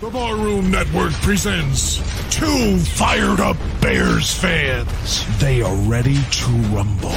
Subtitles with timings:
[0.00, 1.98] The Barroom Network presents
[2.28, 5.38] two fired up Bears fans.
[5.38, 7.14] They are ready to rumble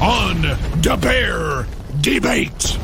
[0.00, 0.40] on
[0.80, 1.66] the Bear
[2.00, 2.78] Debate.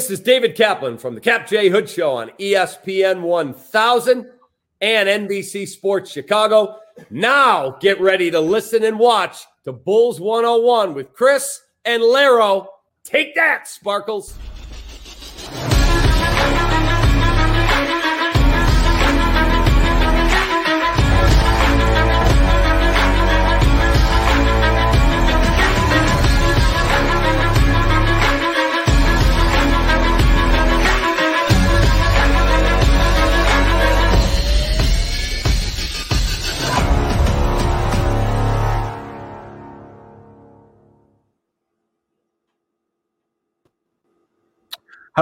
[0.00, 4.30] This is David Kaplan from the Kap J Hood Show on ESPN 1000
[4.80, 6.78] and NBC Sports Chicago.
[7.10, 12.70] Now get ready to listen and watch to Bulls 101 with Chris and Laro.
[13.04, 14.38] Take that, Sparkles.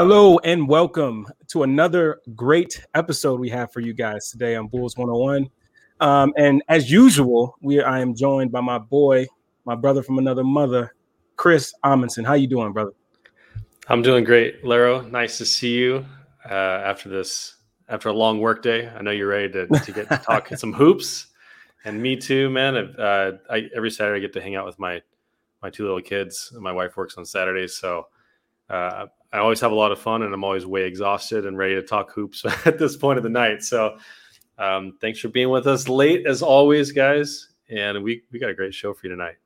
[0.00, 4.97] Hello and welcome to another great episode we have for you guys today on Bulls
[4.97, 5.50] 101.
[5.98, 9.26] Um, and as usual, we I am joined by my boy,
[9.64, 10.94] my brother from another mother,
[11.34, 12.25] Chris Amundsen.
[12.25, 12.92] How you doing, brother?
[13.88, 15.00] I'm doing great, Laro.
[15.00, 16.06] Nice to see you
[16.48, 17.56] uh, after this
[17.88, 18.88] after a long work day.
[18.97, 21.26] I know you're ready to, to get to talk some hoops,
[21.84, 22.76] and me too, man.
[22.76, 25.03] Uh, I, every Saturday I get to hang out with my
[25.60, 26.53] my two little kids.
[26.56, 28.06] My wife works on Saturdays, so
[28.70, 31.75] uh, I always have a lot of fun, and I'm always way exhausted and ready
[31.75, 33.62] to talk hoops at this point of the night.
[33.62, 33.99] So,
[34.59, 37.49] um, thanks for being with us late as always, guys.
[37.71, 39.37] And we we got a great show for you tonight.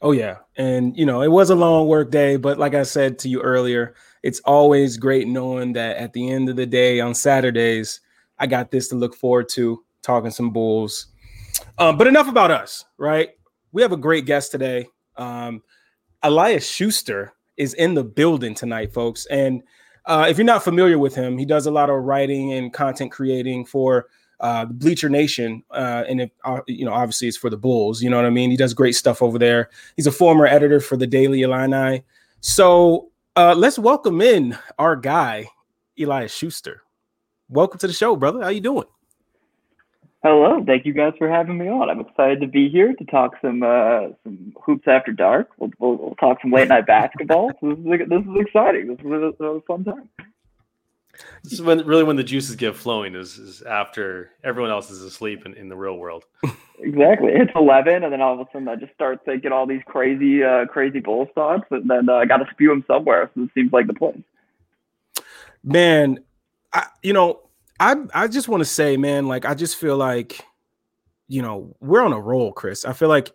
[0.00, 3.18] Oh yeah, and you know it was a long work day, but like I said
[3.20, 7.14] to you earlier, it's always great knowing that at the end of the day on
[7.14, 8.00] Saturdays,
[8.38, 11.06] I got this to look forward to talking some Bulls.
[11.78, 13.30] Um, but enough about us, right?
[13.70, 14.88] We have a great guest today.
[15.16, 15.62] Um,
[16.22, 19.26] Elias Schuster is in the building tonight, folks.
[19.26, 19.62] And
[20.06, 23.12] uh, if you're not familiar with him, he does a lot of writing and content
[23.12, 24.06] creating for
[24.40, 28.02] uh, Bleacher Nation, uh, and uh, you know, obviously, it's for the Bulls.
[28.02, 28.50] You know what I mean?
[28.50, 29.70] He does great stuff over there.
[29.94, 32.02] He's a former editor for the Daily Illini.
[32.40, 35.46] So uh, let's welcome in our guy,
[35.96, 36.82] Elias Schuster.
[37.48, 38.42] Welcome to the show, brother.
[38.42, 38.86] How you doing?
[40.22, 41.90] Hello, thank you guys for having me on.
[41.90, 45.48] I'm excited to be here to talk some uh, some hoops after dark.
[45.58, 47.48] We'll, we'll, we'll talk some late night basketball.
[47.62, 48.86] this is this is exciting.
[48.86, 50.08] This is a, a fun time.
[51.42, 55.02] This is when really when the juices get flowing is, is after everyone else is
[55.02, 56.24] asleep in, in the real world.
[56.78, 57.32] Exactly.
[57.32, 59.82] It's eleven, and then all of a sudden I just start to get all these
[59.86, 63.28] crazy uh, crazy Bulls thoughts, and then uh, I got to spew them somewhere.
[63.34, 64.22] So it seems like the place.
[65.64, 66.20] Man,
[66.72, 67.40] I you know
[67.82, 70.44] I I just want to say, man, like I just feel like,
[71.28, 72.84] you know, we're on a roll, Chris.
[72.84, 73.32] I feel like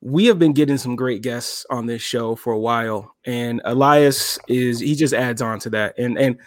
[0.00, 4.38] we have been getting some great guests on this show for a while, and Elias
[4.48, 5.98] is he just adds on to that.
[5.98, 6.38] And and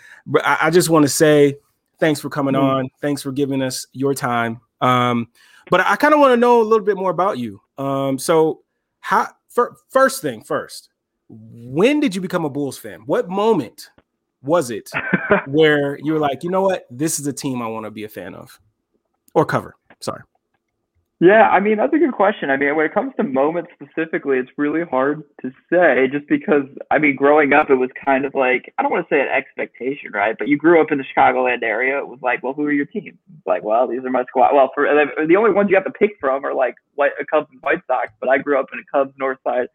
[0.43, 1.55] I, I just want to say
[1.99, 2.61] thanks for coming Mm.
[2.63, 2.89] on.
[2.99, 4.59] Thanks for giving us your time.
[4.81, 5.29] Um,
[5.69, 7.61] but I kind of want to know a little bit more about you.
[7.77, 8.63] Um, so
[8.99, 10.89] how fir- first thing first,
[11.29, 13.01] when did you become a Bulls fan?
[13.05, 13.89] What moment
[14.43, 14.89] was it
[15.47, 18.03] where you were like, you know what, this is a team I want to be
[18.03, 18.59] a fan of
[19.33, 19.75] or cover?
[19.99, 20.21] Sorry.
[21.23, 22.49] Yeah, I mean that's a good question.
[22.49, 26.63] I mean, when it comes to moments specifically, it's really hard to say, just because
[26.91, 29.29] I mean, growing up, it was kind of like I don't want to say an
[29.29, 30.35] expectation, right?
[30.37, 31.97] But you grew up in the Chicagoland area.
[31.97, 33.17] It was like, well, who are your teams?
[33.37, 34.53] It's like, well, these are my squad.
[34.53, 37.47] Well, for the only ones you have to pick from are like White uh, Cubs
[37.53, 38.09] and White Sox.
[38.19, 39.67] But I grew up in a Cubs North Side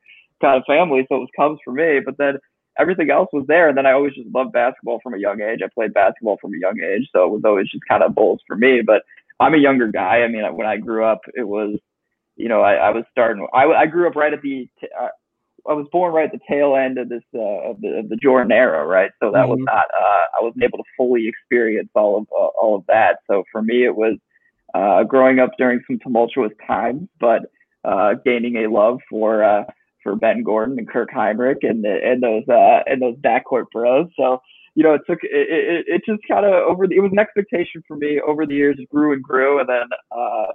[0.42, 2.00] kind of family, so it was Cubs for me.
[2.04, 2.34] But then
[2.78, 5.60] everything else was there, and then I always just loved basketball from a young age.
[5.62, 8.40] I played basketball from a young age, so it was always just kind of Bulls
[8.46, 8.82] for me.
[8.82, 9.02] But
[9.40, 10.22] I'm a younger guy.
[10.22, 11.78] I mean, when I grew up, it was,
[12.36, 13.46] you know, I, I was starting.
[13.52, 14.68] I, I grew up right at the.
[14.98, 15.08] Uh,
[15.68, 18.16] I was born right at the tail end of this uh, of the of the
[18.16, 19.10] Jordan era, right?
[19.20, 19.50] So that mm-hmm.
[19.50, 19.84] was not.
[20.00, 23.18] Uh, I wasn't able to fully experience all of uh, all of that.
[23.26, 24.16] So for me, it was
[24.74, 27.50] uh, growing up during some tumultuous times, but
[27.84, 29.64] uh, gaining a love for uh,
[30.02, 34.08] for Ben Gordon and Kirk Hinrich and and those uh, and those backcourt bros.
[34.16, 34.40] So
[34.74, 37.18] you know, it took it, it, it just kind of over the, it was an
[37.18, 38.76] expectation for me over the years.
[38.78, 40.46] It grew and grew, and then uh,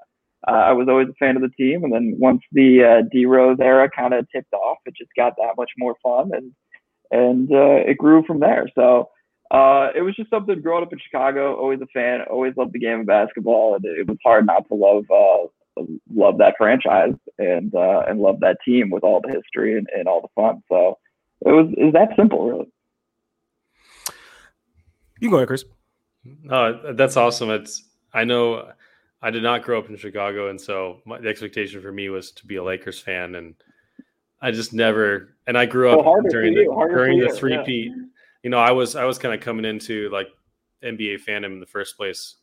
[0.48, 1.84] uh, I was always a fan of the team.
[1.84, 5.34] And then once the uh, D Rose era kind of tipped off, it just got
[5.38, 6.51] that much more fun, and
[7.12, 8.68] and uh, it grew from there.
[8.75, 9.10] So
[9.51, 11.56] uh, it was just something growing up in Chicago.
[11.56, 12.22] Always a fan.
[12.30, 15.48] Always loved the game of basketball, and it was hard not to love uh,
[16.14, 20.08] love that franchise and uh, and love that team with all the history and, and
[20.08, 20.62] all the fun.
[20.70, 20.98] So
[21.46, 22.72] it was it was that simple, really.
[25.20, 25.66] You go ahead, Chris.
[26.50, 27.50] Oh, that's awesome.
[27.50, 27.84] It's
[28.14, 28.72] I know
[29.22, 32.31] I did not grow up in Chicago, and so my, the expectation for me was
[32.31, 33.56] to be a Lakers fan, and
[34.42, 35.36] I just never.
[35.48, 37.92] And I grew up well, during the during the three-peat.
[37.96, 38.04] Yeah.
[38.44, 40.28] You know, I was I was kind of coming into like
[40.84, 42.36] NBA fandom in the first place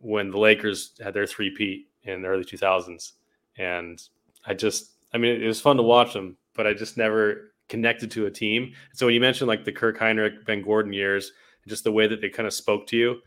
[0.00, 3.14] when the Lakers had their three-peat in the early two thousands,
[3.56, 4.00] and
[4.46, 8.10] I just I mean it was fun to watch them, but I just never connected
[8.12, 8.72] to a team.
[8.92, 11.32] So when you mentioned like the Kirk Hinrich, Ben Gordon years,
[11.66, 13.20] just the way that they kind of spoke to you.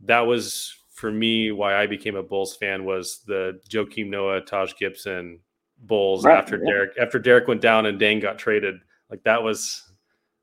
[0.00, 4.74] That was for me why I became a Bulls fan was the Joakim Noah, Taj
[4.78, 5.40] Gibson
[5.78, 6.70] Bulls right, after yeah.
[6.70, 8.76] Derrick after Derrick went down and Deng got traded.
[9.10, 9.90] Like that was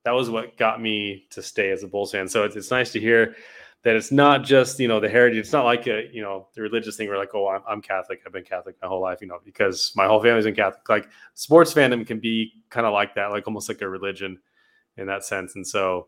[0.04, 2.28] that was what got me to stay as a Bulls fan.
[2.28, 3.36] So it's, it's nice to hear
[3.86, 5.38] that it's not just you know the heritage.
[5.38, 7.08] It's not like a you know the religious thing.
[7.08, 8.22] Where like, oh, I'm, I'm Catholic.
[8.26, 9.22] I've been Catholic my whole life.
[9.22, 10.90] You know, because my whole family's been Catholic.
[10.90, 14.40] Like sports fandom can be kind of like that, like almost like a religion
[14.98, 15.56] in that sense.
[15.56, 16.08] And so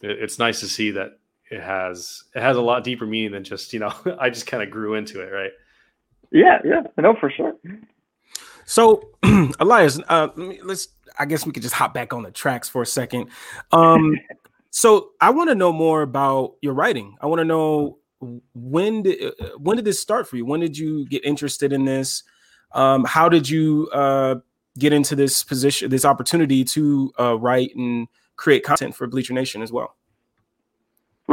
[0.00, 1.18] it's nice to see that
[1.50, 4.62] it has it has a lot deeper meaning than just you know I just kind
[4.62, 5.50] of grew into it, right?
[6.30, 7.54] Yeah, yeah, I know for sure.
[8.66, 9.10] So,
[9.58, 10.28] Elias, uh,
[10.62, 10.88] let's.
[11.16, 13.28] I guess we could just hop back on the tracks for a second.
[13.70, 14.18] Um,
[14.76, 17.16] so, I want to know more about your writing.
[17.20, 17.98] I want to know
[18.54, 20.44] when did uh, when did this start for you?
[20.44, 22.24] When did you get interested in this?
[22.72, 24.36] Um, how did you uh,
[24.78, 29.62] get into this position, this opportunity to uh, write and create content for Bleacher Nation
[29.62, 29.96] as well.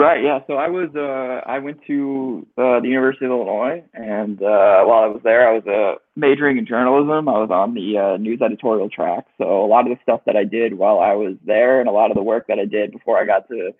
[0.01, 0.23] Right.
[0.23, 0.39] Yeah.
[0.47, 5.03] So I was uh, I went to uh, the University of Illinois, and uh, while
[5.03, 7.29] I was there, I was uh, majoring in journalism.
[7.29, 9.25] I was on the uh, news editorial track.
[9.37, 11.91] So a lot of the stuff that I did while I was there, and a
[11.91, 13.71] lot of the work that I did before I got to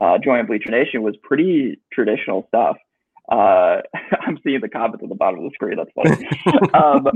[0.00, 2.76] uh, join Bleacher Nation, was pretty traditional stuff.
[3.30, 3.80] Uh,
[4.26, 5.76] I'm seeing the comments at the bottom of the screen.
[5.76, 6.28] That's funny.
[6.74, 7.06] um,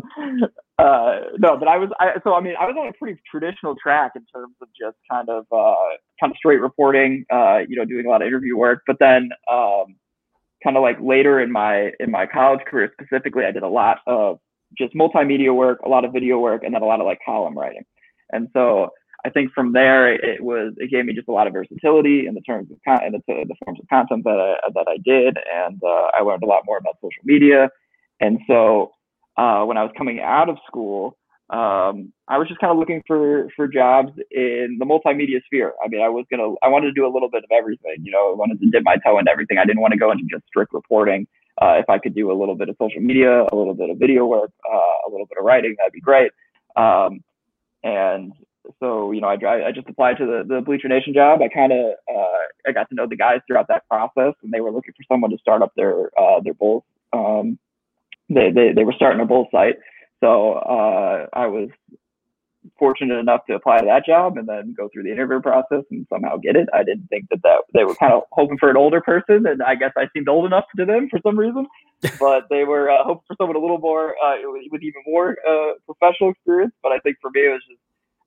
[0.78, 3.76] uh, no, but I was, I, so I mean, I was on a pretty traditional
[3.82, 5.74] track in terms of just kind of, uh,
[6.20, 8.82] kind of straight reporting, uh, you know, doing a lot of interview work.
[8.86, 9.96] But then, um,
[10.62, 13.98] kind of like later in my in my college career specifically, I did a lot
[14.06, 14.38] of
[14.76, 17.56] just multimedia work, a lot of video work, and then a lot of like column
[17.56, 17.84] writing.
[18.32, 18.90] And so
[19.24, 22.34] I think from there it was it gave me just a lot of versatility in
[22.34, 25.36] the terms of con- in the, the forms of content that I, that I did,
[25.52, 27.68] and uh, I learned a lot more about social media.
[28.20, 28.92] And so
[29.36, 31.16] uh, when I was coming out of school,
[31.50, 35.72] um, I was just kind of looking for for jobs in the multimedia sphere.
[35.84, 37.96] I mean, I was gonna I wanted to do a little bit of everything.
[38.02, 39.58] You know, I wanted to dip my toe into everything.
[39.58, 41.26] I didn't want to go into just strict reporting.
[41.60, 43.98] Uh, if I could do a little bit of social media, a little bit of
[43.98, 46.30] video work, uh, a little bit of writing, that'd be great.
[46.76, 47.24] Um,
[47.82, 48.32] and
[48.80, 51.40] so you know, I I just applied to the the Bleacher Nation job.
[51.42, 54.60] I kind of uh, I got to know the guys throughout that process, and they
[54.60, 56.84] were looking for someone to start up their uh, their Bulls.
[57.12, 57.58] Um,
[58.28, 59.76] they, they they were starting a bull site,
[60.20, 61.70] so uh, I was
[62.78, 66.06] fortunate enough to apply to that job and then go through the interview process and
[66.10, 66.68] somehow get it.
[66.74, 69.62] I didn't think that that they were kind of hoping for an older person, and
[69.62, 71.66] I guess I seemed old enough to them for some reason.
[72.20, 75.72] but they were uh, hoping for someone a little more uh, with even more uh,
[75.84, 76.72] professional experience.
[76.82, 77.80] But I think for me, it was just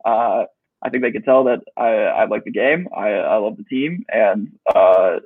[0.05, 0.45] uh,
[0.83, 2.87] I think they could tell that I, I like the game.
[2.95, 5.17] I, I love the team, and uh,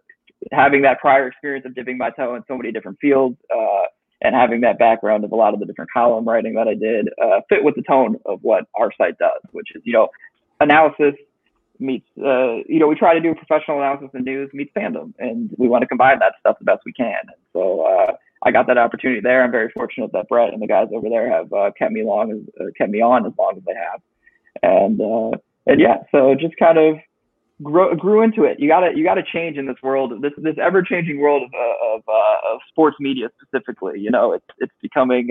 [0.52, 3.84] having that prior experience of dipping my toe in so many different fields, uh,
[4.22, 7.10] and having that background of a lot of the different column writing that I did,
[7.22, 10.10] uh, fit with the tone of what our site does, which is you know
[10.60, 11.16] analysis
[11.80, 15.50] meets uh, you know we try to do professional analysis and news meets fandom and
[15.58, 17.20] we want to combine that stuff the best we can.
[17.22, 18.14] And so uh,
[18.44, 19.44] i got that opportunity there.
[19.44, 22.46] I'm very fortunate that brett and the guys over there have uh, kept me long
[22.60, 24.02] uh, kept me on as long as they have
[24.66, 26.96] and uh, and yeah so just kind of
[27.64, 31.20] grew, grew into it you gotta you gotta change in this world this this ever-changing
[31.20, 32.02] world of uh, of,
[32.54, 35.30] of sports media specifically you know it's it's becoming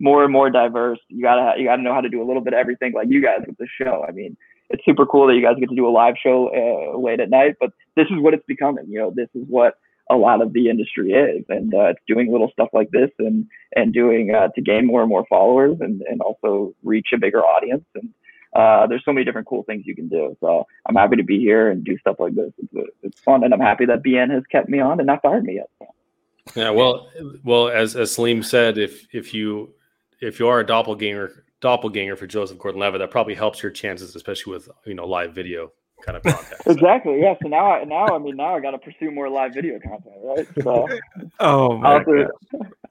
[0.00, 2.52] more and more diverse you gotta you gotta know how to do a little bit
[2.52, 4.36] of everything like you guys with the show i mean
[4.70, 7.30] it's super cool that you guys get to do a live show uh, late at
[7.30, 7.56] night.
[7.60, 8.86] But this is what it's becoming.
[8.88, 9.74] You know, this is what
[10.10, 13.92] a lot of the industry is, and uh, doing little stuff like this and and
[13.92, 17.84] doing uh, to gain more and more followers and and also reach a bigger audience.
[17.94, 18.10] And
[18.54, 20.36] uh, there's so many different cool things you can do.
[20.40, 22.52] So I'm happy to be here and do stuff like this.
[22.58, 25.44] It's, it's fun, and I'm happy that BN has kept me on and not fired
[25.44, 25.70] me yet.
[26.54, 27.08] Yeah, well,
[27.42, 29.74] well, as as Salim said, if if you
[30.20, 34.52] if you are a doppelganger doppelganger for Joseph Gordon-Levitt, that probably helps your chances, especially
[34.52, 35.72] with you know live video
[36.04, 36.60] kind of content.
[36.66, 37.20] exactly.
[37.20, 37.34] Yeah.
[37.42, 40.14] So now, I, now I mean, now I got to pursue more live video content,
[40.22, 40.46] right?
[40.62, 40.86] So,
[41.40, 42.28] oh my do,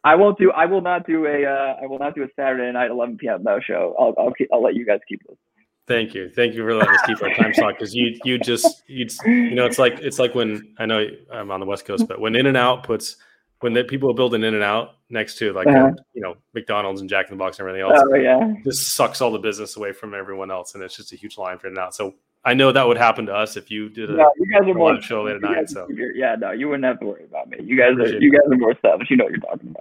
[0.04, 0.52] I won't do.
[0.52, 1.46] I will not do a.
[1.46, 3.44] Uh, I will not do a Saturday night 11 p.m.
[3.44, 3.96] no show.
[4.00, 5.38] I'll I'll, keep, I'll let you guys keep this.
[5.86, 8.84] Thank you, thank you for letting us keep our time slot because you you just
[8.88, 12.08] you you know it's like it's like when I know I'm on the West Coast,
[12.08, 13.18] but when In and Out puts
[13.60, 15.92] when the people build an In and Out next to like uh-huh.
[16.14, 18.54] you know McDonald's and Jack in the Box and everything else, oh, yeah.
[18.64, 21.60] just sucks all the business away from everyone else, and it's just a huge line
[21.60, 21.94] for In and Out.
[21.94, 22.14] So
[22.46, 24.74] I know that would happen to us if you did a, no, you guys are
[24.74, 25.70] more, show late at night.
[25.70, 27.58] So yeah, no, you wouldn't have to worry about me.
[27.62, 29.08] You guys are you guys are more savage.
[29.10, 29.76] You know what you're talking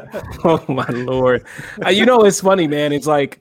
[0.00, 0.34] about.
[0.68, 1.44] oh my lord!
[1.84, 2.92] Uh, you know it's funny, man.
[2.92, 3.40] It's like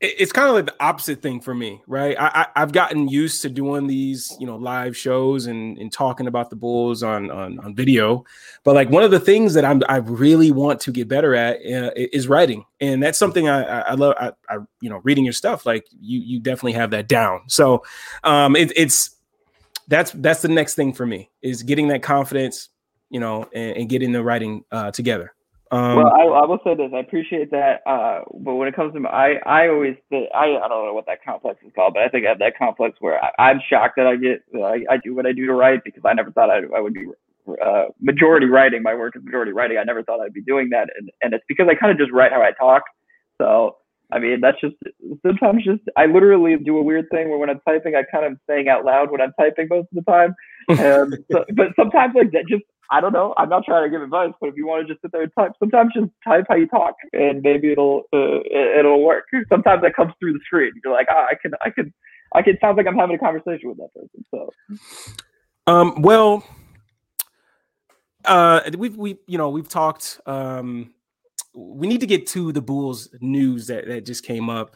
[0.00, 2.16] it's kind of like the opposite thing for me, right?
[2.18, 6.26] I, I have gotten used to doing these, you know, live shows and, and talking
[6.26, 8.24] about the Bulls on, on on video,
[8.64, 11.56] but like one of the things that I'm I really want to get better at
[11.56, 14.14] uh, is writing, and that's something I I, I love.
[14.18, 17.42] I, I, you know reading your stuff, like you you definitely have that down.
[17.48, 17.84] So,
[18.24, 19.16] um, it, it's
[19.88, 22.70] that's that's the next thing for me is getting that confidence,
[23.10, 25.34] you know, and, and getting the writing uh, together.
[25.72, 28.92] Um, well, I, I, will say this: I appreciate that, uh, but when it comes
[28.92, 32.08] to I, I always I, I don't know what that complex is called, but I
[32.08, 35.14] think I have that complex where I, am shocked that I get I, I, do
[35.14, 37.06] what I do to write because I never thought I, I would be
[37.64, 38.82] uh, majority writing.
[38.82, 39.78] My work is majority writing.
[39.78, 42.12] I never thought I'd be doing that, and and it's because I kind of just
[42.12, 42.82] write how I talk.
[43.40, 43.76] So
[44.12, 44.76] I mean, that's just
[45.24, 48.38] sometimes just I literally do a weird thing where when I'm typing, I kind of
[48.48, 50.34] saying out loud when I'm typing most of the time.
[50.68, 53.34] And so, but sometimes like that just I don't know.
[53.36, 55.30] I'm not trying to give advice, but if you want to just sit there and
[55.38, 59.26] type, sometimes just type how you talk, and maybe it'll uh, it'll work.
[59.48, 60.72] Sometimes that comes through the screen.
[60.82, 61.94] You're like, ah, I can, I can,
[62.34, 62.58] I can.
[62.60, 64.24] Sounds like I'm having a conversation with that person.
[64.32, 64.50] So,
[65.68, 66.44] um, well,
[68.24, 70.20] uh, we've we you know we've talked.
[70.26, 70.92] Um,
[71.54, 74.74] we need to get to the Bulls news that that just came up.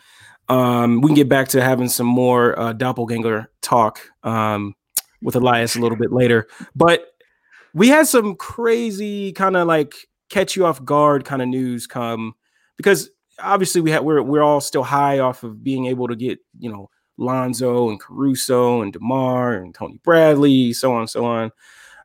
[0.48, 4.74] Um, we can get back to having some more uh, doppelganger talk um,
[5.22, 7.06] with Elias a little bit later, but
[7.72, 9.94] we had some crazy kind of like
[10.28, 12.34] catch you off guard kind of news come
[12.76, 16.38] because obviously we had we're we're all still high off of being able to get
[16.58, 21.52] you know Lonzo and Caruso and Demar and Tony Bradley, so on and so on.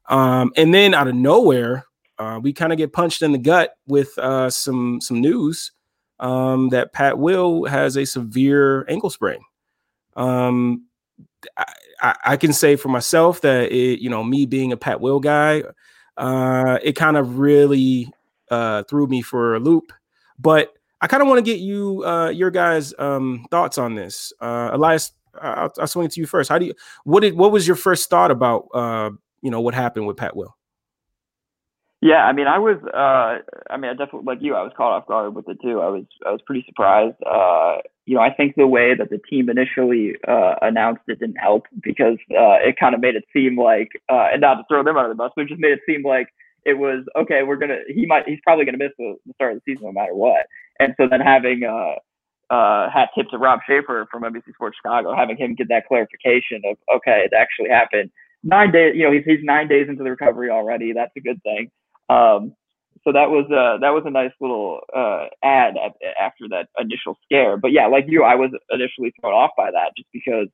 [0.08, 1.86] Um, and then out of nowhere,
[2.20, 5.72] uh, we kind of get punched in the gut with uh, some some news
[6.20, 9.40] um, that Pat Will has a severe ankle sprain.
[10.16, 10.86] Um,
[12.02, 15.22] I, I, can say for myself that it, you know, me being a Pat Will
[15.22, 15.64] guy,
[16.18, 18.12] uh, it kind of really
[18.52, 19.94] uh, threw me for a loop.
[20.38, 24.34] But I kind of want to get you uh, your guys' um, thoughts on this.
[24.42, 26.50] Uh, Elias, I'll, I'll swing it to you first.
[26.50, 26.74] How do you
[27.06, 29.12] what did what was your first thought about uh,
[29.42, 30.56] you know what happened with Pat Will?
[32.02, 34.56] Yeah, I mean, I was, uh, I mean, I definitely like you.
[34.56, 35.82] I was caught off guard with it too.
[35.82, 37.18] I was, I was pretty surprised.
[37.26, 41.36] Uh, you know, I think the way that the team initially uh, announced it didn't
[41.36, 44.82] help because uh, it kind of made it seem like, uh, and not to throw
[44.82, 46.30] them under the bus, but it just made it seem like
[46.66, 47.44] it was okay.
[47.44, 49.92] We're gonna, he might, he's probably gonna miss the, the start of the season no
[49.92, 50.48] matter what.
[50.80, 52.00] And so then having uh,
[52.54, 56.62] uh, hat tip to Rob Schaefer from NBC Sports Chicago, having him get that clarification
[56.66, 58.10] of okay, it actually happened.
[58.42, 60.94] Nine days, you know, he's he's nine days into the recovery already.
[60.94, 61.70] That's a good thing.
[62.10, 62.56] Um,
[63.04, 67.18] so that was uh, that was a nice little uh, ad at, after that initial
[67.24, 67.58] scare.
[67.58, 70.48] But yeah, like you, I was initially thrown off by that just because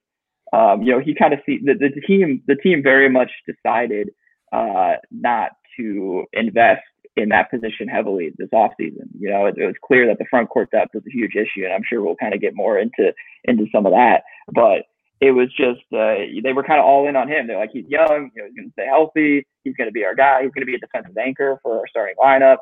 [0.53, 4.09] um, you know he kind of see the, the team the team very much decided
[4.53, 6.83] uh, not to invest
[7.15, 9.07] in that position heavily this offseason.
[9.17, 11.63] You know, it, it, was clear that the front court depth was a huge issue,
[11.63, 13.13] and I'm sure we'll kind of get more into
[13.45, 14.23] into some of that.
[14.53, 14.85] But
[15.21, 17.47] it was just uh, they were kind of all in on him.
[17.47, 20.03] They're like, he's young, you know, he's going to stay healthy, he's going to be
[20.03, 22.57] our guy, he's going to be a defensive anchor for our starting lineup.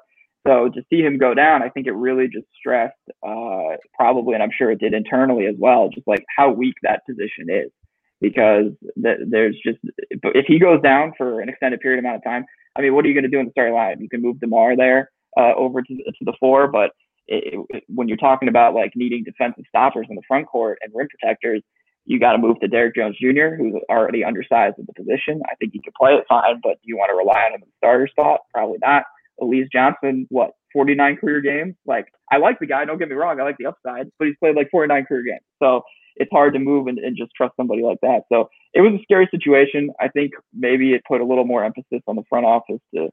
[0.46, 2.94] So to see him go down, I think it really just stressed,
[3.26, 7.06] uh, probably, and I'm sure it did internally as well, just like how weak that
[7.06, 7.72] position is.
[8.20, 9.80] Because th- there's just,
[10.12, 12.46] if he goes down for an extended period amount of time,
[12.76, 14.00] I mean, what are you going to do in the starting line?
[14.00, 16.92] You can move Demar there uh, over to, to the four, but
[17.28, 20.92] it, it, when you're talking about like needing defensive stoppers in the front court and
[20.96, 21.62] rim protectors,
[22.06, 25.42] you got to move to Derrick Jones Jr., who's already undersized at the position.
[25.50, 27.62] I think he could play it fine, but do you want to rely on him
[27.62, 28.42] in the starter spot?
[28.54, 29.04] Probably not.
[29.42, 31.76] Alize Johnson, what, 49 career games?
[31.86, 34.38] Like, I like the guy, don't get me wrong, I like the upside, but he's
[34.40, 35.44] played like 49 career games.
[35.62, 35.82] So
[36.16, 38.24] it's hard to move and, and just trust somebody like that.
[38.32, 39.90] So it was a scary situation.
[40.00, 43.10] I think maybe it put a little more emphasis on the front office to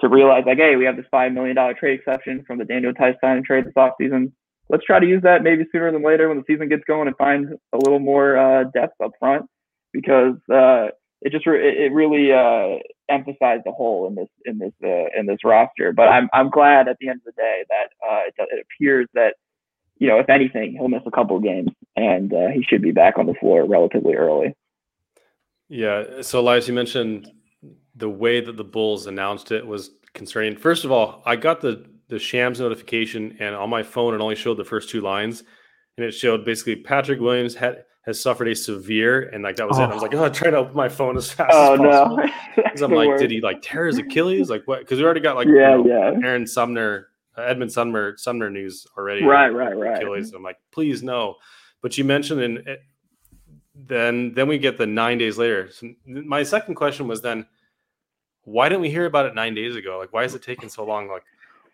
[0.00, 2.92] to realize like, hey, we have this five million dollar trade exception from the Daniel
[3.20, 4.30] signing trade this offseason.
[4.68, 7.16] Let's try to use that maybe sooner than later when the season gets going and
[7.16, 9.46] find a little more uh, depth up front
[9.92, 10.88] because uh,
[11.22, 15.26] it just re- it really uh, emphasized the hole in this in this uh, in
[15.26, 15.92] this roster.
[15.92, 19.08] But I'm I'm glad at the end of the day that uh, it, it, appears
[19.14, 19.34] that
[19.98, 22.92] you know if anything he'll miss a couple of games and uh, he should be
[22.92, 24.54] back on the floor relatively early.
[25.68, 26.22] Yeah.
[26.22, 27.30] So Elias, you mentioned
[27.94, 30.56] the way that the Bulls announced it was concerning.
[30.56, 34.34] First of all, I got the the Shams notification, and on my phone it only
[34.34, 35.44] showed the first two lines,
[35.96, 39.78] and it showed basically Patrick Williams had has suffered a severe, and like that was
[39.78, 39.84] oh.
[39.84, 39.90] it.
[39.90, 42.18] I was like, oh, I'm trying to open my phone as fast oh, as possible.
[42.56, 42.86] Because no.
[42.86, 44.50] I'm like, did he like tear his Achilles?
[44.50, 44.80] Like what?
[44.80, 46.26] Because we already got like yeah, you know, yeah.
[46.26, 49.22] Aaron Sumner, uh, Edmond Sumner, Sumner news already.
[49.24, 49.96] Right, right, right.
[49.96, 50.32] Achilles.
[50.32, 51.36] I'm like, please no.
[51.82, 52.78] But you mentioned, and
[53.74, 55.70] then then we get the nine days later.
[55.70, 57.46] So my second question was then
[58.48, 59.98] why didn't we hear about it nine days ago?
[59.98, 61.08] Like, why is it taking so long?
[61.08, 61.22] Like,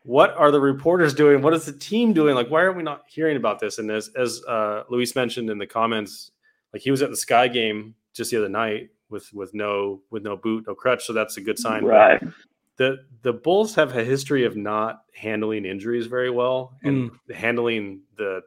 [0.05, 1.43] what are the reporters doing?
[1.43, 2.35] What is the team doing?
[2.35, 3.79] Like, why are we not hearing about this?
[3.79, 6.31] And as as uh, Luis mentioned in the comments,
[6.73, 10.23] like he was at the Sky game just the other night with with no with
[10.23, 11.85] no boot, no crutch, so that's a good sign.
[11.85, 12.21] Right.
[12.21, 12.33] But
[12.77, 17.35] the the Bulls have a history of not handling injuries very well and mm.
[17.35, 18.43] handling the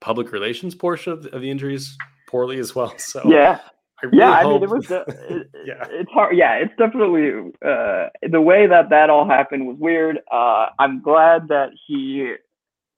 [0.00, 1.96] public relations portion of the, of the injuries
[2.28, 2.94] poorly as well.
[2.98, 3.60] So yeah,
[4.02, 4.90] I really yeah, I mean, it was.
[4.90, 6.36] it, yeah, it's hard.
[6.36, 10.18] Yeah, it's definitely uh, the way that that all happened was weird.
[10.30, 12.34] Uh, I'm glad that he.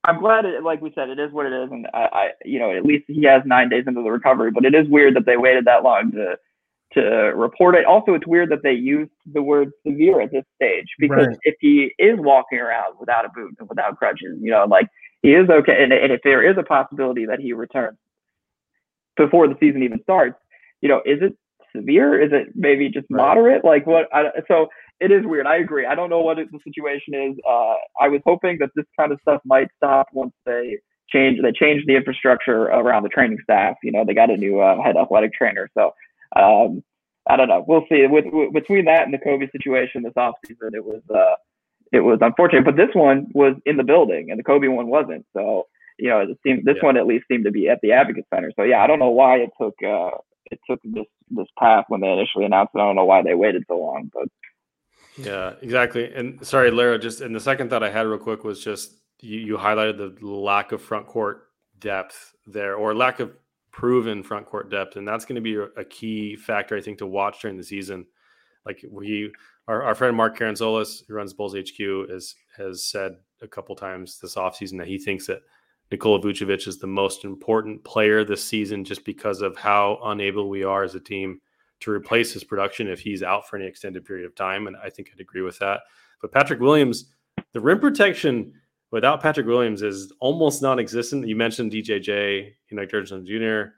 [0.03, 2.57] I'm glad it, like we said, it is what it is, and I, I, you
[2.57, 4.51] know, at least he has nine days into the recovery.
[4.51, 6.37] But it is weird that they waited that long to
[6.93, 7.85] to report it.
[7.85, 11.37] Also, it's weird that they used the word severe at this stage because right.
[11.43, 14.87] if he is walking around without a boot and without crutches, you know, like
[15.21, 17.97] he is okay, and, and if there is a possibility that he returns
[19.17, 20.35] before the season even starts
[20.81, 21.35] you know, is it
[21.75, 22.21] severe?
[22.21, 23.17] Is it maybe just right.
[23.17, 23.63] moderate?
[23.63, 24.07] Like what?
[24.13, 24.67] I, so
[24.99, 25.47] it is weird.
[25.47, 25.85] I agree.
[25.85, 27.37] I don't know what it, the situation is.
[27.47, 30.77] Uh, I was hoping that this kind of stuff might stop once they
[31.09, 31.39] change.
[31.41, 33.75] They changed the infrastructure around the training staff.
[33.83, 35.69] You know, they got a new uh, head athletic trainer.
[35.77, 35.91] So
[36.35, 36.83] um,
[37.29, 37.63] I don't know.
[37.67, 38.05] We'll see.
[38.07, 41.35] With, with, between that and the Coby situation this offseason, it was uh,
[41.91, 42.65] it was unfortunate.
[42.65, 45.25] But this one was in the building, and the Coby one wasn't.
[45.33, 45.67] So
[45.97, 46.85] you know, it seemed this yeah.
[46.85, 48.51] one at least seemed to be at the Advocate Center.
[48.55, 50.17] So yeah, I don't know why it took uh,
[50.51, 52.79] it took this this path when they initially announced it.
[52.79, 54.27] I don't know why they waited so long, but
[55.17, 56.13] yeah, exactly.
[56.13, 59.39] And sorry, Lara, just and the second thought I had real quick was just you,
[59.39, 61.47] you highlighted the lack of front court
[61.79, 63.31] depth there, or lack of
[63.71, 67.07] proven front court depth, and that's going to be a key factor I think to
[67.07, 68.05] watch during the season.
[68.65, 69.31] Like we,
[69.67, 74.19] our, our friend Mark Karantzoulis, who runs Bulls HQ, is has said a couple times
[74.19, 75.41] this offseason that he thinks that
[75.91, 80.63] Nikola Vucevic is the most important player this season just because of how unable we
[80.63, 81.41] are as a team
[81.81, 84.67] to replace his production if he's out for any extended period of time.
[84.67, 85.81] And I think I'd agree with that.
[86.21, 87.11] But Patrick Williams,
[87.53, 88.53] the rim protection
[88.91, 91.27] without Patrick Williams is almost non existent.
[91.27, 93.73] You mentioned DJJ, you know, Johnson Jr.,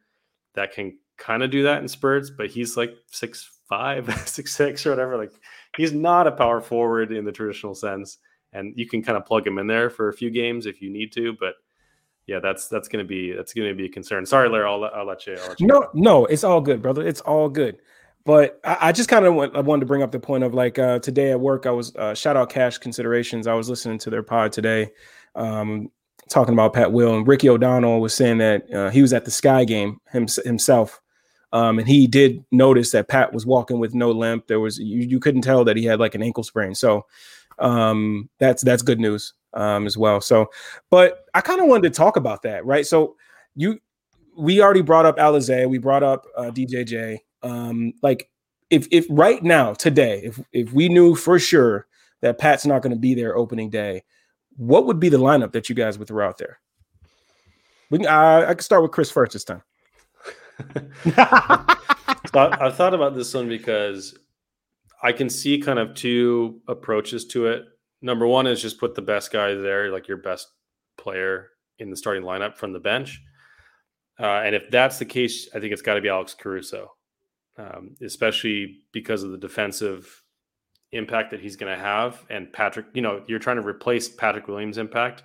[0.55, 4.85] that can kind of do that in spurts, but he's like six five, six six
[4.85, 5.17] or whatever.
[5.17, 5.31] Like
[5.77, 8.17] he's not a power forward in the traditional sense.
[8.51, 10.91] And you can kind of plug him in there for a few games if you
[10.91, 11.55] need to, but
[12.27, 14.25] yeah, that's that's gonna be that's gonna be a concern.
[14.25, 15.35] Sorry, Larry, I'll, I'll let you.
[15.41, 15.89] I'll let you no, go.
[15.93, 17.05] no, it's all good, brother.
[17.05, 17.79] It's all good.
[18.25, 20.53] But I, I just kind of want I wanted to bring up the point of
[20.53, 23.47] like uh, today at work, I was uh, shout out Cash Considerations.
[23.47, 24.91] I was listening to their pod today,
[25.35, 25.91] um,
[26.29, 29.31] talking about Pat Will and Ricky O'Donnell was saying that uh, he was at the
[29.31, 31.01] Sky game him, himself.
[31.51, 34.47] Um, and he did notice that Pat was walking with no limp.
[34.47, 36.73] There was you, you couldn't tell that he had like an ankle sprain.
[36.73, 37.05] So
[37.63, 40.21] um, that's that's good news um, as well.
[40.21, 40.47] So,
[40.91, 42.85] but I kind of wanted to talk about that, right?
[42.85, 43.15] So
[43.55, 43.79] you,
[44.37, 47.19] we already brought up Alize, we brought up uh, DJJ.
[47.41, 48.29] Um, like,
[48.69, 51.87] if if right now today, if if we knew for sure
[52.21, 54.03] that Pat's not going to be there opening day,
[54.57, 56.59] what would be the lineup that you guys would throw out there?
[57.89, 59.61] We can, I can start with Chris first this time.
[61.03, 64.17] so I, I thought about this one because
[65.03, 67.65] I can see kind of two approaches to it
[68.03, 70.51] number one is just put the best guy there, like your best
[70.97, 73.19] player in the starting lineup from the bench.
[74.19, 76.91] Uh, and if that's the case, I think it's got to be Alex Caruso,
[77.57, 80.21] um, especially because of the defensive
[80.91, 82.23] impact that he's going to have.
[82.29, 85.23] And Patrick, you know, you're trying to replace Patrick Williams' impact.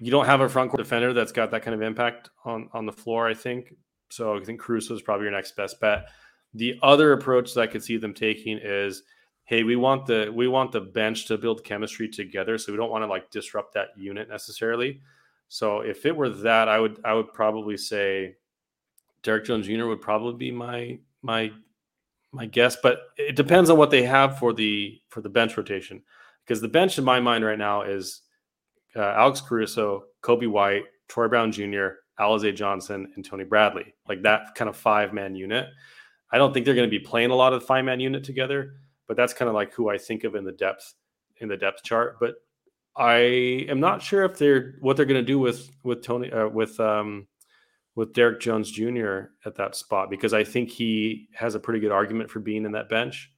[0.00, 2.86] You don't have a front court defender that's got that kind of impact on on
[2.86, 3.28] the floor.
[3.28, 3.74] I think
[4.10, 4.36] so.
[4.36, 6.08] I think Caruso is probably your next best bet.
[6.54, 9.02] The other approach that I could see them taking is,
[9.44, 12.90] hey, we want the we want the bench to build chemistry together, so we don't
[12.90, 15.00] want to like disrupt that unit necessarily.
[15.48, 18.36] So if it were that, I would I would probably say
[19.22, 19.86] Derrick Jones Jr.
[19.86, 21.52] would probably be my my
[22.32, 26.02] my guess, but it depends on what they have for the for the bench rotation.
[26.44, 28.22] Because the bench in my mind right now is
[28.96, 31.88] uh, Alex Caruso, Coby White, Troy Brown Jr.,
[32.20, 33.94] Alize Johnson, and Tony Bradley.
[34.08, 35.68] Like that kind of five man unit.
[36.34, 38.24] I don't think they're going to be playing a lot of the five man unit
[38.24, 38.74] together,
[39.06, 40.94] but that's kind of like who I think of in the depth
[41.36, 42.16] in the depth chart.
[42.18, 42.34] But
[42.96, 43.12] I
[43.68, 46.80] am not sure if they're what they're going to do with with Tony uh, with
[46.80, 47.28] um,
[47.94, 49.26] with Derrick Jones Jr.
[49.46, 52.72] at that spot because I think he has a pretty good argument for being in
[52.72, 53.30] that bench.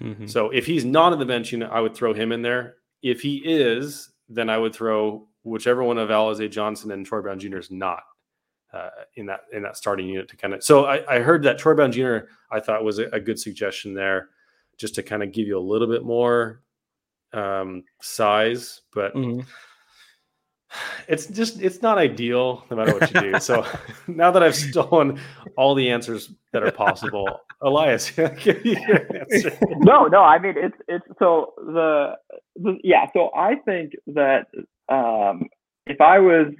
[0.00, 0.26] Mm-hmm.
[0.26, 2.76] So if he's not in the bench unit, I would throw him in there.
[3.02, 7.40] If he is, then I would throw whichever one of Alize Johnson and Troy Brown
[7.40, 7.58] Jr.
[7.58, 8.04] is not
[8.72, 10.62] uh, in that in that starting unit to kind of.
[10.62, 12.18] So I, I heard that Troy Brown Jr.
[12.50, 14.28] I thought was a, a good suggestion there,
[14.76, 16.62] just to kind of give you a little bit more
[17.32, 19.40] um, size, but mm-hmm.
[21.08, 23.40] it's just it's not ideal no matter what you do.
[23.40, 23.66] so
[24.06, 25.20] now that I've stolen
[25.56, 29.56] all the answers that are possible, Elias, give you answer.
[29.78, 32.16] No, no, I mean it's it's so the,
[32.56, 33.06] the yeah.
[33.12, 34.46] So I think that
[34.88, 35.48] um,
[35.86, 36.52] if I was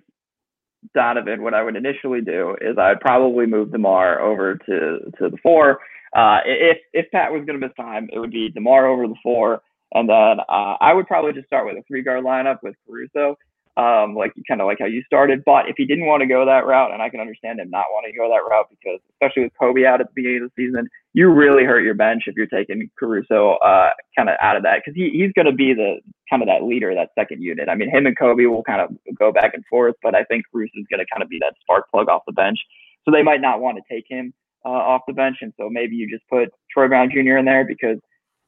[0.94, 5.38] Donovan, what I would initially do is I'd probably move Demar over to to the
[5.42, 5.80] four.
[6.14, 9.16] Uh, if if Pat was going to miss time, it would be Demar over the
[9.22, 9.62] four.
[9.92, 13.38] And then uh, I would probably just start with a three guard lineup with Caruso,
[13.78, 15.44] um, like kind of like how you started.
[15.46, 17.86] But if he didn't want to go that route, and I can understand him not
[17.92, 20.66] wanting to go that route because, especially with Coby out at the beginning of the
[20.66, 24.64] season, you really hurt your bench if you're taking Caruso uh, kind of out of
[24.64, 27.68] that because he, he's going to be the kind of that leader, that second unit.
[27.68, 30.44] I mean, him and Coby will kind of go back and forth, but I think
[30.50, 32.58] Caruso is going to kind of be that spark plug off the bench.
[33.04, 35.94] So they might not want to take him uh, off the bench, and so maybe
[35.94, 37.38] you just put Troy Brown Jr.
[37.38, 37.98] in there because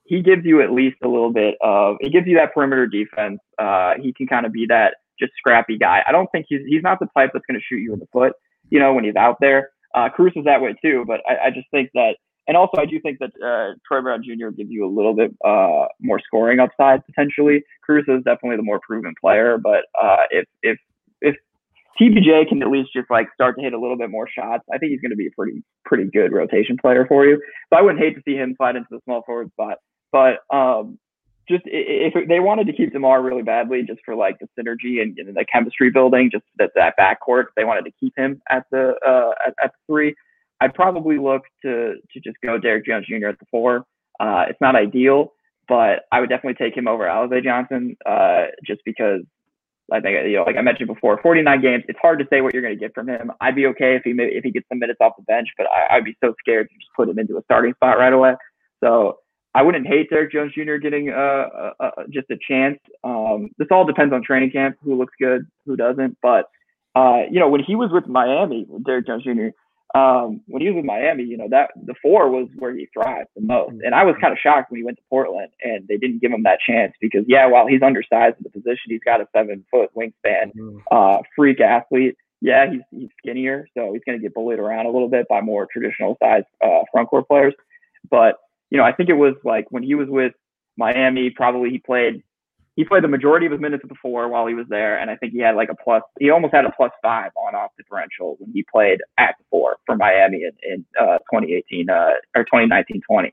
[0.05, 3.39] he gives you at least a little bit of he gives you that perimeter defense.
[3.59, 6.03] Uh, he can kind of be that just scrappy guy.
[6.07, 8.09] I don't think he's he's not the type that's going to shoot you in the
[8.13, 8.33] foot.
[8.71, 9.71] You know when he's out there.
[9.95, 12.15] Uh, Cruz is that way too, but I, I just think that,
[12.47, 14.51] and also I do think that uh, Troy Brown Jr.
[14.57, 17.63] gives you a little bit uh, more scoring upside potentially.
[17.83, 20.79] Cruz is definitely the more proven player, but uh, if if
[21.21, 21.37] if
[22.01, 24.79] TBJ can at least just like start to hit a little bit more shots, I
[24.79, 27.41] think he's going to be a pretty pretty good rotation player for you.
[27.71, 29.79] So I wouldn't hate to see him slide into the small forward spot.
[30.13, 30.99] But um,
[31.51, 35.19] just if they wanted to keep Demar really badly, just for like the synergy and,
[35.19, 38.95] and the chemistry building, just that that backcourt, they wanted to keep him at the
[39.07, 40.15] uh, at, at three.
[40.61, 43.29] I'd probably look to to just go Derrick Jones Jr.
[43.29, 43.85] at the four.
[44.21, 45.33] Uh, it's not ideal,
[45.69, 49.23] but I would definitely take him over Alize Johnson, uh, just because
[49.91, 51.85] I think you know, like I mentioned before, 49 games.
[51.89, 53.33] It's hard to say what you're going to get from him.
[53.41, 55.97] I'd be okay if he if he gets some minutes off the bench, but I,
[55.97, 58.35] I'd be so scared to just put him into a starting spot right away.
[58.83, 59.20] So
[59.55, 60.77] I wouldn't hate Derrick Jones Jr.
[60.77, 62.79] getting uh, uh, uh, just a chance.
[63.03, 66.19] Um, this all depends on training camp, who looks good, who doesn't.
[66.23, 66.51] But
[66.95, 69.49] uh, you know, when he was with Miami, Derrick Jones Jr.
[69.99, 73.29] Um, when he was with Miami, you know that the four was where he thrived
[73.35, 73.75] the most.
[73.85, 76.31] And I was kind of shocked when he went to Portland and they didn't give
[76.31, 79.65] him that chance because yeah, while he's undersized in the position, he's got a seven
[79.69, 80.79] foot wingspan, mm-hmm.
[80.93, 82.17] uh, freak athlete.
[82.41, 85.41] Yeah, he's he's skinnier, so he's going to get bullied around a little bit by
[85.41, 87.55] more traditional size uh, front court players.
[88.09, 88.37] But
[88.71, 90.33] you know, I think it was like when he was with
[90.77, 92.23] Miami, probably he played
[92.77, 95.11] he played the majority of his minutes at the four while he was there, and
[95.11, 96.03] I think he had like a plus.
[96.19, 99.77] He almost had a plus five on off differential when he played at the four
[99.85, 103.33] for Miami in, in uh, 2018 uh, or 2019-20.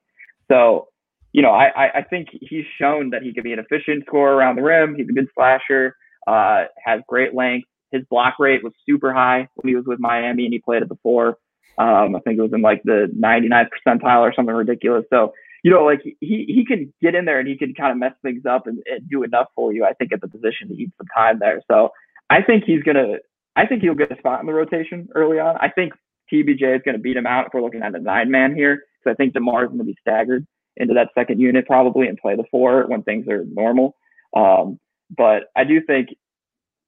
[0.50, 0.90] So,
[1.32, 4.56] you know, I, I think he's shown that he can be an efficient scorer around
[4.56, 4.96] the rim.
[4.96, 5.96] He's a good slasher.
[6.26, 7.68] Uh, has great length.
[7.92, 10.90] His block rate was super high when he was with Miami, and he played at
[10.90, 11.38] the four.
[11.78, 15.06] Um, I think it was in like the 99th percentile or something ridiculous.
[15.10, 16.16] So, you know, like he
[16.48, 19.08] he can get in there and he can kind of mess things up and, and
[19.10, 19.86] do enough for you.
[19.86, 21.62] I think at the position to eat some time there.
[21.70, 21.90] So
[22.30, 23.18] I think he's gonna.
[23.56, 25.58] I think he'll get a spot in the rotation early on.
[25.60, 25.94] I think
[26.32, 28.84] TBJ is going to beat him out if we're looking at a nine man here.
[29.04, 32.18] So I think Demar is going to be staggered into that second unit probably and
[32.18, 33.96] play the four when things are normal.
[34.36, 34.80] Um,
[35.16, 36.10] but I do think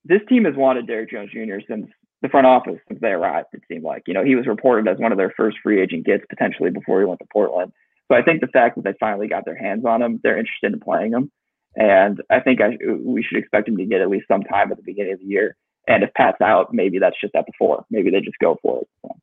[0.05, 1.59] this team has wanted Derrick Jones Jr.
[1.67, 1.87] since
[2.21, 3.47] the front office since they arrived.
[3.53, 6.05] It seemed like you know he was reported as one of their first free agent
[6.05, 7.71] gets potentially before he went to Portland.
[8.11, 10.73] So I think the fact that they finally got their hands on him, they're interested
[10.73, 11.31] in playing him.
[11.75, 14.77] And I think I, we should expect him to get at least some time at
[14.77, 15.55] the beginning of the year.
[15.87, 17.85] And if Pat's out, maybe that's just at the four.
[17.91, 18.87] Maybe they just go for it.
[19.03, 19.15] So.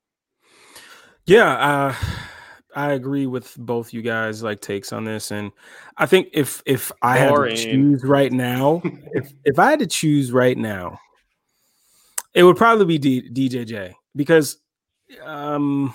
[1.26, 1.94] Yeah, uh,
[2.74, 5.50] I agree with both you guys like takes on this, and
[5.96, 7.56] I think if if I Boring.
[7.56, 8.82] had to choose right now,
[9.12, 11.00] if if I had to choose right now,
[12.36, 14.58] it would probably be D, DJJ because
[15.24, 15.92] um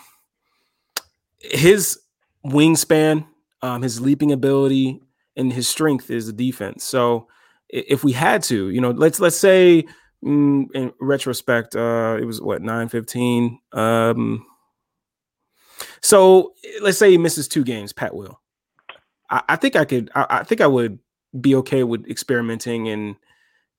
[1.39, 1.99] his
[2.45, 3.25] wingspan,
[3.61, 5.01] um, his leaping ability,
[5.35, 6.83] and his strength is the defense.
[6.83, 7.27] So
[7.69, 9.85] if we had to, you know, let's let's say
[10.25, 13.59] mm, in retrospect, uh, it was what nine fifteen.
[13.71, 14.45] Um,
[16.01, 18.41] so let's say he misses two games, Pat will.
[19.29, 20.09] I, I think I could.
[20.15, 20.97] I, I think I would
[21.39, 23.15] be okay with experimenting and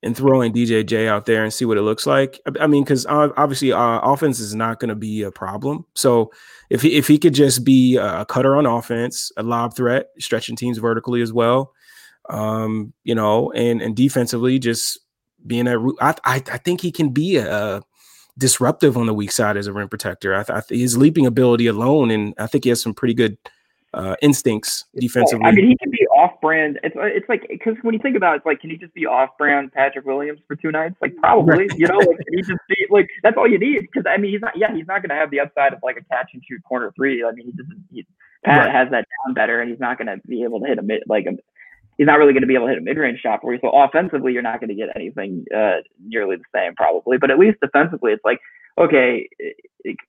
[0.03, 2.41] and throwing DJJ out there and see what it looks like.
[2.59, 5.87] I, mean, because obviously uh, offense is not going to be a problem.
[5.95, 6.33] So
[6.71, 10.57] if he if he could just be a cutter on offense, a lob threat, stretching
[10.57, 11.73] teams vertically as well,
[12.31, 14.99] um, you know, and and defensively just
[15.47, 15.79] being a.
[16.01, 17.83] I, I I think he can be a, a
[18.39, 20.35] disruptive on the weak side as a rim protector.
[20.35, 23.37] I, I his leaping ability alone, and I think he has some pretty good
[23.95, 25.45] uh, instincts defensively.
[25.45, 26.81] I mean, he can be off-brand.
[26.83, 29.07] It's it's like because when you think about it, it's like, can he just be
[29.07, 30.97] off-brand Patrick Williams for two nights?
[31.03, 33.81] Like probably, you know, like can he just be like that's all you need?
[33.83, 34.57] Because I mean, he's not.
[34.57, 36.93] Yeah, he's not going to have the upside of like a catch and shoot corner
[36.97, 37.25] three.
[37.25, 37.85] I mean, he doesn't.
[37.93, 38.07] He,
[38.45, 38.75] Pat Right.
[38.75, 41.03] has that down better, and he's not going to be able to hit a mid
[41.07, 41.33] like a.
[41.99, 43.61] He's not really going to be able to hit a mid-range shot for you.
[43.61, 47.19] So offensively, you're not going to get anything uh, nearly the same, probably.
[47.19, 48.41] But at least defensively, it's like,
[48.79, 49.29] okay,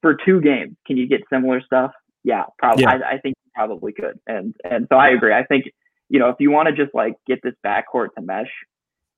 [0.02, 1.92] for two games, can you get similar stuff?
[2.24, 2.84] Yeah, probably.
[2.84, 2.92] Yeah.
[2.92, 4.20] I, I think you probably could.
[4.28, 5.34] And and so I agree.
[5.34, 5.66] I think
[6.10, 8.52] you know if you want to just like get this backcourt to mesh,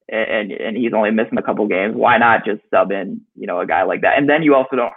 [0.09, 3.59] and and he's only missing a couple games, why not just sub in you know
[3.59, 4.17] a guy like that?
[4.17, 4.93] And then you also don't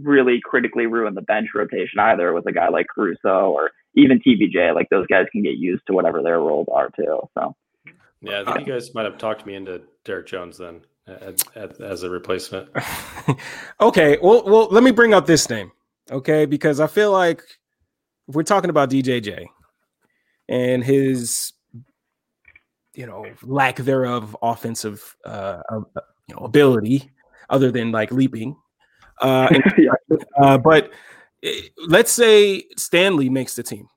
[0.00, 4.74] really critically ruin the bench rotation either with a guy like Caruso or even TBJ.
[4.74, 7.20] Like those guys can get used to whatever their roles are too.
[7.38, 7.54] So
[8.20, 11.80] Yeah, I think you guys might have talked me into Derrick Jones then at, at,
[11.80, 12.68] as a replacement.
[13.80, 15.72] okay, well, well, let me bring up this name,
[16.10, 17.42] okay, because I feel like
[18.28, 19.46] if we're talking about DJJ
[20.48, 21.52] and his,
[22.94, 25.80] you know, lack thereof offensive, uh, uh,
[26.28, 27.10] you know, ability
[27.50, 28.56] other than like leaping,
[29.20, 30.92] uh, and, uh, but
[31.42, 33.88] eh, let's say Stanley makes the team,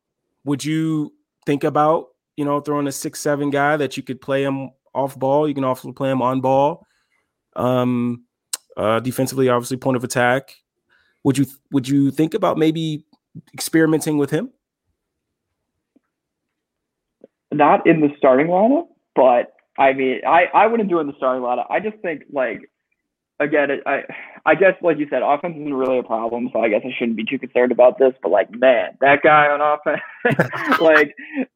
[0.44, 1.14] would you
[1.46, 5.18] think about you know throwing a six seven guy that you could play him off
[5.18, 5.48] ball?
[5.48, 6.86] You can also play him on ball.
[7.56, 8.26] Um,
[8.78, 10.56] uh, defensively, obviously, point of attack.
[11.26, 13.04] Would you would you think about maybe
[13.54, 14.52] experimenting with him?
[17.56, 21.14] not in the starting lineup, but I mean, I, I wouldn't do it in the
[21.18, 21.66] starting lineup.
[21.70, 22.70] I just think like
[23.40, 24.04] again, I
[24.46, 27.18] I guess like you said, offense isn't really a problem, so I guess I shouldn't
[27.18, 28.14] be too concerned about this.
[28.22, 30.02] But like, man, that guy on offense,
[30.82, 31.16] like,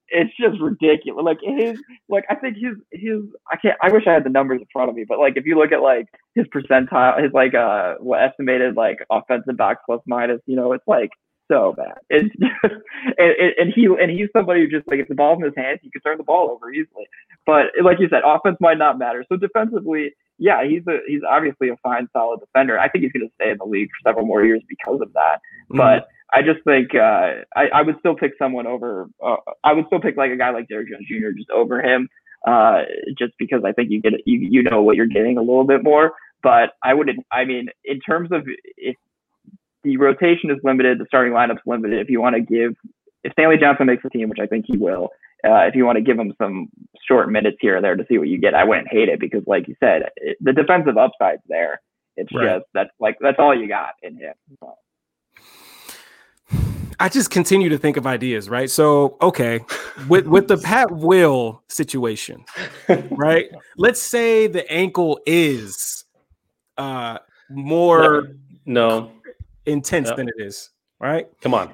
[0.09, 1.23] it's just ridiculous.
[1.23, 3.77] Like his, like I think his his I can't.
[3.81, 5.71] I wish I had the numbers in front of me, but like if you look
[5.71, 10.55] at like his percentile, his like uh what estimated like offensive box plus minus, you
[10.55, 11.11] know, it's like
[11.51, 11.97] so bad.
[12.09, 12.53] It's just,
[13.17, 15.53] and, and- and he and he's somebody who just like if the ball's in his
[15.55, 17.05] hands, he can turn the ball over easily.
[17.45, 19.23] But like you said, offense might not matter.
[19.29, 22.79] So defensively, yeah, he's a he's obviously a fine, solid defender.
[22.79, 25.13] I think he's going to stay in the league for several more years because of
[25.13, 25.41] that.
[25.69, 29.07] But I just think uh, I I would still pick someone over.
[29.23, 31.37] Uh, I would still pick like a guy like Derrick Jones Jr.
[31.37, 32.07] just over him,
[32.47, 32.83] uh,
[33.17, 35.83] just because I think you get you you know what you're getting a little bit
[35.83, 36.13] more.
[36.41, 37.25] But I wouldn't.
[37.31, 38.43] I mean, in terms of
[38.77, 38.95] if
[39.83, 41.99] the rotation is limited, the starting lineup's limited.
[41.99, 42.75] If you want to give,
[43.23, 45.09] if Stanley Johnson makes the team, which I think he will,
[45.47, 46.67] uh, if you want to give him some
[47.07, 49.43] short minutes here and there to see what you get, I wouldn't hate it because,
[49.47, 51.81] like you said, it, the defensive upside's there.
[52.17, 52.55] It's Right.
[52.57, 54.33] just that's like that's all you got in him.
[54.59, 54.75] So.
[56.99, 58.69] I just continue to think of ideas, right?
[58.69, 59.61] So, okay,
[60.09, 62.43] with with the Pat Will situation,
[63.11, 63.45] right?
[63.77, 66.03] Let's say the ankle is
[66.77, 68.27] uh more
[68.65, 69.11] No,
[69.65, 70.15] intense Yeah.
[70.15, 71.27] than it is, right?
[71.41, 71.73] come on.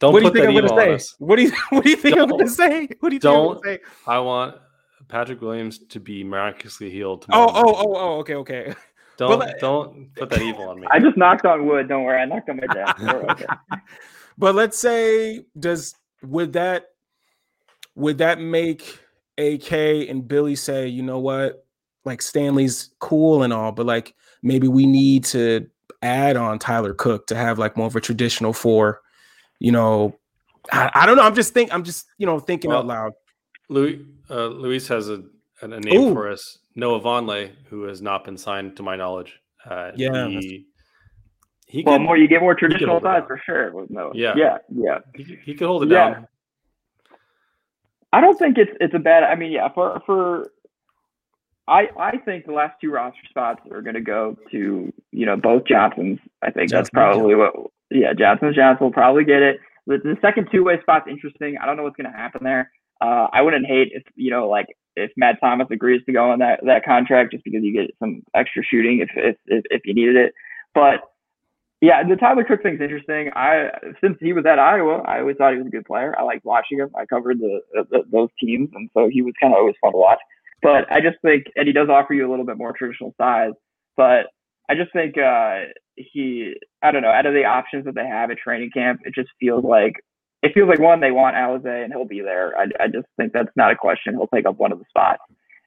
[0.00, 0.94] Don't what do you put think I'm that gonna say?
[0.94, 1.14] us.
[1.18, 2.88] What do you what do you think I'm Don't- gonna say?
[3.00, 3.80] What do you think I'm don't- gonna say?
[4.06, 4.56] I want
[5.08, 7.68] Patrick Williams to be miraculously healed Oh, tomorrow.
[7.68, 8.74] oh, oh, oh, okay, okay.
[9.18, 10.86] Don't well, don't put that evil on me.
[10.90, 11.88] I just knocked on wood.
[11.88, 12.98] Don't worry, I knocked on my desk.
[13.00, 13.44] We're okay.
[14.38, 16.86] But let's say does would that
[17.96, 18.98] would that make
[19.36, 21.66] AK and Billy say, you know what,
[22.06, 25.66] like Stanley's cool and all, but like maybe we need to
[26.00, 29.02] add on Tyler Cook to have like more of a traditional four,
[29.60, 30.16] you know.
[30.72, 31.22] I, I don't know.
[31.22, 33.12] I'm just think I'm just you know thinking out loud.
[33.68, 35.22] Louis uh, Luis has a,
[35.62, 36.12] a a name Ooh.
[36.12, 36.58] for us.
[36.74, 39.38] Noah Vonleh, who has not been signed to my knowledge.
[39.64, 40.66] Uh, Yeah, he,
[41.66, 43.72] he Well, could more you get more traditional hold it size for sure.
[43.72, 44.34] With no, Yeah.
[44.36, 44.98] yeah, yeah.
[45.14, 46.10] he, could- he could hold it Yeah.
[46.14, 46.26] down.
[48.12, 49.22] I don't think it's it's a bad.
[49.22, 50.50] I mean, yeah, for for
[51.68, 55.36] I I think the last two roster spots are going to go to you know
[55.36, 56.18] both Johnsons.
[56.42, 57.54] I think that's Johnson, probably what.
[57.90, 59.58] Yeah, Johnson Johnson will probably get it.
[59.86, 61.58] The, the second two way spot's interesting.
[61.60, 62.70] I don't know what's going to happen there.
[63.00, 66.38] Uh, I wouldn't hate if you know like if Matt Thomas agrees to go on
[66.40, 69.94] that that contract just because you get some extra shooting if if if, if you
[69.94, 70.34] needed it.
[70.74, 71.00] But
[71.80, 73.30] yeah, the Tyler Cook thing's interesting.
[73.34, 73.70] I
[74.02, 76.14] since he was at Iowa, I always thought he was a good player.
[76.18, 76.90] I liked watching him.
[76.94, 79.98] I covered the, the those teams, and so he was kind of always fun to
[79.98, 80.18] watch.
[80.62, 83.52] But I just think, and he does offer you a little bit more traditional size.
[83.96, 84.26] But
[84.68, 85.72] I just think uh,
[86.12, 89.14] he, I don't know, out of the options that they have at training camp, it
[89.14, 89.94] just feels like
[90.42, 92.56] it feels like one they want Alize and he'll be there.
[92.56, 94.14] I, I just think that's not a question.
[94.14, 95.22] He'll take up one of the spots.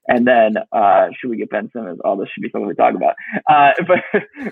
[0.07, 1.99] And then uh, should we get Ben Simmons?
[2.03, 3.15] Oh, this should be something we talk about.
[3.49, 3.99] Uh, but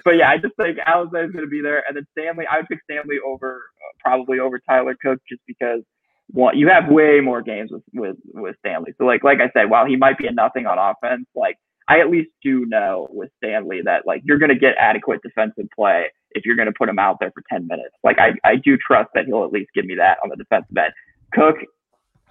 [0.06, 2.46] but yeah, I just think Alize is going to be there, and then Stanley.
[2.50, 5.82] I would pick Stanley over uh, probably over Tyler Cook just because
[6.30, 8.94] one you have way more games with with with Stanley.
[8.98, 11.58] So like like I said, while he might be a nothing on offense, like
[11.92, 15.68] I at least do know with Stanley that like you're going to get adequate defensive
[15.76, 17.94] play if you're going to put him out there for 10 minutes.
[18.02, 20.78] Like I, I do trust that he'll at least give me that on the defensive
[20.78, 20.94] end.
[21.34, 21.58] Cook,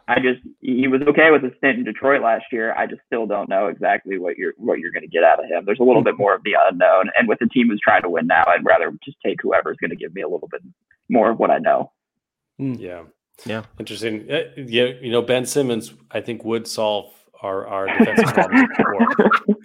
[0.09, 2.75] I just he was okay with his stint in Detroit last year.
[2.75, 5.51] I just still don't know exactly what you're what you're going to get out of
[5.51, 5.65] him.
[5.67, 8.09] There's a little bit more of the unknown, and with the team who's trying to
[8.09, 10.63] win now, I'd rather just take whoever's going to give me a little bit
[11.11, 11.93] more of what I know.
[12.59, 13.03] Yeah.
[13.45, 13.65] Yeah.
[13.79, 14.27] Interesting.
[14.31, 19.57] Uh, Yeah, you know, Ben Simmons, I think would solve our our defensive problems before.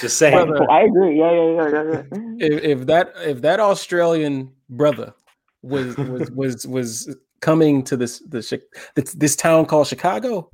[0.00, 0.34] Just saying.
[0.34, 0.70] Brother.
[0.70, 1.18] I agree.
[1.18, 2.02] Yeah, yeah, yeah, yeah.
[2.12, 2.46] yeah.
[2.46, 5.14] If, if that if that Australian brother
[5.62, 8.62] was was was was coming to this the
[8.94, 10.50] this, this town called Chicago,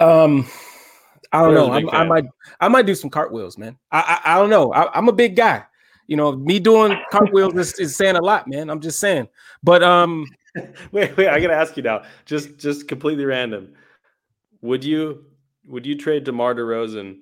[0.00, 0.46] um,
[1.32, 1.72] I don't know.
[1.72, 2.24] a big I, I might
[2.60, 3.76] I might do some cartwheels, man.
[3.90, 4.72] I I, I don't know.
[4.72, 5.64] I, I'm a big guy.
[6.06, 8.68] You know, me doing cartwheels is, is saying a lot, man.
[8.68, 9.28] I'm just saying.
[9.62, 10.26] But um,
[10.92, 12.02] wait, wait, I gotta ask you now.
[12.24, 13.74] Just just completely random.
[14.62, 15.24] Would you
[15.66, 17.18] would you trade DeMar DeRozan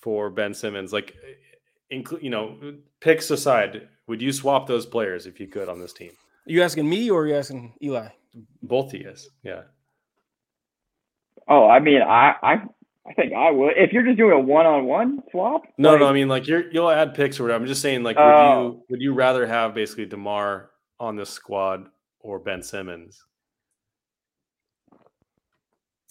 [0.00, 0.92] for Ben Simmons?
[0.92, 1.16] Like
[1.90, 2.56] include you know,
[3.00, 6.10] picks aside, would you swap those players if you could on this team?
[6.48, 8.08] you asking me or you asking Eli?
[8.62, 9.62] Both of you, yeah.
[11.48, 12.52] Oh, I mean, I, I,
[13.08, 13.74] I think I would.
[13.76, 16.90] If you're just doing a one-on-one swap, No, like, no, I mean like you're you'll
[16.90, 17.62] add picks or whatever.
[17.62, 18.62] I'm just saying, like, would Oh.
[18.62, 21.86] you would you rather have basically DeMar on the squad
[22.20, 23.24] or Ben Simmons?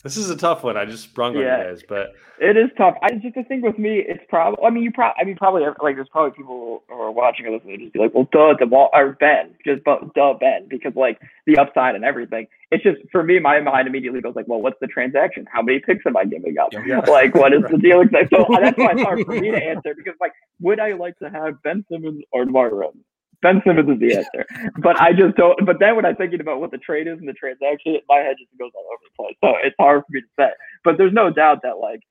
[0.06, 0.78] This is a tough one.
[0.78, 1.58] I just sprung on Yeah.
[1.58, 2.96] you guys, but It is tough.
[3.02, 4.64] I just the thing with me, it's probably.
[4.64, 5.16] I mean, you probably.
[5.20, 8.00] I mean, probably like there's probably people who are watching or listening to just be
[8.00, 11.96] like, well, duh, the wall or Ben, just bu- duh, Ben, because like the upside
[11.96, 12.46] and everything.
[12.70, 15.48] It's just for me, my mind immediately goes like, well, what's the transaction?
[15.52, 16.70] How many picks am I giving up?
[16.72, 17.02] Yeah.
[17.08, 18.04] Like, what is the deal?
[18.12, 21.18] Like, So that's why it's hard for me to answer because like, would I like
[21.20, 22.98] to have Ben Simmons or DeMar DeRozan?
[23.42, 24.46] Ben Simmons is the answer,
[24.82, 25.66] but I just don't.
[25.66, 28.36] But then when I'm thinking about what the trade is and the transaction, my head
[28.40, 29.36] just goes all over the place.
[29.44, 30.50] So it's hard for me to say.
[30.84, 32.02] But there's no doubt that like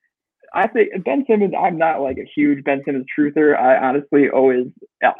[0.55, 1.53] I think Ben Simmons.
[1.59, 3.59] I'm not like a huge Ben Simmons truther.
[3.59, 4.67] I honestly always.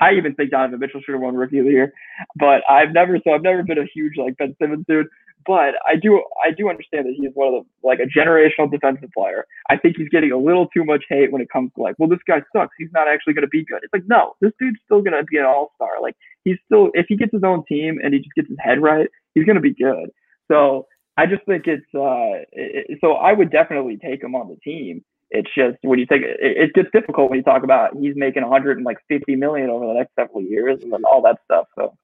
[0.01, 1.93] I even think Donovan Mitchell should have won Rookie of the Year,
[2.37, 3.19] but I've never.
[3.25, 5.09] So I've never been a huge like Ben Simmons dude.
[5.47, 6.23] But I do.
[6.45, 9.47] I do understand that he's one of the like a generational defensive player.
[9.69, 12.09] I think he's getting a little too much hate when it comes to like, well,
[12.09, 12.75] this guy sucks.
[12.79, 13.81] He's not actually going to be good.
[13.83, 16.01] It's like, no, this dude's still going to be an all star.
[16.01, 18.81] Like he's still, if he gets his own team and he just gets his head
[18.83, 20.11] right, he's going to be good.
[20.51, 21.87] So I just think it's.
[21.95, 25.05] uh it, So I would definitely take him on the team.
[25.31, 28.43] It's just when you take it, it gets difficult when you talk about he's making
[28.43, 31.67] 150 million over the next several years and then all that stuff.
[31.77, 31.97] So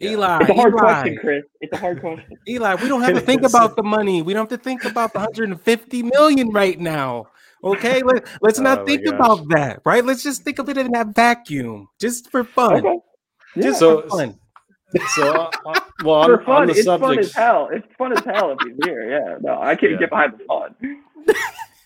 [0.00, 1.44] Eli, it's a hard Eli, question, Chris.
[1.60, 2.36] It's a hard question.
[2.48, 4.22] Eli, we don't have to think about the money.
[4.22, 7.26] We don't have to think about the 150 million right now.
[7.64, 9.14] Okay, Let, let's Oh not my think gosh.
[9.14, 10.04] about that, right?
[10.04, 12.74] Let's just think of it in that vacuum, just for fun.
[12.86, 12.98] Okay.
[13.56, 13.62] Yeah.
[13.62, 14.38] Just So- for fun.
[15.16, 17.68] so uh, uh, well on, For on fun, the it's fun as hell.
[17.72, 19.10] It's fun as hell if he's here.
[19.10, 19.98] Yeah, no, I can't Yeah.
[19.98, 20.74] get behind the fun.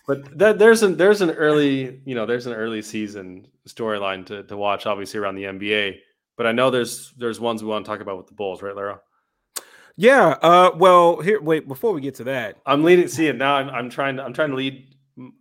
[0.06, 4.42] but that, there's an there's an early you know there's an early season storyline to,
[4.44, 5.96] to watch obviously around the NBA.
[6.36, 8.74] But I know there's there's ones we want to talk about with the Bulls, right,
[8.74, 9.00] Lara?
[9.96, 10.38] Yeah.
[10.42, 10.70] Uh.
[10.76, 11.40] Well, here.
[11.40, 11.68] Wait.
[11.68, 13.08] Before we get to that, I'm leading.
[13.08, 13.56] See it now.
[13.56, 14.16] I'm, I'm trying.
[14.16, 14.94] To, I'm trying to lead.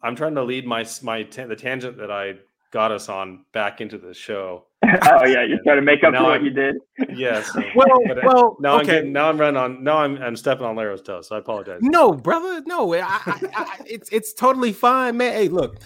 [0.03, 2.35] I'm trying to lead my my ta- the tangent that I
[2.71, 4.65] got us on back into the show.
[4.83, 6.75] oh yeah, you're trying to make up for what I'm- you did.
[7.15, 7.49] Yes.
[7.75, 8.95] well, But, uh, well, now I'm okay.
[8.95, 9.83] getting, now I'm running on.
[9.83, 11.27] Now I'm I'm stepping on Laro's toes.
[11.29, 11.79] So I apologize.
[11.81, 12.61] No, brother.
[12.65, 15.33] No, I, I, I, it's it's totally fine, man.
[15.33, 15.77] Hey, look,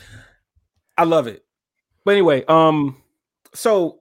[0.97, 1.43] I love it.
[2.05, 2.97] But anyway, um,
[3.53, 3.99] so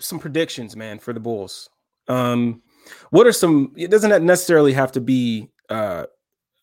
[0.00, 1.68] some predictions, man, for the Bulls.
[2.08, 2.62] Um,
[3.10, 3.72] what are some?
[3.76, 6.06] It doesn't necessarily have to be uh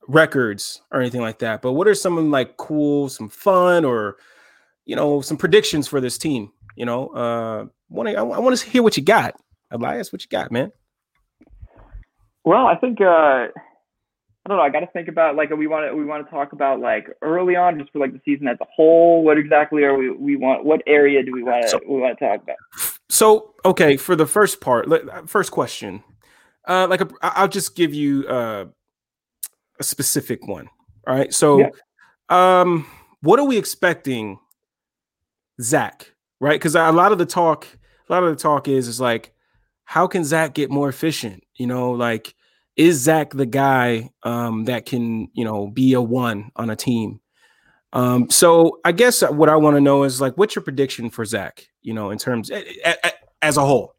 [0.07, 1.61] records or anything like that.
[1.61, 4.17] But what are some like cool, some fun, or
[4.85, 6.51] you know, some predictions for this team?
[6.75, 9.35] You know, uh, want to I, want to hear what you got,
[9.71, 10.11] Elias.
[10.11, 10.71] What you got, man?
[12.43, 13.49] Well, I think uh, I
[14.47, 14.63] don't know.
[14.63, 17.07] I got to think about like we want to we want to talk about like
[17.21, 19.23] early on, just for like the season as a whole.
[19.23, 20.65] What exactly are we we want?
[20.65, 22.57] What area do we want to So- we want to talk about?
[23.15, 24.87] So, okay, for the first part,
[25.29, 26.03] first question,
[26.67, 28.65] uh, like I- I'll just give you uh,
[29.79, 30.67] a specific one.
[31.07, 31.33] All right.
[31.33, 31.69] So, Yeah.
[32.27, 32.85] um,
[33.21, 34.37] what are we expecting,
[35.61, 36.11] Zach?
[36.41, 36.59] Right?
[36.59, 37.65] Because a lot of the talk,
[38.09, 39.31] a lot of the talk is is like,
[39.85, 41.41] how can Zach get more efficient?
[41.55, 42.35] You know, like,
[42.75, 47.21] is Zach the guy um, that can, you know, be a one on a team?
[47.95, 51.23] Um, so I guess what I want to know is like, what's your prediction for
[51.25, 51.65] Zach?
[51.81, 53.95] You know, in terms a- a- a- as a whole.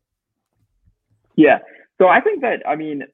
[1.35, 1.59] Yeah.
[1.99, 3.05] So I think that I mean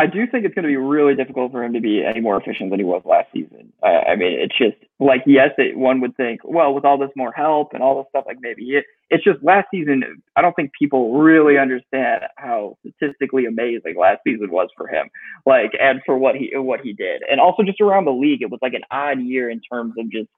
[0.00, 2.40] I do think it's going to be really difficult for him to be any more
[2.40, 3.70] efficient than he was last season.
[3.82, 7.10] Uh, I mean, it's just like yes, it, one would think, well, with all this
[7.16, 10.22] more help and all this stuff, like maybe it, it's just last season.
[10.36, 15.10] I don't think people really understand how statistically amazing last season was for him,
[15.44, 18.50] like and for what he what he did, and also just around the league, it
[18.50, 20.30] was like an odd year in terms of just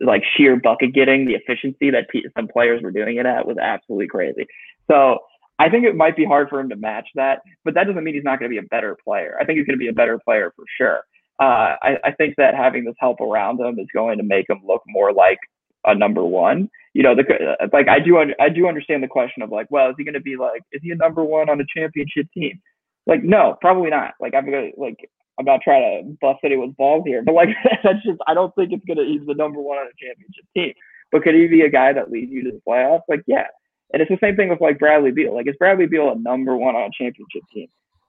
[0.00, 1.26] like sheer bucket getting.
[1.26, 4.46] The efficiency that some players were doing it at was absolutely crazy.
[4.90, 5.18] So
[5.58, 8.14] I think it might be hard for him to match that, but that doesn't mean
[8.14, 9.36] he's not going to be a better player.
[9.40, 11.02] I think he's going to be a better player for sure.
[11.40, 14.60] Uh, I, I think that having this help around him is going to make him
[14.64, 15.38] look more like
[15.84, 16.68] a number one.
[16.92, 17.24] You know, the
[17.72, 20.20] like I do I do understand the question of like, well, is he going to
[20.20, 22.60] be like, is he a number one on a championship team?
[23.06, 24.14] Like, no, probably not.
[24.20, 27.48] Like, I'm gonna like I'm not trying to bust anyone's balls here, but like
[27.82, 30.72] that's just I don't think it's gonna he's the number one on a championship team.
[31.12, 33.02] But could he be a guy that leads you to the playoffs?
[33.08, 33.46] Like, yeah.
[33.94, 35.32] And it's the same thing with like Bradley Beal.
[35.32, 37.68] Like, is Bradley Beal a number one on a championship team?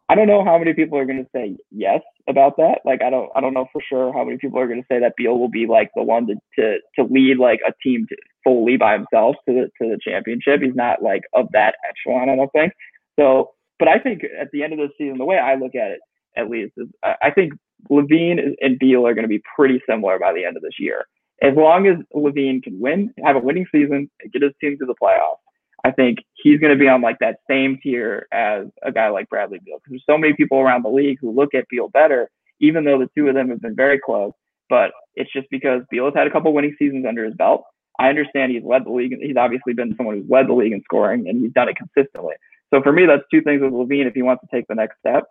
[0.10, 2.80] I don't know how many people are going to say yes about that.
[2.86, 5.00] Like, I don't, I don't know for sure how many people are going to say
[5.00, 8.16] that Beal will be like the one to to, to lead like a team to,
[8.44, 10.62] fully by himself to the to the championship.
[10.62, 12.30] He's not like of that echelon.
[12.30, 12.74] I don't think
[13.20, 13.52] so.
[13.78, 16.00] But I think at the end of the season, the way I look at it,
[16.36, 17.54] at least, is I, think
[17.92, 21.06] LaVine and Beal are going to be pretty similar by the end of this year.
[21.42, 24.86] As long as LaVine can win, have a winning season, and get his team to
[24.86, 25.44] the playoffs,
[25.86, 29.30] I think he's going to be on like that same tier as a guy like
[29.30, 29.78] Bradley Beal.
[29.78, 32.98] Because there's so many people around the league who look at Beal better, even though
[32.98, 34.34] the two of them have been very close.
[34.68, 37.66] But it's just because Beal has had a couple winning seasons under his belt.
[38.00, 39.16] I understand he's led the league.
[39.22, 42.34] He's obviously been someone who's led the league in scoring, and he's done it consistently.
[42.74, 44.08] So for me, that's two things with LaVine.
[44.08, 45.26] If he wants to take the next step,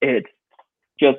[0.00, 0.28] it's
[1.00, 1.18] just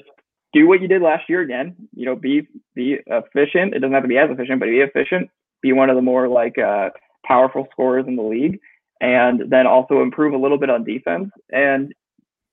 [0.54, 1.76] do what you did last year again.
[1.94, 3.74] You know, be be efficient.
[3.74, 5.30] It doesn't have to be as efficient, but be efficient.
[5.62, 6.92] Be one of the more like uh,
[7.28, 8.60] powerful scorers in the league,
[9.02, 11.30] and then also improve a little bit on defense.
[11.52, 11.94] And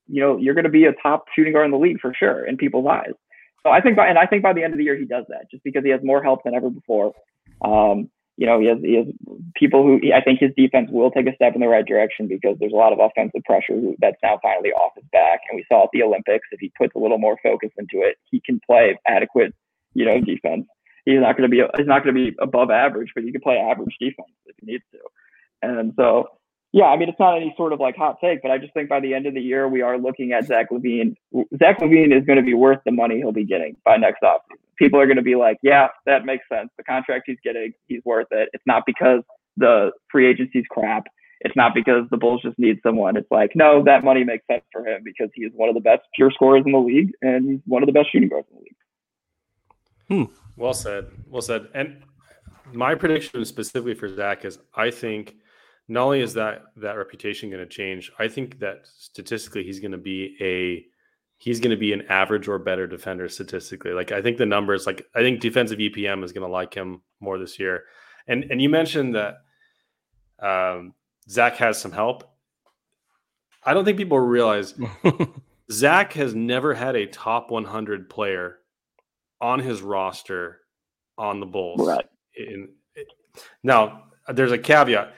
[0.07, 2.45] you know, you're going to be a top shooting guard in the league for sure
[2.45, 3.15] in people's eyes.
[3.63, 5.25] So I think by and I think by the end of the year he does
[5.29, 7.15] that just because he has more help than ever before.
[7.65, 9.07] Um, you know, he has, he has
[9.55, 12.57] people who I think his defense will take a step in the right direction because
[12.59, 15.41] there's a lot of offensive pressure that's now finally off his back.
[15.49, 18.17] And we saw at the Olympics, if he puts a little more focus into it,
[18.31, 19.55] he can play adequate,
[19.95, 20.67] you know, defense.
[21.05, 23.41] He's not going to be he's not going to be above average, but he can
[23.41, 24.99] play average defense if he needs to.
[25.63, 26.29] And so,
[26.73, 28.89] yeah, I mean, it's not any sort of like hot take, but I just think
[28.89, 31.15] by the end of the year, we are looking at Zach LaVine.
[31.59, 34.59] Zach LaVine is going to be worth the money he'll be getting by next offseason
[34.77, 36.71] people are going to be like, yeah, that makes sense.
[36.77, 38.49] The contract he's getting, he's worth it.
[38.53, 39.23] It's not because
[39.57, 41.05] the free agency's crap.
[41.41, 43.17] It's not because the Bulls just need someone.
[43.17, 45.81] It's like, no, that money makes sense for him because he is one of the
[45.81, 48.59] best pure scorers in the league and he's one of the best shooting guards in
[48.59, 50.29] the league.
[50.29, 50.35] Hmm.
[50.57, 51.07] Well said.
[51.29, 51.69] Well said.
[51.75, 52.03] And
[52.73, 55.37] my prediction specifically for Zach is I think
[55.89, 59.93] not only is that that reputation going to change, I think that statistically he's going
[59.93, 60.87] to be a
[61.39, 63.93] he's going to be an average or better defender statistically.
[63.93, 67.03] Like I think the numbers, like I think defensive EPM is going to like him
[67.21, 67.85] more this year.
[68.27, 69.37] And and you mentioned that
[70.39, 70.95] um,
[71.29, 72.31] Zach has some help.
[73.63, 74.75] I don't think people realize
[75.73, 78.59] Zach has never had a top 100 player
[79.41, 80.61] on his roster
[81.19, 81.87] on the Bulls.
[81.87, 82.07] Right.
[82.37, 82.69] In,
[83.63, 85.13] now, there's a caveat.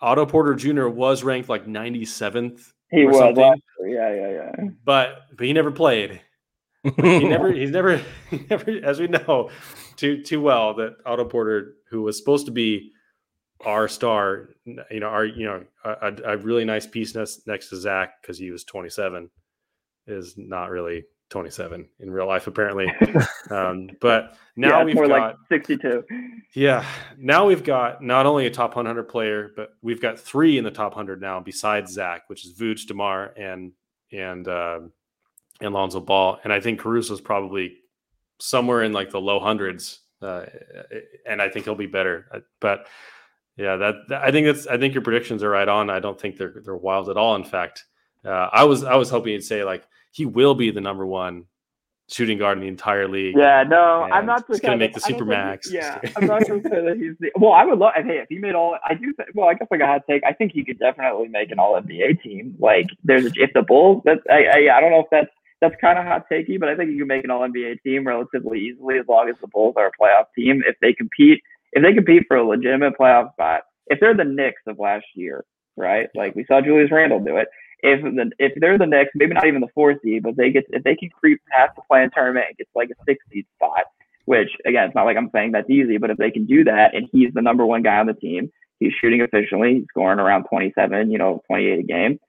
[0.00, 0.88] Otto Porter Jr.
[0.88, 2.60] was ranked like 97th
[2.90, 3.18] He or was.
[3.18, 3.62] something.
[3.86, 4.64] Yeah, yeah, yeah.
[4.84, 6.20] but but he never played.
[6.82, 9.50] He never he's never he never as we know
[9.96, 12.90] too too well that Otto Porter, who was supposed to be
[13.64, 17.76] our star, you know, our you know a, a really nice piece next, next to
[17.76, 19.30] Zach because he was 27,
[20.08, 22.86] is not really 27 in real life apparently.
[23.50, 26.04] um, but now yeah, we've more got like 62.
[26.54, 26.84] yeah.
[27.18, 30.70] Now we've got not only a top 100 player, but we've got three in the
[30.70, 33.72] top 100 now besides Zach, which is Vooch, Demar, and
[34.12, 34.80] and uh,
[35.60, 36.38] and Lonzo Ball.
[36.44, 37.78] And I think Caruso's probably
[38.38, 40.44] somewhere in like the low hundreds, uh,
[41.26, 42.28] and I think he'll be better.
[42.30, 42.86] Uh, But
[43.56, 45.88] yeah, that, that- I think that's I think your predictions are right on.
[45.88, 47.36] I don't think they're they're wild at all.
[47.36, 47.84] In fact,
[48.24, 51.46] uh, I was I was hoping you'd say like he will be the number one
[52.08, 53.34] shooting guard in the entire league.
[53.36, 54.44] Yeah, no, I'm not.
[54.46, 55.70] he's gonna make the super max.
[55.72, 57.30] Yeah, I'm not gonna say that he's the.
[57.36, 57.92] Well, I would love.
[57.96, 59.12] Hey, if he made all, I do.
[59.14, 60.22] Think, well, I guess like a hot take.
[60.24, 62.54] I think he could definitely make an All NBA team.
[62.58, 64.02] Like, there's if the Bulls.
[64.04, 64.44] That's I.
[64.44, 66.98] I, I don't know if that's that's kind of hot takey, but I think he
[66.98, 69.90] can make an All NBA team relatively easily as long as the Bulls are a
[69.90, 70.62] playoff team.
[70.66, 71.40] If they compete,
[71.72, 75.44] if they compete for a legitimate playoff spot, if they're the Knicks of last year,
[75.76, 76.08] right?
[76.14, 77.48] Like we saw Julius Randle do it.
[77.82, 80.64] If the if they're the Knicks, maybe not even the fourth seed, but they get
[80.70, 83.84] if they can creep past the play-in tournament and get like a six seed spot,
[84.24, 86.94] which again, it's not like I'm saying that's easy, but if they can do that
[86.94, 90.44] and he's the number one guy on the team, he's shooting efficiently, he's scoring around
[90.44, 92.20] 27, you know, 28 a game.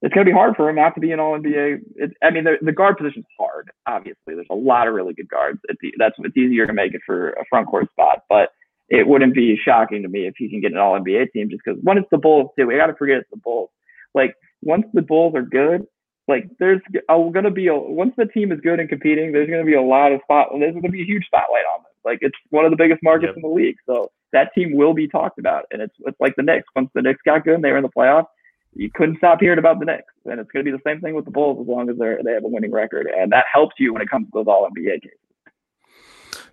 [0.00, 1.78] It's going to be hard for him not to be an All NBA.
[2.22, 3.70] I mean, the, the guard position's hard.
[3.86, 5.58] Obviously, there's a lot of really good guards.
[5.64, 8.50] It's, that's it's easier to make it for a front court spot, but
[8.88, 11.62] it wouldn't be shocking to me if he can get an All NBA team just
[11.64, 12.66] because one, it's the Bulls too.
[12.66, 13.70] We got to forget it's the Bulls.
[14.14, 14.34] Like
[14.68, 15.86] once the Bulls are good,
[16.28, 19.64] like there's going to be a once the team is good and competing, there's going
[19.64, 20.48] to be a lot of spot.
[20.52, 21.92] There's going to be a huge spotlight on them.
[22.04, 23.36] Like it's one of the biggest markets Yep.
[23.36, 25.64] in the league, so that team will be talked about.
[25.70, 26.68] And it's it's like the Knicks.
[26.76, 28.26] Once the Knicks got good, and they were in the playoffs.
[28.74, 31.14] You couldn't stop hearing about the Knicks, and it's going to be the same thing
[31.14, 33.46] with the Bulls as long as they are they have a winning record, and that
[33.52, 35.18] helps you when it comes to those All NBA cases.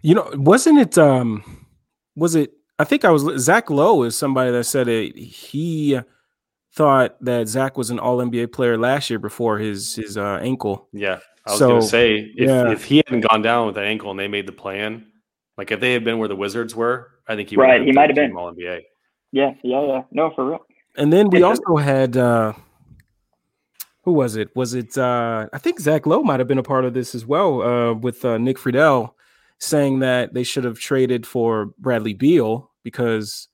[0.01, 0.97] You know, wasn't it?
[0.97, 1.43] Um,
[2.15, 2.53] was it?
[2.79, 3.23] I think I was.
[3.43, 5.17] Zach Lowe is somebody that said it.
[5.17, 5.99] He
[6.75, 10.89] thought that Zach was an All NBA player last year before his his uh, ankle.
[10.91, 12.71] Yeah, I was So, gonna say if, yeah.
[12.71, 15.07] if he hadn't gone down with that ankle and they made the plan,
[15.57, 18.09] like if they had been where the Wizards were, I think he Right, he might
[18.09, 18.35] have been.
[18.35, 18.81] All NBA.
[19.31, 20.01] Yeah, yeah, yeah.
[20.11, 20.59] No, for real.
[20.97, 22.53] And then we Yeah, also had uh
[24.03, 24.49] who was it?
[24.55, 27.25] Was it uh I think Zach Lowe might have been a part of this as
[27.25, 29.11] well, uh with uh, Nick Friedell
[29.59, 33.47] saying that they should have traded for Bradley Beal because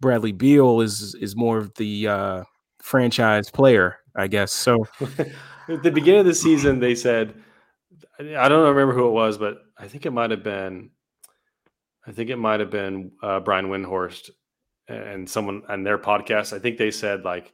[0.00, 2.44] Bradley Beal is is more of the uh
[2.80, 4.52] franchise player, I guess.
[4.52, 4.86] So
[5.68, 7.34] At the beginning of the season, they said,
[8.18, 10.90] I don't remember who it was, but I think it might have been,
[12.06, 14.30] I think it might have been uh, Brian Windhorst
[14.88, 16.54] and someone on their podcast.
[16.54, 17.52] I think they said like,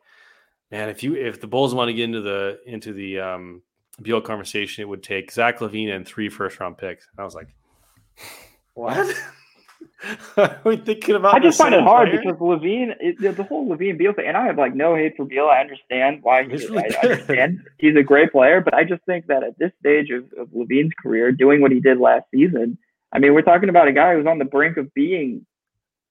[0.71, 3.63] man, if you if the Bulls want to get into the into the um,
[4.01, 7.09] Beal conversation, it would take Zach LaVine and three first round picks.
[7.11, 7.49] And I was like,
[8.75, 9.13] what?
[10.37, 11.35] Are we thinking about?
[11.35, 12.21] I just find it hard player?
[12.23, 15.25] because LaVine, it, the, whole LaVine Beal thing, and I have like no hate for
[15.25, 15.47] Beal.
[15.47, 17.11] I understand why He's really I good.
[17.13, 20.49] understand he's a great player, but I just think that at this stage of, of
[20.49, 22.79] LaVine's career, doing what he did last season,
[23.13, 25.47] I mean, we're talking about a guy who's on the brink of being,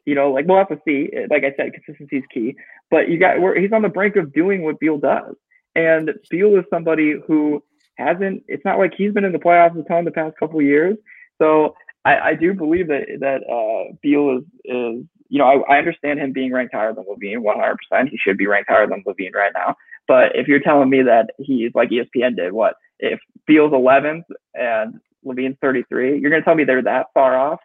[0.05, 1.09] you know, like we'll have to see.
[1.29, 2.55] Like I said, consistency is key,
[2.89, 5.35] but you got where he's on the brink of doing what Beal does,
[5.75, 7.63] and Beal is somebody who
[7.97, 8.43] hasn't.
[8.47, 10.97] It's not like he's been in the playoffs a ton the past couple of years,
[11.39, 11.75] so.
[12.05, 16.19] I, I do believe that that uh, Beal is is you know I, I understand
[16.19, 17.77] him being ranked higher than LaVine 100.
[17.89, 19.75] percent He should be ranked higher than LaVine right now.
[20.07, 24.23] But if you're telling me that he's like ESPN did, what if Beal's 11th
[24.53, 26.19] and LaVine's 33?
[26.19, 27.59] You're gonna tell me they're that far off?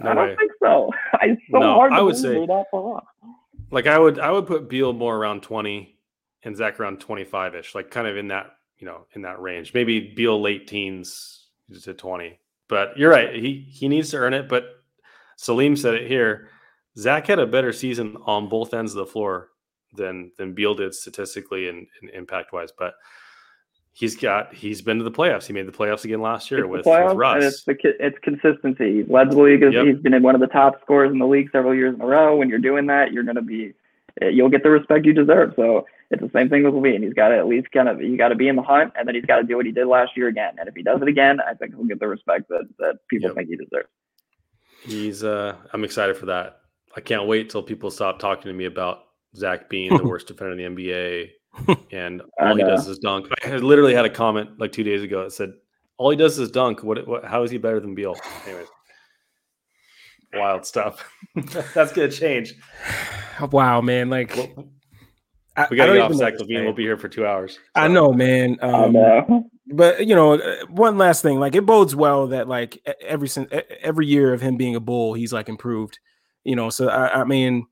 [0.00, 0.36] No I don't way.
[0.36, 0.90] think so.
[1.22, 3.04] It's so No, hard to I would say- that far off.
[3.70, 5.96] Like I would I would put Beal more around 20
[6.44, 9.74] and Zach around 25 ish, like kind of in that, you know, in that range.
[9.74, 11.46] Maybe Beal late teens
[11.82, 12.38] to 20.
[12.68, 13.34] But you're right.
[13.34, 14.48] He he needs to earn it.
[14.48, 14.64] But
[15.36, 16.48] Salim said it here.
[16.98, 19.50] Zach had a better season on both ends of the floor
[19.94, 22.72] than than Beal did statistically and, and impact wise.
[22.76, 22.94] But
[23.92, 25.46] he's got he's been to the playoffs.
[25.46, 27.34] He made the playoffs again last year with, playoffs, with Russ.
[27.36, 28.98] and it's the it's consistency.
[28.98, 29.62] He's led the league.
[29.62, 29.86] Yep.
[29.86, 32.06] He's been in one of the top scorers in the league several years in a
[32.06, 32.36] row.
[32.36, 33.74] When you're doing that, you're going to be
[34.20, 35.52] you'll get the respect you deserve.
[35.56, 37.02] So it's the same thing with LaVine.
[37.02, 39.06] He's got to at least kind of you got to be in the hunt, and
[39.08, 40.54] then he's got to do what he did last year again.
[40.58, 43.28] And if he does it again, I think he'll get the respect that that people
[43.28, 43.36] Yep.
[43.36, 43.88] think he deserves.
[44.82, 46.60] He's uh I'm excited for that.
[46.96, 49.04] I can't wait till people stop talking to me about
[49.34, 51.30] Zach being the worst defender in the NBA
[51.92, 52.68] and I all he know.
[52.70, 53.26] does is dunk.
[53.44, 55.54] I literally had a comment like two days ago that said,
[55.98, 56.82] All he does is dunk.
[56.84, 58.14] What, what how is he better than Beal?
[58.46, 58.68] Anyways.
[60.34, 61.08] Wild stuff.
[61.74, 62.54] That's gonna change.
[63.50, 64.62] wow, man, like Well, I,
[65.70, 66.56] we I gotta don't get off even know Zach what to LaVine.
[66.58, 66.64] say.
[66.64, 67.58] We'll be here for two hours.
[67.74, 68.56] I know, man.
[68.62, 69.50] I Um, know.
[69.68, 73.48] but you know, uh, one last thing, like it bodes well that like every sin-
[73.80, 75.98] every year of him being a bull, he's like improved.
[76.44, 77.66] You know, so I, I mean,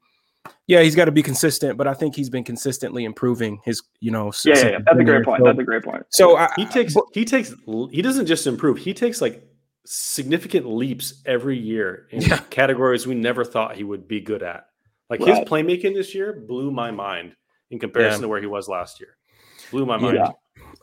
[0.66, 3.82] yeah, he's got to be consistent, but I think he's been consistently improving his.
[4.00, 4.78] You know, Yeah, yeah, yeah.
[4.84, 5.40] That's a great point.
[5.40, 6.02] So, That's a great point.
[6.10, 7.54] so I, He takes he takes
[7.90, 9.42] he doesn't just improve, he takes like
[9.86, 12.38] significant leaps every year in Yeah.
[12.50, 14.66] categories we never thought he would be good at.
[15.10, 17.36] Like his playmaking this year blew my mind
[17.70, 18.22] in comparison Yeah.
[18.22, 19.16] to where he was last year.
[19.70, 20.16] Blew my mind.
[20.16, 20.30] Yeah.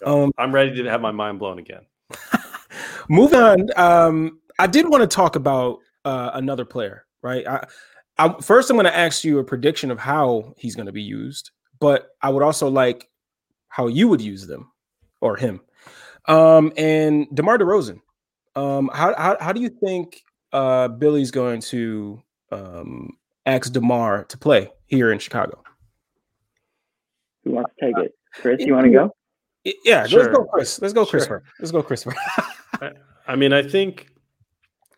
[0.04, 1.86] So Um, I'm ready to have my mind blown again.
[3.10, 7.46] Moving on, um, I did want to talk about uh, another player, right?
[7.48, 7.66] I,
[8.18, 11.02] I, first, I'm going to ask you a prediction of how he's going to be
[11.02, 13.10] used, but I would also like
[13.70, 14.72] how you would use them
[15.20, 15.62] or him.
[16.28, 18.00] Um, and DeMar DeRozan,
[18.56, 20.22] Um, how, how how do you think
[20.54, 22.22] uh, Billy's going to
[22.52, 23.12] um,
[23.46, 25.64] ask Demar to play here in Chicago?
[27.44, 28.16] Who wants to take uh, it?
[28.34, 29.16] Chris, you want to go?
[29.86, 30.24] Yeah, sure.
[30.24, 30.82] let's go, Chris.
[30.82, 31.26] Let's go, Chris.
[31.26, 31.44] Sure.
[31.60, 32.06] Let's go, Chris.
[33.28, 34.08] I mean, I think,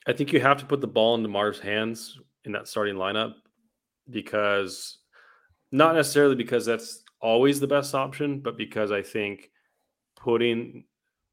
[0.08, 3.34] I think you have to put the ball into Demar's hands in that starting lineup
[4.10, 5.00] because,
[5.72, 9.50] not necessarily because that's always the best option, but because I think
[10.16, 10.86] putting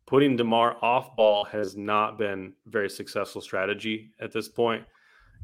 [0.06, 4.84] putting Demar off ball has not been very successful strategy at this point.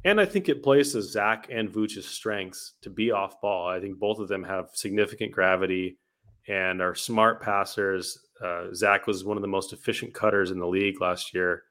[0.07, 3.69] And I think it plays to Zach and Vooch's strengths to be off ball.
[3.69, 5.99] I think both of them have significant gravity
[6.47, 8.17] and are smart passers.
[8.41, 11.65] Uh, Zach was one of the most efficient cutters in the league last year.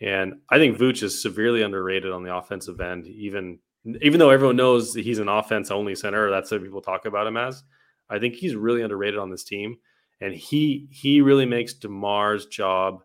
[0.00, 3.60] And I think Vooch is severely underrated on the offensive end, even
[4.02, 7.36] even though everyone knows he's an offense only center, that's what people talk about him
[7.36, 7.62] as.
[8.10, 9.76] I think he's really underrated on this team
[10.20, 13.02] and he he really makes Demar's job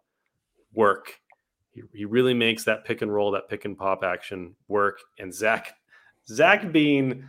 [0.74, 1.20] work.
[1.74, 5.00] He, he really makes that pick and roll, that pick and pop action work.
[5.20, 5.76] And Zach
[6.28, 7.26] Zach being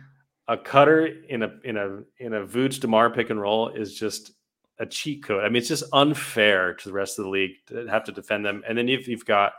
[0.47, 4.31] a cutter in a in a in a Vooch Demar pick and roll is just
[4.79, 5.43] a cheat code.
[5.43, 8.45] I mean, it's just unfair to the rest of the league to have to defend
[8.45, 8.61] them.
[8.67, 9.53] And then if you've got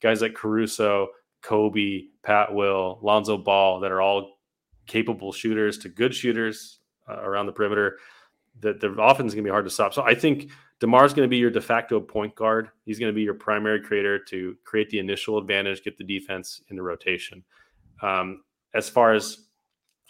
[0.00, 1.08] guys like Caruso,
[1.42, 4.38] Coby, Pat Will, Lonzo Ball that are all
[4.86, 7.98] capable shooters to good shooters uh, around the perimeter
[8.60, 9.94] that the offense is going to be hard to stop.
[9.94, 12.70] So I think DeMar's going to be your de facto point guard.
[12.86, 16.62] He's going to be your primary creator to create the initial advantage, get the defense
[16.68, 17.44] in the rotation.
[18.02, 19.48] Um, as far as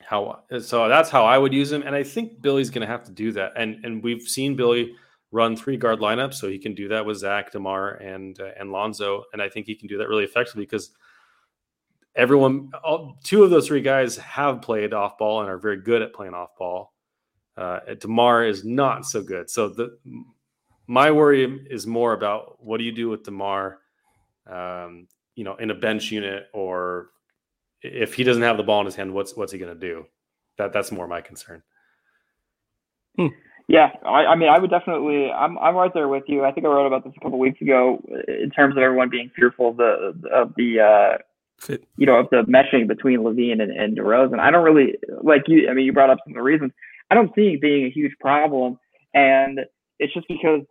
[0.01, 1.83] how, so that's how I would use him.
[1.83, 3.53] And I think Billy's going to have to do that.
[3.57, 4.95] And, and we've seen Billy
[5.33, 8.71] run three guard lineups, so he can do that with Zach, DeMar, and, uh, and
[8.71, 9.25] Lonzo.
[9.33, 10.93] And I think he can do that really effectively because
[12.15, 16.03] everyone, all, two of those three guys have played off ball and are very good
[16.03, 16.93] at playing off ball.
[17.57, 19.51] Uh, Demar is not so good.
[19.51, 19.99] So the
[20.91, 23.79] my worry is more about what do you do with Demar,
[24.51, 27.11] um, you know, in a bench unit, or
[27.81, 30.07] if he doesn't have the ball in his hand, what's what's he going to do?
[30.59, 31.63] That that's more my concern.
[33.17, 33.29] Hmm.
[33.69, 35.31] Yeah, I, I, mean, I would definitely.
[35.31, 36.45] I'm I'm right there with you.
[36.45, 39.31] I think I wrote about this a couple weeks ago in terms of everyone being
[39.37, 41.19] fearful of the of the uh,
[41.57, 41.85] Fit.
[41.99, 44.41] you know of the meshing between LaVine and, and DeRozan.
[44.41, 45.69] I don't really like you.
[45.71, 46.73] I mean, you brought up some of the reasons.
[47.13, 48.77] I don't see it being a huge problem.
[49.15, 49.61] And
[50.01, 50.63] it's just because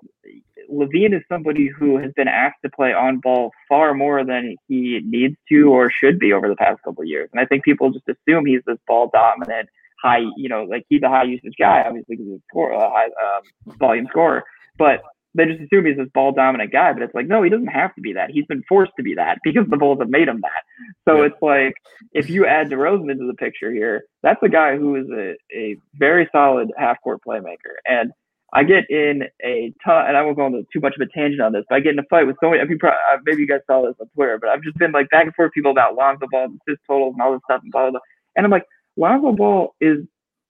[0.69, 4.99] LaVine is somebody who has been asked to play on ball far more than he
[5.05, 7.30] needs to or should be over the past couple of years.
[7.32, 9.69] And I think people just assume he's this ball dominant,
[10.01, 12.89] high, you know, like he's a high usage guy, obviously because he's a score, a
[12.89, 14.43] high um, volume scorer.
[14.77, 15.03] But
[15.36, 17.93] they just assume he's this ball dominant guy, but it's like, no, he doesn't have
[17.95, 18.32] to be that.
[18.32, 20.63] He's been forced to be that because the Bulls have made him that.
[21.07, 21.27] So yeah.
[21.27, 21.75] it's like,
[22.13, 25.77] if you add DeRozan into the picture here, that's a guy who is a, a
[25.93, 27.77] very solid half court playmaker.
[27.86, 28.11] And
[28.53, 31.41] I get in a ton, and I won't go into too much of a tangent
[31.41, 33.47] on this, but I get in a fight with so many, mean, uh, maybe you
[33.47, 35.95] guys saw this on Twitter, but I've just been like back and forth people about
[35.95, 37.99] Lonzo Ball, assist totals, and all this stuff, and blah, blah, blah.
[38.35, 38.65] And I'm like,
[38.97, 39.99] Lonzo Ball is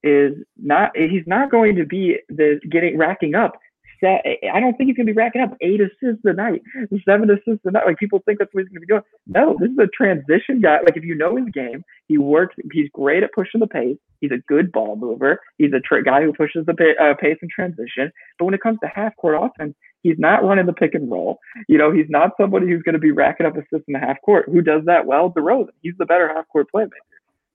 [0.02, 3.52] is not he's not going to be the getting racking up
[4.00, 4.26] set.
[4.54, 6.62] I don't think he's going to be racking up eight assists a night,
[7.06, 7.86] seven assists a night.
[7.86, 9.02] Like people think that's what he's going to be doing.
[9.28, 10.78] No, this is a transition guy.
[10.82, 12.56] Like if you know his game, he works.
[12.72, 13.98] He's great at pushing the pace.
[14.22, 15.40] He's a good ball mover.
[15.58, 18.12] He's a tra- guy who pushes the pa- uh, pace and transition.
[18.38, 21.40] But when it comes to half court offense, he's not running the pick and roll.
[21.68, 24.22] You know, he's not somebody who's going to be racking up assists in the half
[24.22, 24.46] court.
[24.48, 25.32] Who does that well?
[25.32, 25.70] DeRozan.
[25.82, 26.90] He's the better half court playmaker.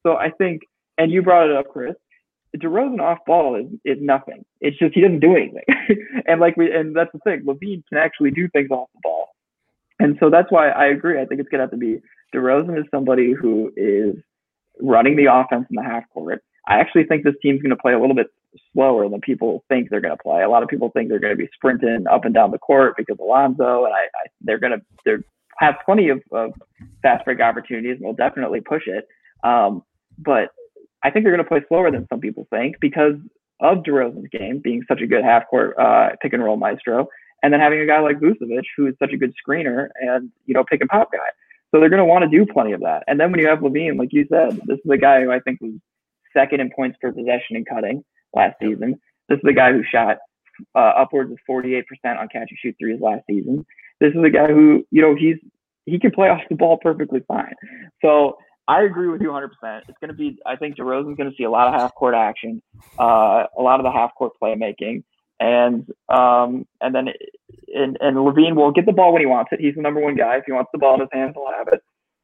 [0.05, 0.63] So I think,
[0.99, 1.95] and you brought it up, Chris.
[2.57, 4.45] DeRozan off ball is, is nothing.
[4.61, 5.65] It's just he doesn't do anything.
[6.27, 7.45] and like we and that's the thing.
[7.45, 9.29] LaVine can actually do things off the ball.
[9.99, 11.21] And so that's why I agree.
[11.21, 12.01] I think it's gonna have to be
[12.35, 14.17] DeRozan is somebody who is
[14.81, 16.43] running the offense in the half court.
[16.67, 18.29] I actually think this team's gonna play a little bit
[18.73, 20.43] slower than people think they're gonna play.
[20.43, 23.17] A lot of people think they're gonna be sprinting up and down the court because
[23.21, 25.23] Alonzo and I, I they're gonna they're
[25.59, 26.53] have plenty of, of
[27.03, 29.07] fast break opportunities and will definitely push it.
[29.45, 29.83] Um,
[30.19, 30.51] but
[31.05, 33.15] I think they're going to play slower than some people think because
[33.61, 37.09] of DeRozan's game being such a good half court uh, pick and roll maestro,
[37.43, 40.55] and then having a guy like Vucevic who is such a good screener and you
[40.55, 41.19] know pick and pop guy.
[41.71, 43.03] So they're going to want to do plenty of that.
[43.07, 45.41] And then when you have LaVine, like you said, this is a guy who I
[45.41, 45.73] think was
[46.33, 49.01] second in points per possession and cutting last season.
[49.29, 50.19] This is a guy who shot
[50.75, 53.67] uh, upwards of 48% on catch and shoot threes last season.
[54.01, 55.37] This is a guy who, you know, he's
[55.87, 57.55] he can play off the ball perfectly fine.
[58.03, 59.49] So I agree with you 100%.
[59.89, 62.15] It's going to be, I think DeRozan's going to see a lot of half court
[62.15, 62.63] action,
[62.99, 65.05] uh, a lot of the half court playmaking.
[65.41, 67.09] And um, and then
[67.75, 69.61] and, and LaVine will get the ball when he wants it.
[69.61, 70.37] He's the number one guy.
[70.37, 71.83] If he wants the ball in his hands, he'll have it.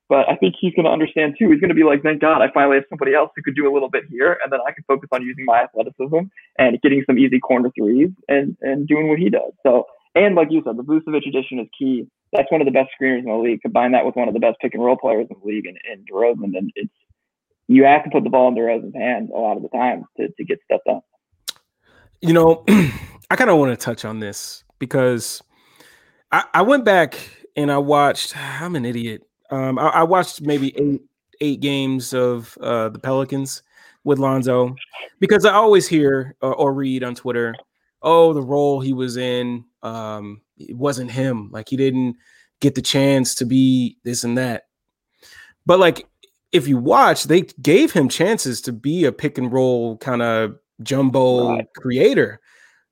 [0.09, 1.51] But I think he's going to understand too.
[1.51, 3.71] He's going to be like, thank God, I finally have somebody else who could do
[3.71, 7.03] a little bit here, and then I can focus on using my athleticism and getting
[7.05, 9.53] some easy corner threes and and doing what he does.
[9.65, 12.91] So and like you said, the Vucevic addition is key that's one of the best
[13.01, 13.61] screeners in the league.
[13.63, 15.79] Combine that with one of the best pick and roll players in the league, and,
[15.91, 16.93] and DeRozan, and it's
[17.67, 20.29] you have to put the ball in DeRozan's hands a lot of the time to,
[20.29, 21.01] to get stuff done.
[22.21, 25.43] You know, I kind of want to touch on this because
[26.33, 27.17] I, I, went back
[27.57, 28.37] and I watched.
[28.61, 29.23] I'm an idiot.
[29.51, 31.03] Um, I, I, watched maybe eight
[31.41, 33.63] eight games of uh, the Pelicans
[34.05, 34.75] with Lonzo
[35.19, 37.55] because I always hear uh, or read on Twitter,
[38.03, 41.51] oh, the role he was in, um, it wasn't him.
[41.53, 42.17] Like he didn't
[42.61, 44.65] get the chance to be this and that.
[45.67, 46.07] But like
[46.53, 50.57] if you watch, they gave him chances to be a pick and roll kind of
[50.83, 51.69] jumbo right.
[51.77, 52.41] creator.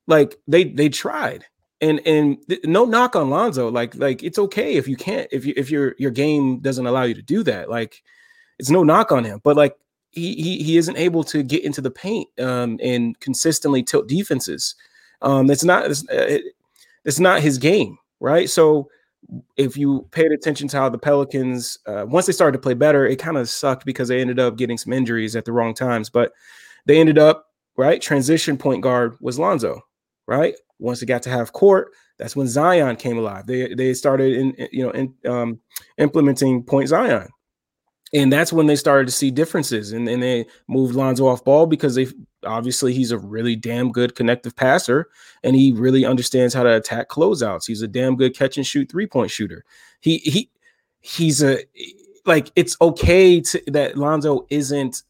[0.07, 1.45] Like they they tried.
[1.81, 3.71] And and th- no knock on Lonzo.
[3.71, 7.03] Like like it's okay if you can't if you if your your game doesn't allow
[7.03, 7.71] you to do that.
[7.71, 8.03] Like
[8.59, 9.41] it's no knock on him.
[9.45, 9.77] But like
[10.11, 14.75] he he, he isn't able to get into the paint um, and consistently tilt defenses.
[15.23, 16.39] Um, it's not it's, uh,
[17.05, 18.49] it's not his game, right?
[18.49, 18.89] So
[19.57, 23.07] if you paid attention to how the Pelicans, uh, once they started to play better,
[23.07, 26.09] it kind of sucked because they ended up getting some injuries at the wrong times.
[26.09, 26.33] But
[26.87, 27.47] they ended up
[27.77, 28.01] right.
[28.01, 29.81] Transition point guard was Lonzo,
[30.27, 30.55] right?
[30.79, 31.89] Once they got to have court,
[32.19, 33.47] that's when Zion came alive.
[33.47, 35.61] They they started in you know in, um,
[35.99, 37.29] implementing point Zion,
[38.13, 41.67] and that's when they started to see differences and, and they moved Lonzo off ball
[41.67, 42.07] because they
[42.45, 45.09] obviously he's a really damn good connective passer
[45.43, 47.67] and he really understands how to attack closeouts.
[47.67, 49.65] He's a damn good catch and shoot three point shooter.
[50.01, 50.51] He he
[51.01, 51.65] he's a
[52.25, 55.03] like it's okay to that Lonzo isn't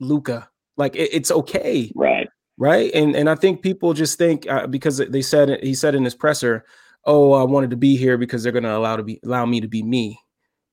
[0.00, 0.48] Luka.
[0.76, 2.28] Like it, it's okay, right?
[2.56, 6.04] Right, and and I think people just think uh, because they said he said in
[6.04, 6.64] his presser,
[7.04, 9.60] "Oh, I wanted to be here because they're going to allow to be allow me
[9.60, 10.20] to be me."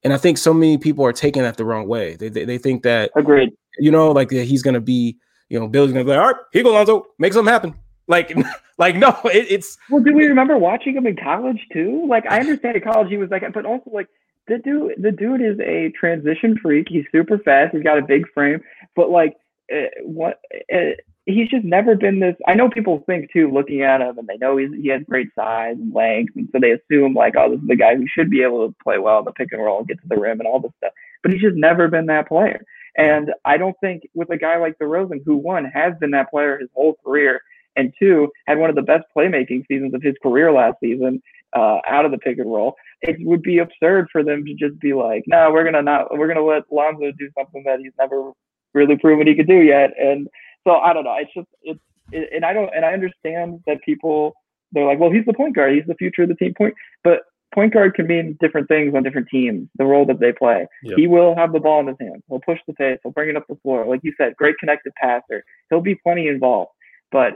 [0.06, 2.16] And I think so many people are taking that the wrong way.
[2.16, 3.51] They, they, they think that agreed.
[3.80, 5.18] You know, like that he's gonna be,
[5.49, 7.76] you know, Billy's gonna be like, all right, here go Lonzo, make something happen.
[8.08, 8.38] Like,
[8.78, 9.80] like no, it, it's.
[9.89, 12.06] Well, do we remember watching him in college too?
[12.08, 14.08] Like, I understand in college he was like, but also like
[14.47, 16.86] the dude, the dude is a transition freak.
[16.88, 17.74] He's super fast.
[17.74, 18.62] He's got a big frame,
[18.95, 19.38] but like,
[19.74, 20.39] uh, what?
[20.72, 20.91] Uh,
[21.26, 22.36] he's just never been this.
[22.47, 25.30] I know people think too, looking at him, and they know he's, he has great
[25.36, 28.30] size and length, and so they assume like, oh, this is the guy who should
[28.30, 30.39] be able to play well in the pick and roll and get to the rim
[30.39, 30.93] and all this stuff.
[31.23, 32.63] But he's just never been that player.
[32.97, 36.57] And I don't think with a guy like DeRozan, who one has been that player
[36.59, 37.41] his whole career,
[37.76, 41.21] and two had one of the best playmaking seasons of his career last season
[41.53, 44.80] uh, out of the pick and roll, it would be absurd for them to just
[44.80, 48.32] be like, no, we're gonna not, we're gonna let Lonzo do something that he's never
[48.73, 50.28] really proven he could do yet, and
[50.66, 51.16] so I don't know.
[51.20, 51.80] It's just it's
[52.11, 54.34] it, and I don't and I understand that people
[54.72, 55.74] they're like, well, he's the point guard.
[55.74, 56.74] He's the future of the team point.
[57.03, 57.22] But
[57.53, 59.70] point guard can mean different things on different teams.
[59.78, 60.68] The role that they play.
[60.84, 60.97] Yep.
[60.97, 62.22] He will have the ball in his hands.
[62.30, 62.99] He'll push the pace.
[63.01, 63.86] He'll bring it up the floor.
[63.88, 65.43] Like you said, great connected passer.
[65.70, 66.72] He'll be plenty involved.
[67.11, 67.34] But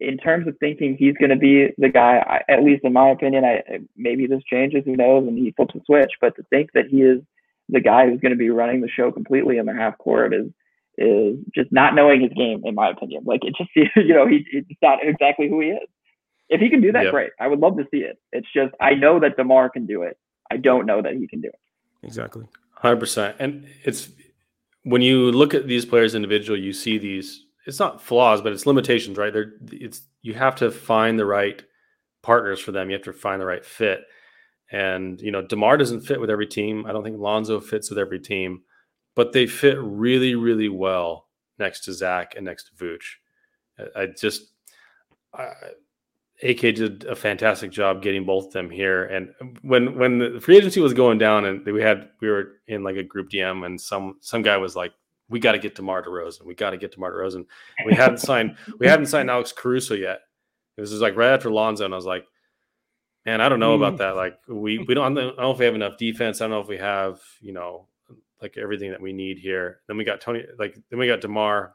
[0.00, 3.10] in terms of thinking he's going to be the guy, I, at least in my
[3.10, 3.62] opinion, I
[3.96, 4.82] maybe this changes.
[4.84, 5.28] Who knows?
[5.28, 6.12] And he flips a switch.
[6.20, 7.20] But to think that he is
[7.68, 10.46] the guy who's going to be running the show completely in the half court is
[11.00, 13.22] is just not knowing his game, in my opinion.
[13.24, 15.88] Like it just, you know, he, he's not exactly who he is.
[16.48, 17.12] If he can do that, yep.
[17.12, 17.30] great.
[17.40, 18.18] I would love to see it.
[18.32, 20.18] It's just I know that Demar can do it.
[20.50, 21.58] I don't know that he can do it.
[22.02, 22.44] Exactly,
[22.74, 23.36] hundred percent.
[23.38, 24.10] And it's
[24.82, 27.44] when you look at these players individual, you see these.
[27.66, 29.32] It's not flaws, but it's limitations, right?
[29.32, 31.62] There, it's you have to find the right
[32.22, 32.90] partners for them.
[32.90, 34.02] You have to find the right fit.
[34.72, 36.84] And you know, Demar doesn't fit with every team.
[36.84, 38.62] I don't think Lonzo fits with every team
[39.14, 43.16] but they fit really, really well next to Zach and next to Vooch.
[43.96, 44.52] I, just,
[45.32, 45.52] I,
[46.42, 49.04] AK did a fantastic job getting both of them here.
[49.04, 49.30] And
[49.62, 52.96] when when the free agency was going down, and we had we were in like
[52.96, 54.92] a group DM, and some some guy was like,
[55.28, 56.46] "We got to get DeMar DeRozan.
[56.46, 57.44] We got to get DeMar DeRozan."
[57.84, 60.20] We hadn't signed we hadn't signed Alex Caruso yet.
[60.76, 62.24] This was like right after Lonzo, and I was like,
[63.26, 64.16] "Man, I don't know about that.
[64.16, 66.40] Like, we we don't I don't know if we have enough defense.
[66.40, 67.86] I don't know if we have you know
[68.42, 69.80] like everything that we need here.
[69.86, 71.74] Then we got Tony, like then we got Demar,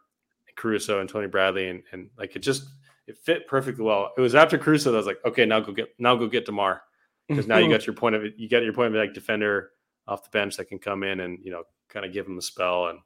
[0.56, 2.66] Caruso, and Tony Bradley, and and like it just
[3.08, 4.12] it fit perfectly well.
[4.18, 6.46] It was after Caruso that I was like, okay, now go get now go get
[6.46, 6.82] Demar
[7.28, 8.34] because now you got your point of it.
[8.38, 9.72] You got your point of like defender
[10.08, 12.42] off the bench that can come in and you know kind of give him a
[12.42, 13.00] spell and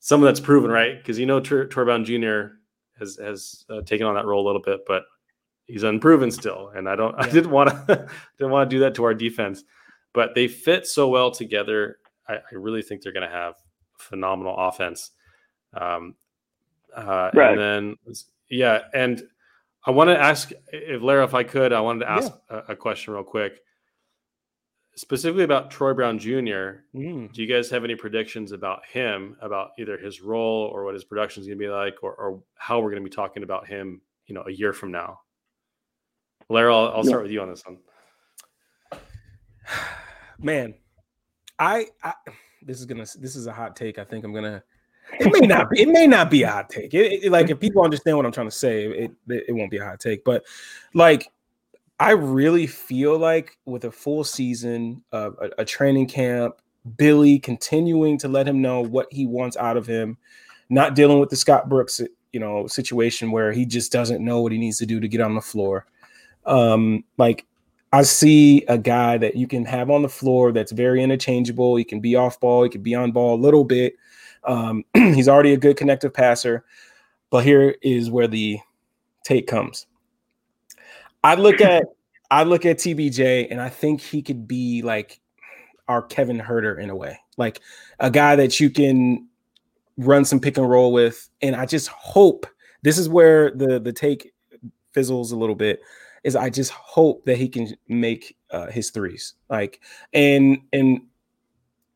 [0.00, 2.54] some of that's proven right because you know Tor- Jr.
[2.98, 5.04] has has uh, taken on that role a little bit, but
[5.66, 6.72] he's unproven still.
[6.74, 7.24] And I don't yeah.
[7.24, 9.62] I didn't want to didn't want to do that to our defense,
[10.12, 11.98] but they fit so well together
[12.30, 13.54] I, I really think they're going to have
[13.98, 15.10] phenomenal offense.
[15.74, 16.14] Um,
[16.96, 17.52] uh, right.
[17.52, 18.16] And then,
[18.48, 19.22] yeah, and
[19.84, 22.60] I want to ask if Lara, if I could, I wanted to ask yeah.
[22.68, 23.60] a, a, question real quick,
[24.96, 26.82] specifically about Troy Brown Jr.
[26.94, 27.32] Mm.
[27.32, 31.04] Do you guys have any predictions about him, about either his role or what his
[31.04, 33.66] production is going to be like, or, or how we're going to be talking about
[33.66, 35.20] him, you know, a year from now?
[36.48, 37.78] Lara, I'll, I'll start with you on this one.
[40.38, 40.74] Man,
[41.60, 42.14] I, I
[42.62, 43.98] this is gonna this is a hot take.
[43.98, 44.62] I think I'm gonna.
[45.18, 45.82] It may not be.
[45.82, 46.94] It may not be a hot take.
[46.94, 49.70] It, it, like if people understand what I'm trying to say, it, it it won't
[49.70, 50.24] be a hot take.
[50.24, 50.44] But
[50.94, 51.30] like,
[51.98, 56.56] I really feel like with a full season of a, a training camp,
[56.96, 60.16] Billy continuing to let him know what he wants out of him,
[60.70, 62.00] not dealing with the Scott Brooks,
[62.32, 65.20] you know, situation where he just doesn't know what he needs to do to get
[65.20, 65.86] on the floor.
[66.46, 67.46] Um, like
[67.92, 71.76] I see a guy that you can have on the floor that's very interchangeable.
[71.76, 73.94] He can be off ball, he can be on ball a little bit.
[74.44, 76.64] Um, he's already a good connective passer.
[77.30, 78.58] But here is where the
[79.24, 79.86] take comes.
[81.24, 81.84] I look at
[82.30, 85.20] I look at TBJ and I think he could be like
[85.88, 87.60] our Kevin Huerter in a way, like
[87.98, 89.26] a guy that you can
[89.96, 91.28] run some pick and roll with.
[91.42, 92.46] And I just hope
[92.82, 94.32] this is where the the take
[94.92, 95.80] fizzles a little bit
[96.24, 99.34] is I just hope that he can make uh, his threes.
[99.48, 99.80] Like
[100.12, 101.02] and and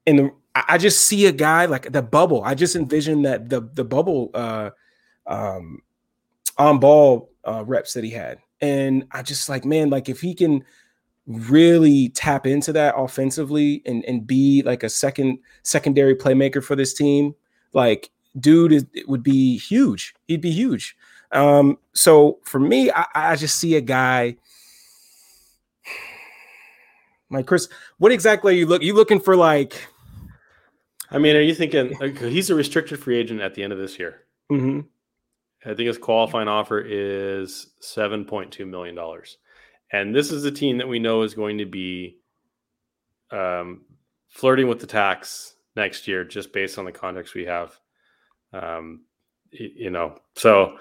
[0.07, 2.43] and the, I just see a guy like the bubble.
[2.45, 4.71] I just envision that the the bubble uh
[5.27, 5.81] um
[6.59, 8.39] on ball uh reps that he had.
[8.61, 10.65] And I just like, man, like if he can
[11.27, 16.95] really tap into that offensively and and be like a second secondary playmaker for this
[16.95, 17.35] team,
[17.73, 20.15] like dude is, it would be huge.
[20.29, 20.97] He'd be huge.
[21.35, 24.37] Um, so for me, I, I just see a guy.
[27.31, 27.69] Like Chris,
[27.99, 28.83] what exactly are you look?
[28.83, 29.89] You looking for like?
[31.11, 33.99] I mean, are you thinking he's a restricted free agent at the end of this
[33.99, 34.23] year?
[34.51, 34.81] Mm-hmm.
[35.69, 39.39] I think his qualifying offer is seven point two million dollars,
[39.93, 42.19] and this is a team that we know is going to be
[43.31, 43.83] um,
[44.29, 47.79] flirting with the tax next year, just based on the context we have.
[48.53, 49.05] Um,
[49.51, 50.79] you know, so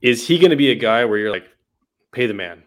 [0.00, 1.48] is he going to be a guy where you're like,
[2.12, 2.64] pay the man?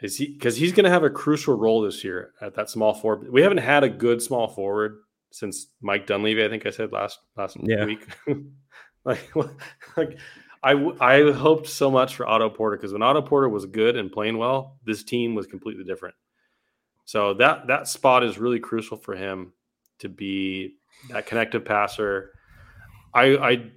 [0.00, 2.94] Is he because he's going to have a crucial role this year at that small
[2.94, 3.32] forward?
[3.32, 4.98] We haven't had a good small forward
[5.32, 6.44] since Mike Dunleavy.
[6.44, 7.84] I think I said last last yeah.
[7.84, 8.06] week.
[9.04, 9.34] like,
[9.96, 10.18] like
[10.62, 14.10] I I hoped so much for Otto Porter because when Otto Porter was good and
[14.12, 16.14] playing well, this team was completely different.
[17.04, 19.52] So that that spot is really crucial for him
[19.98, 20.76] to be
[21.10, 22.32] that connective passer.
[23.12, 23.70] I I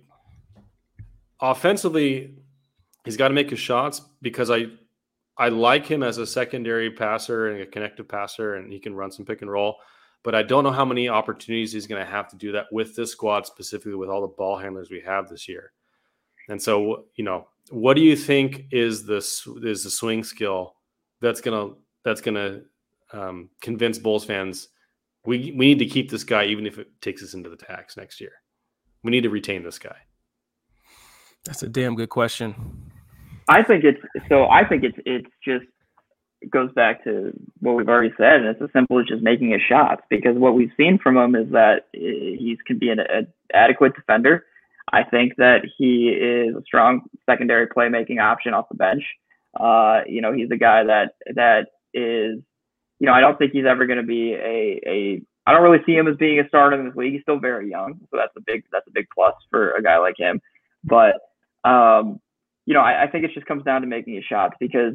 [1.39, 2.35] offensively
[3.05, 4.65] he's got to make his shots because I
[5.37, 9.11] I like him as a secondary passer and a connective passer, and he can run
[9.11, 9.77] some pick and roll.
[10.23, 12.95] But I don't know how many opportunities he's going to have to do that with
[12.95, 15.71] this squad, specifically with all the ball handlers we have this year.
[16.47, 19.17] And so, you know, what do you think is the
[19.63, 20.75] is the swing skill
[21.21, 21.73] that's gonna
[22.03, 22.61] that's gonna
[23.13, 24.69] um, convince Bulls fans
[25.25, 27.97] we we need to keep this guy even if it takes us into the tax
[27.97, 28.33] next year?
[29.03, 29.95] We need to retain this guy.
[31.45, 32.90] That's a damn good question.
[33.47, 34.45] I think it's so.
[34.45, 35.65] I think it's it's just
[36.41, 39.51] it goes back to what we've already said, and it's as simple as just making
[39.51, 40.01] his shots.
[40.09, 44.45] Because what we've seen from him is that he can be an, an adequate defender.
[44.91, 49.03] I think that he is a strong secondary playmaking option off the bench.
[49.57, 52.39] Uh, you know, he's a guy that that is,
[52.99, 55.21] you know, I don't think he's ever going to be a a.
[55.45, 57.13] I don't really see him as being a starter in this league.
[57.13, 59.97] He's still very young, so that's a big that's a big plus for a guy
[59.97, 60.41] like him.
[60.83, 61.15] But
[61.67, 62.19] um,
[62.65, 64.93] you know, I, I think it just comes down to making his shots because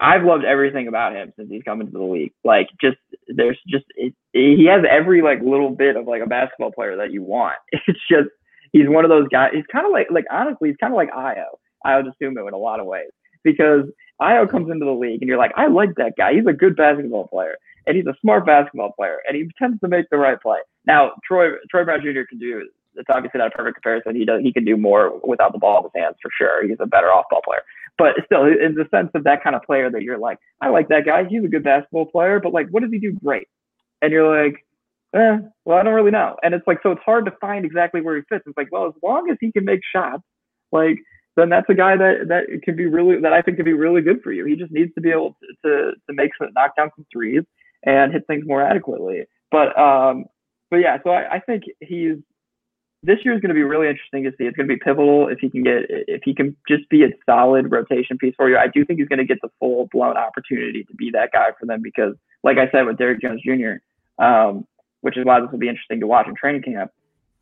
[0.00, 2.32] I've loved everything about him since he's come into the league.
[2.44, 6.72] Like, just there's just it, he has every like little bit of like a basketball
[6.72, 7.56] player that you want.
[7.86, 8.28] It's just
[8.72, 9.50] he's one of those guys.
[9.54, 11.46] He's kind of like like honestly, he's kind of like Ayo.
[11.86, 13.10] Ayo Dosunmu in a lot of ways
[13.42, 13.84] because
[14.20, 16.34] Ayo comes into the league and you're like, I like that guy.
[16.34, 17.56] He's a good basketball player
[17.86, 20.58] and he's a smart basketball player and he tends to make the right play.
[20.86, 22.22] Now, Troy Troy Brown Jr.
[22.28, 24.16] can do it's obviously not a perfect comparison.
[24.16, 26.66] He does he can do more without the ball in his hands for sure.
[26.66, 27.62] He's a better off ball player.
[27.96, 30.88] But still, in the sense of that kind of player that you're like, I like
[30.88, 31.24] that guy.
[31.28, 33.48] He's a good basketball player, but like, what does he do great?
[34.00, 34.64] And you're like,
[35.14, 36.36] eh, well, I don't really know.
[36.42, 38.44] And it's like, so it's hard to find exactly where he fits.
[38.46, 40.22] It's like, well, as long as he can make shots,
[40.70, 40.98] like,
[41.36, 44.02] then that's a guy that that can be really that I think can be really
[44.02, 44.44] good for you.
[44.44, 47.42] He just needs to be able to to, to make some knock down some threes
[47.84, 49.24] and hit things more adequately.
[49.50, 50.24] But um,
[50.70, 52.16] but yeah, so I, I think he's
[53.02, 54.44] this year is going to be really interesting to see.
[54.44, 57.08] It's going to be pivotal if he can get if he can just be a
[57.26, 58.56] solid rotation piece for you.
[58.56, 61.48] I do think he's going to get the full blown opportunity to be that guy
[61.58, 64.66] for them because, like I said with Derrick Jones Jr., um,
[65.02, 66.90] which is why this will be interesting to watch in training camp,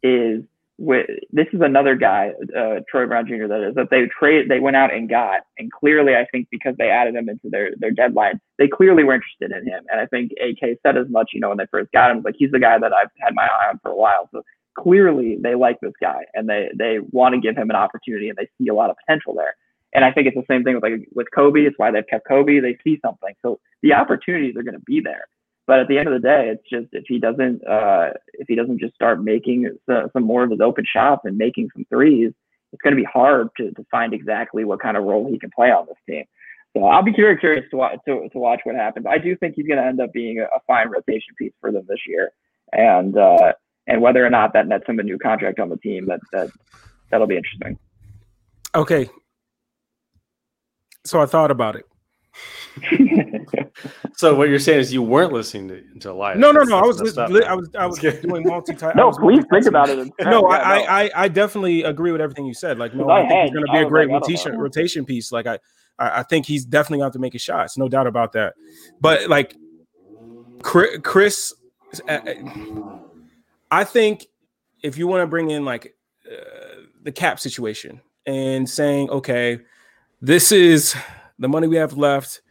[0.03, 0.43] is
[0.79, 3.47] with this is another guy, uh, Troy Brown Jr.
[3.49, 6.75] That is that they trade they went out and got, and clearly I think because
[6.77, 10.07] they added him into their their deadline, they clearly were interested in him, and I
[10.07, 11.31] think AK said as much.
[11.33, 13.45] You know when they first got him, like he's the guy that I've had my
[13.45, 14.29] eye on for a while.
[14.33, 14.43] So
[14.77, 18.37] clearly they like this guy and they they want to give him an opportunity and
[18.37, 19.55] they see a lot of potential there.
[19.93, 21.67] And I think it's the same thing with like with Coby.
[21.67, 22.61] It's why they've kept Coby.
[22.61, 25.27] They see something, so the opportunities are going to be there.
[25.67, 28.55] But at the end of the day, it's just if he doesn't uh, if he
[28.55, 32.33] doesn't just start making some more of his open shots and making some threes,
[32.73, 35.51] it's going to be hard to, to find exactly what kind of role he can
[35.55, 36.25] play on this team.
[36.77, 39.07] So I'll be very curious to watch to, to watch what happens.
[39.09, 41.73] I do think he's going to end up being a, a, fine rotation piece for
[41.73, 42.33] them this year,
[42.73, 43.53] and uh,
[43.87, 46.51] and whether or not that nets him a new contract on the team, that that
[47.11, 47.79] that'll be interesting.
[48.75, 49.09] Okay,
[51.05, 51.85] so I thought about it.
[54.17, 56.39] so what you're saying is you weren't listening to, to Elias?
[56.39, 56.77] No, no, no.
[56.77, 58.75] I was, li- I was, I was doing multi.
[58.95, 60.13] no, please think about it.
[60.21, 62.79] No, I, I, I definitely agree with everything you said.
[62.79, 65.33] Like, no, I, I think he's going to be a great like, rotation rotation piece.
[65.33, 65.59] Like, I,
[65.99, 68.55] I think he's definitely going to make his shots, no doubt about that.
[69.01, 69.57] But like,
[70.63, 71.55] Chris,
[72.09, 72.99] uh, uh,
[73.71, 74.27] I think
[74.83, 75.95] if you want to bring in like
[76.31, 79.61] uh, the cap situation and saying, okay,
[80.21, 80.95] this is
[81.39, 82.43] the money we have left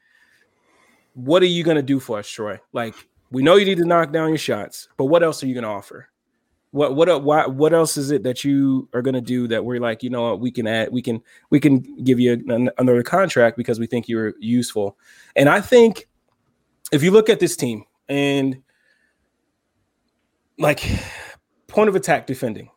[1.16, 2.60] what are you going to do for us, Troy?
[2.74, 2.94] Like,
[3.32, 5.64] we know you need to knock down your shots, but what else are you going
[5.64, 6.10] to offer?
[6.72, 9.80] What what what what else is it that you are going to do that we're
[9.80, 13.02] like, you know, what, we can add, we can we can give you an, another
[13.02, 14.98] contract because we think you're useful.
[15.38, 16.10] And I think
[16.92, 18.62] if you look at this team and
[20.58, 20.84] like
[21.68, 22.70] point of attack defending,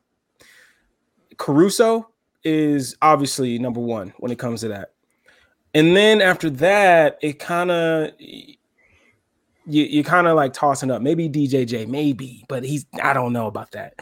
[1.36, 2.08] Caruso
[2.44, 4.92] is obviously number one when it comes to that.
[5.74, 8.56] And then after that, it kind of you
[9.66, 13.72] you kind of like tossing up maybe DJJ, maybe, but he's I don't know about
[13.72, 13.94] that.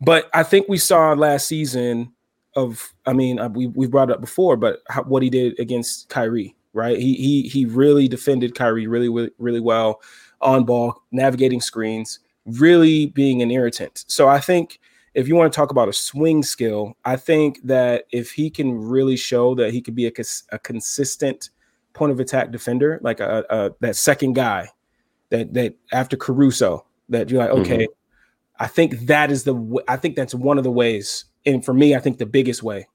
[0.00, 2.12] But I think we saw last season
[2.54, 6.08] of I mean uh, we we brought up before, but how, what he did against
[6.10, 6.98] Kyrie, right?
[6.98, 10.00] He he he really defended Kyrie really really, really well
[10.42, 14.04] on ball, navigating screens, really being an irritant.
[14.06, 14.80] So I think
[15.14, 18.74] if you want to talk about a swing skill, I think that if he can
[18.78, 20.12] really show that he could be a,
[20.52, 21.50] a consistent
[21.94, 24.68] point of attack defender, like a, a, that second guy,
[25.30, 28.62] that that after Caruso, that you're like, okay, mm-hmm.
[28.62, 31.94] I think that is the I think that's one of the ways, and for me,
[31.94, 32.86] I think the biggest way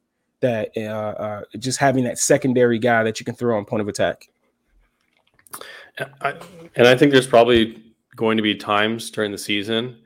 [0.41, 3.88] that uh, uh, just having that secondary guy that you can throw on point of
[3.88, 4.30] attack.
[6.22, 6.36] I,
[6.76, 9.97] and I think there's probably going to be times during the season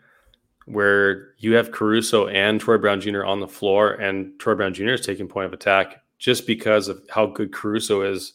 [0.66, 3.24] where you have Caruso and Troy Brown Jr.
[3.24, 4.90] on the floor, and Troy Brown Jr.
[4.90, 8.34] is taking point of attack just because of how good Caruso is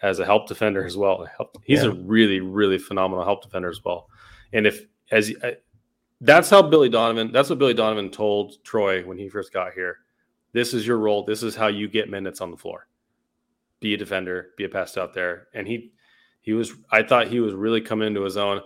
[0.00, 1.26] as a help defender as well.
[1.64, 1.90] He's yeah.
[1.90, 4.08] a really, really phenomenal help defender as well.
[4.52, 5.52] And if as uh,
[6.20, 9.98] that's how Billy Donovan, that's what Billy Donovan told Troy when he first got here.
[10.52, 11.24] This is your role.
[11.24, 12.86] This is how you get minutes on the floor.
[13.80, 14.50] Be a defender.
[14.56, 15.48] Be a pass out there.
[15.54, 15.92] And he,
[16.42, 16.72] he was.
[16.90, 18.60] I thought he was really coming into his own.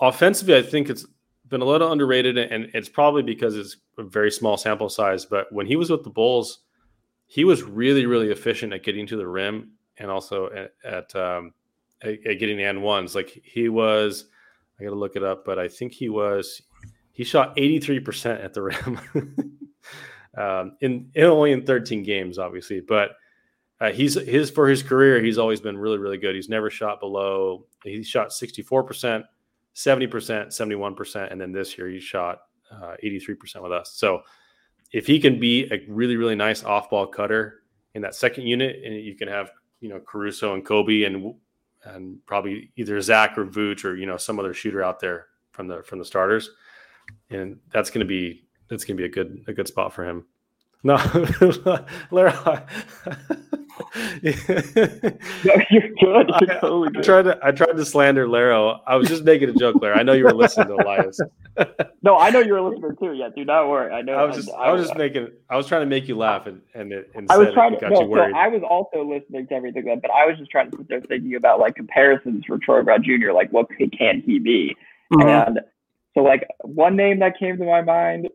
[0.00, 1.06] Offensively, I think it's
[1.50, 5.26] been a little underrated, and it's probably because it's a very small sample size.
[5.26, 6.60] But when he was with the Bulls,
[7.26, 11.52] he was really, really efficient at getting to the rim and also at, at, um,
[12.02, 13.14] at, getting n ones.
[13.14, 14.24] Like he was,
[14.78, 16.62] I got to look it up, but I think he was
[17.12, 18.98] he shot eighty three percent at the rim
[20.38, 23.10] um, in, in, only in thirteen games, obviously, but.
[23.82, 25.22] Uh, he's his for his career.
[25.22, 26.34] He's always been really, really good.
[26.34, 27.64] He's never shot below.
[27.82, 29.24] He shot sixty four percent
[29.74, 31.32] 70%, 71%.
[31.32, 32.40] And then this year he shot
[32.70, 33.92] uh, 83% with us.
[33.94, 34.22] So
[34.92, 37.62] if he can be a really, really nice off ball cutter
[37.94, 39.50] in that second unit, and you can have,
[39.80, 41.34] you know, Caruso and Coby and
[41.84, 45.66] and probably either Zach or Vooch or, you know, some other shooter out there from
[45.66, 46.50] the from the starters.
[47.30, 50.26] And that's gonna be that's gonna be a good a good spot for him.
[50.82, 50.96] No,
[52.10, 52.66] Lara,
[53.94, 56.30] no, you're good.
[56.40, 56.98] You're I, totally good.
[56.98, 58.80] I tried to I tried to slander Laro.
[58.86, 59.96] I was just making a joke, Laro.
[59.96, 61.20] I know you were listening to Elias.
[62.02, 63.14] no, I know you were listening too.
[63.14, 63.92] Yeah, do not worry.
[63.92, 64.14] I know.
[64.14, 66.46] I was just I, I was just making I was trying to make you laugh
[66.46, 69.84] and and it I was trying to, no, so I was also listening to everything
[70.00, 73.02] but I was just trying to sit there thinking about like comparisons for Troy Brown
[73.02, 73.32] Jr.
[73.32, 74.76] Like what can he be?
[75.12, 75.28] Mm-hmm.
[75.28, 75.60] And
[76.14, 78.28] so like one name that came to my mind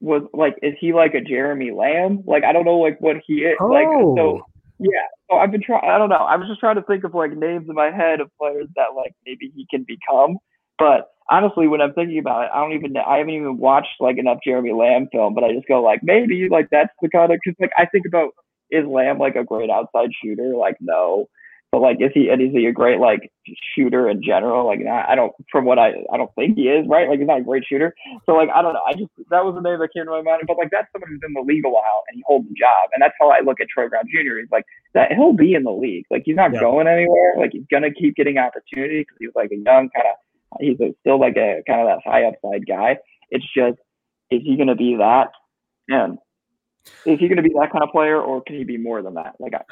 [0.00, 2.22] was like, is he like a Jeremy Lamb?
[2.26, 3.56] Like, I don't know, like what he is.
[3.60, 3.66] Oh.
[3.66, 4.46] Like, so oh.
[4.80, 5.06] Yeah.
[5.30, 5.88] So I've been trying.
[5.88, 6.16] I don't know.
[6.16, 8.96] I was just trying to think of like names in my head of players that
[8.96, 10.38] like maybe he can become.
[10.78, 12.96] But honestly, when I'm thinking about it, I don't even.
[12.96, 15.34] I haven't even watched like enough Jeremy Lamb film.
[15.34, 18.06] But I just go like maybe like that's the kind of because like I think
[18.06, 18.30] about
[18.70, 20.54] is Lamb like a great outside shooter?
[20.56, 21.26] Like no.
[21.72, 23.30] But like, is he and is he a great like
[23.74, 24.66] shooter in general?
[24.66, 27.08] Like, I don't from what I I don't think he is right.
[27.08, 27.94] Like, he's not a great shooter.
[28.26, 28.82] So like, I don't know.
[28.86, 30.42] I just that was the name that came to my mind.
[30.48, 32.90] But like, that's someone who's in the league a while and he holds a job,
[32.92, 34.38] and that's how I look at Troy Brown Jr.
[34.40, 34.64] He's like
[34.94, 36.06] that he'll be in the league.
[36.10, 36.60] Like, he's not yeah.
[36.60, 37.34] going anywhere.
[37.38, 40.16] Like, he's gonna keep getting opportunity because he's like a young kind of
[40.58, 42.98] he's a, still like a kind of that high upside guy.
[43.30, 43.78] It's just
[44.30, 45.30] is he gonna be that?
[45.86, 46.18] And
[47.04, 49.14] is he going to be that kind of player, or can he be more than
[49.14, 49.34] that?
[49.38, 49.62] Like, I,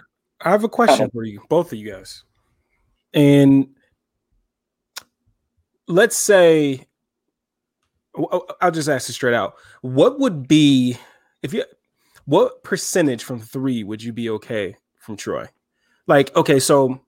[0.41, 1.11] I have a question oh.
[1.13, 2.25] for you, both of you guys.
[3.13, 3.69] And
[5.87, 6.87] let's say
[8.61, 9.55] I'll just ask it straight out.
[9.83, 10.97] What would be
[11.43, 11.65] if you
[12.25, 15.49] what percentage from three would you be okay from Troy?
[16.07, 17.01] Like, okay, so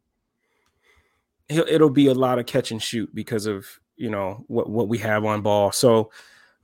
[1.48, 3.66] it'll be a lot of catch and shoot because of
[3.96, 5.72] you know what what we have on ball.
[5.72, 6.10] So,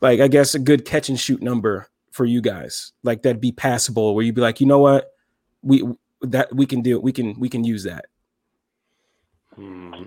[0.01, 3.53] like, I guess a good catch and shoot number for you guys, like that'd be
[3.53, 5.11] passable, where you'd be like, you know what,
[5.62, 5.83] we
[6.31, 8.07] that we can do, we can we can use that.
[9.55, 10.05] Hmm.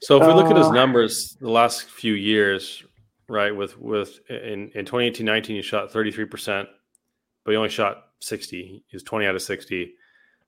[0.00, 0.72] So if we look at his uh.
[0.72, 2.84] numbers the last few years,
[3.28, 6.66] right, with with in in 2018-19 he shot 33%,
[7.44, 8.84] but he only shot 60.
[8.86, 9.94] He was 20 out of 60.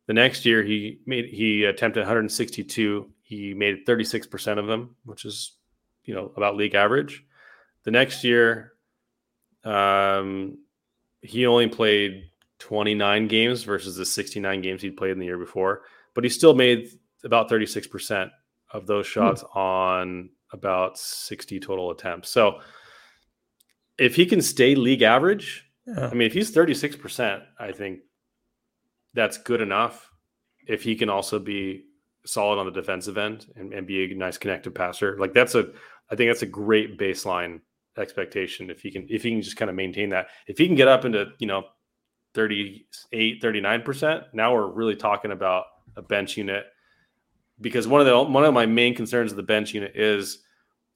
[0.07, 3.11] The next year he made he attempted 162.
[3.23, 5.53] He made 36% of them, which is
[6.05, 7.25] you know about league average.
[7.85, 8.73] The next year
[9.65, 10.59] um
[11.23, 15.83] he only played 29 games versus the 69 games he'd played in the year before,
[16.15, 16.89] but he still made
[17.25, 18.31] about 36%
[18.73, 19.13] of those hmm.
[19.13, 19.59] shots hmm.
[19.59, 22.31] on about 60 total attempts.
[22.31, 22.61] So
[23.99, 26.09] if he can stay league average, yeah.
[26.09, 28.01] I mean, if he's 36%, I think
[29.15, 30.11] that's good enough.
[30.67, 31.85] If he can also be
[32.25, 35.69] solid on the defensive end and, and be a nice connected passer, like that's a,
[36.11, 37.61] I think that's a great baseline
[37.97, 38.69] expectation.
[38.69, 40.89] If he can, if he can just kind of maintain that, if he can get
[40.89, 41.65] up into, you know,
[42.37, 45.65] 38, 39%, now we're really talking about
[45.97, 46.67] a bench unit
[47.61, 50.41] because one of the one of my main concerns of the bench unit is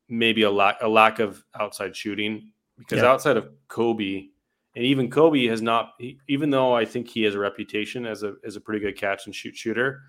[0.08, 3.08] maybe a lack a lack of outside shooting because yeah.
[3.08, 4.28] outside of Coby
[4.76, 5.92] and even Coby has not
[6.28, 9.24] even though I think he has a reputation as a as a pretty good catch
[9.24, 10.02] and shoot shooter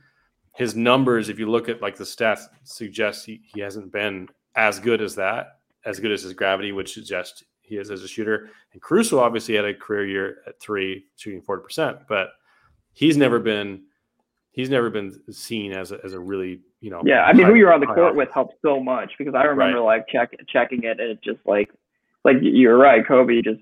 [0.56, 4.80] his numbers if you look at like the stats suggest he, he hasn't been as
[4.80, 8.50] good as that as good as his gravity would suggests he is as a shooter
[8.74, 12.32] and Caruso obviously had a career year at 3 shooting 40% but
[12.94, 13.84] he's never been
[14.52, 17.56] he's never been seen as a, as a really you know yeah i mean who
[17.56, 19.98] you're on the court with helps so much because i remember right.
[19.98, 21.72] like check checking it and it just like
[22.26, 23.62] like you're right Coby just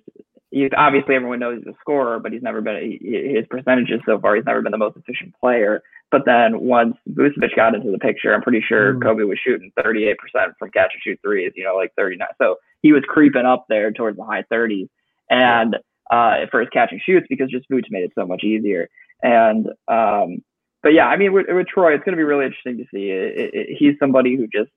[0.51, 4.35] he's obviously everyone knows he's a scorer but he's never been his percentages so far
[4.35, 8.33] he's never been the most efficient player but then once Vucevic got into the picture
[8.33, 9.01] i'm pretty sure mm.
[9.01, 10.15] Coby was shooting 38%
[10.57, 13.91] from catch and shoot threes you know like 39 so he was creeping up there
[13.91, 14.89] towards the high 30s
[15.29, 15.75] and
[16.11, 18.89] uh, for his catch and shoots because just Vooch made it so much easier
[19.21, 20.43] and um,
[20.81, 23.09] but yeah, I mean, with, with Troy, it's going to be really interesting to see.
[23.09, 24.71] It, it, it, he's somebody who just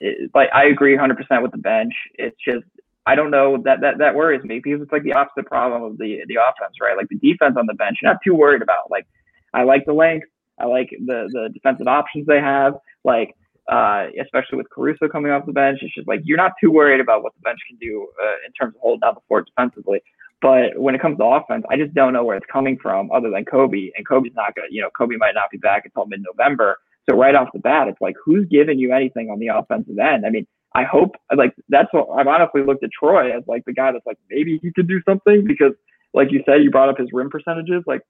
[0.00, 1.92] it, like I agree 100% with the bench.
[2.14, 2.64] It's just
[3.04, 5.98] I don't know that that that worries me because it's like the opposite problem of
[5.98, 6.96] the the offense, right?
[6.96, 8.90] Like the defense on the bench, you're not too worried about.
[8.90, 9.06] Like
[9.52, 10.26] I like the length,
[10.58, 12.74] I like the the defensive options they have.
[13.04, 13.36] Like
[13.68, 17.00] uh, especially with Caruso coming off the bench, it's just like you're not too worried
[17.00, 20.00] about what the bench can do uh, in terms of holding down the fort defensively.
[20.42, 23.30] But when it comes to offense, I just don't know where it's coming from other
[23.30, 23.90] than Coby.
[23.96, 26.76] And Coby's not going to, you know, Coby might not be back until mid November.
[27.08, 30.26] So right off the bat, it's like, who's giving you anything on the offensive end?
[30.26, 33.72] I mean, I hope, like, that's what I've honestly looked at Troy as like the
[33.72, 35.72] guy that's like, maybe he could do something because,
[36.12, 37.82] like you said, you brought up his rim percentages.
[37.86, 38.02] Like,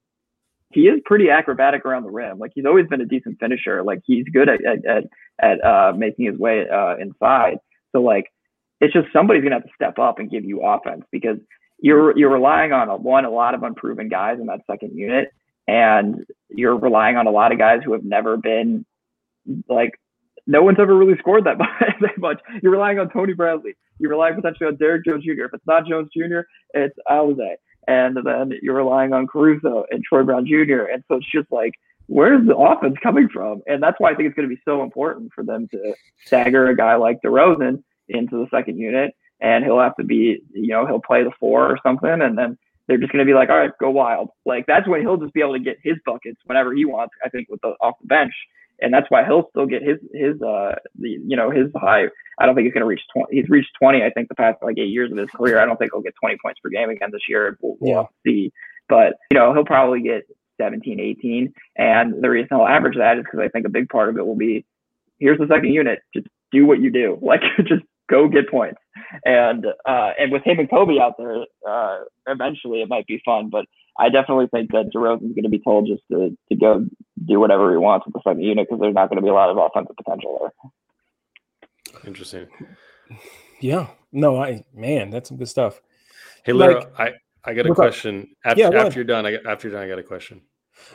[0.77, 2.39] he is pretty acrobatic around the rim.
[2.39, 3.83] Like, he's always been a decent finisher.
[3.83, 5.05] Like, he's good at, at, at,
[5.41, 7.57] at uh, making his way uh, inside.
[7.93, 8.27] So, like,
[8.81, 11.39] it's just somebody's to have to step up and give you offense because
[11.79, 15.29] you're you're relying on a, one a lot of unproven guys in that second unit,
[15.66, 18.84] and you're relying on a lot of guys who have never been
[19.68, 19.92] like
[20.46, 21.68] no one's ever really scored that much.
[22.01, 22.41] that much.
[22.63, 23.75] You're relying on Tony Bradley.
[23.99, 25.45] You're relying potentially on Derrick Jones Jr.
[25.45, 26.41] If it's not Jones Jr.,
[26.75, 27.57] it's Alize.
[27.87, 30.84] And then you're relying on Caruso and Troy Brown Jr.
[30.92, 31.72] And so it's just like,
[32.07, 33.63] where's the offense coming from?
[33.67, 35.95] And that's why I think it's going to be so important for them to
[36.25, 40.68] stagger a guy like DeRozan into the second unit and he'll have to be, you
[40.68, 42.57] know, he'll play the four or something, and then
[42.87, 44.30] they're just going to be like, all right, go wild.
[44.45, 47.14] Like that's when he'll just be able to get his buckets whenever he wants.
[47.25, 48.33] I think with the off the bench,
[48.81, 52.05] and that's why he'll still get his his uh the you know his high.
[52.39, 53.37] I don't think he's going to reach twenty.
[53.37, 54.03] He's reached twenty.
[54.03, 55.59] I think the past like eight years of his career.
[55.61, 57.57] I don't think he'll get twenty points per game again this year.
[57.61, 58.05] We'll, we'll yeah.
[58.27, 58.53] see,
[58.89, 60.27] but you know he'll probably get
[60.61, 61.53] 17, 18.
[61.77, 64.27] And the reason he'll average that is because I think a big part of it
[64.27, 64.65] will be
[65.19, 66.01] here's the second unit.
[66.15, 67.19] Just do what you do.
[67.23, 68.81] Like just go get points.
[69.25, 73.51] And uh, and with him and Coby out there, uh, eventually it might be fun.
[73.51, 73.67] But
[73.99, 76.87] I definitely think that DeRozan's going to be told just to to go
[77.25, 79.35] do whatever he wants with the second unit because there's not going to be a
[79.35, 82.01] lot of offensive potential there.
[82.07, 82.47] Interesting.
[83.61, 83.89] Yeah.
[84.13, 85.81] No, I man, that's some good stuff.
[86.45, 87.13] Hey, Laura, like, I
[87.45, 88.35] I got a question.
[88.45, 90.43] After, yeah, after you're done, I got, after you're done, I got a question.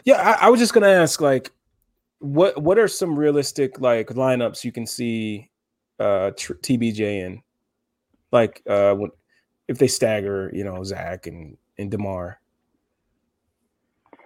[0.04, 1.52] Yeah, I, I was just gonna ask, like,
[2.20, 5.50] what what are some realistic like lineups you can see
[6.00, 7.42] uh, TBJ in,
[8.32, 9.12] like uh, when,
[9.68, 12.40] if they stagger, you know, Zach and and DeMar.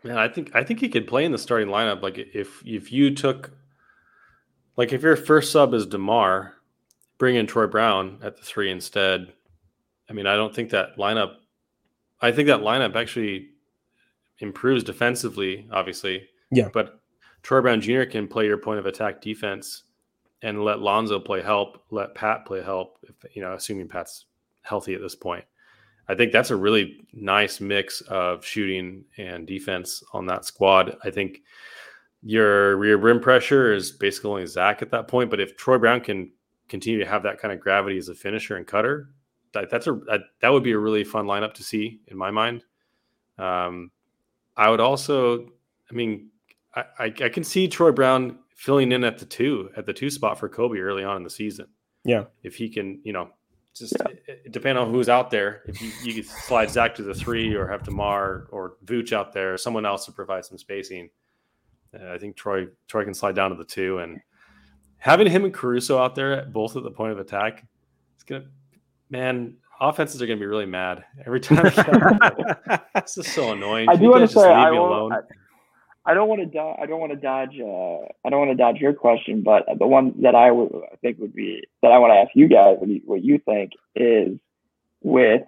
[0.05, 2.01] Yeah, I think I think he could play in the starting lineup.
[2.01, 3.51] Like if if you took,
[4.77, 6.53] like if your first sub is DeMar,
[7.17, 9.33] bring in Troy Brown at the three instead,
[10.09, 11.35] I mean, I don't think that lineup.
[12.21, 13.49] I think that lineup actually
[14.39, 16.27] improves defensively, obviously.
[16.51, 16.69] Yeah.
[16.71, 16.99] But
[17.41, 18.03] Troy Brown Jr.
[18.03, 19.83] can play your point of attack defense
[20.41, 24.25] and let Lonzo play help, let Pat play help, if, you know, assuming Pat's
[24.61, 25.45] healthy at this point.
[26.07, 30.97] I think that's a really nice mix of shooting and defense on that squad.
[31.03, 31.41] I think
[32.21, 35.29] your rear rim pressure is basically only Zach at that point.
[35.29, 36.31] But if Troy Brown can
[36.67, 39.09] continue to have that kind of gravity as a finisher and cutter,
[39.53, 42.31] that, that's a that, that would be a really fun lineup to see in my
[42.31, 42.63] mind.
[43.37, 43.91] Um,
[44.57, 45.47] I would also,
[45.89, 46.29] I mean,
[46.75, 50.09] I, I, I can see Troy Brown filling in at the two at the two
[50.09, 51.67] spot for Coby early on in the season.
[52.03, 53.29] Yeah, if he can, you know,
[53.75, 54.35] just yeah.
[54.51, 55.61] depending on who's out there.
[55.67, 59.33] If you, you could slide Zach to the three, or have DeMar or Vooch out
[59.33, 61.09] there, someone else to provide some spacing.
[61.93, 64.19] Uh, I think Troy Troy can slide down to the two, and
[64.97, 67.65] having him and Caruso out there, both at the point of attack,
[68.15, 68.45] it's gonna
[69.09, 69.57] man.
[69.81, 71.65] Offenses are gonna be really mad every time.
[72.95, 73.89] this is so annoying.
[73.89, 75.19] I do want to say I, will, I,
[76.05, 78.55] I don't want to do- I don't want to dodge uh, I don't want to
[78.55, 81.97] dodge your question, but the one that I would I think would be that I
[81.97, 84.37] want to ask you guys what you, what you think is
[85.01, 85.43] with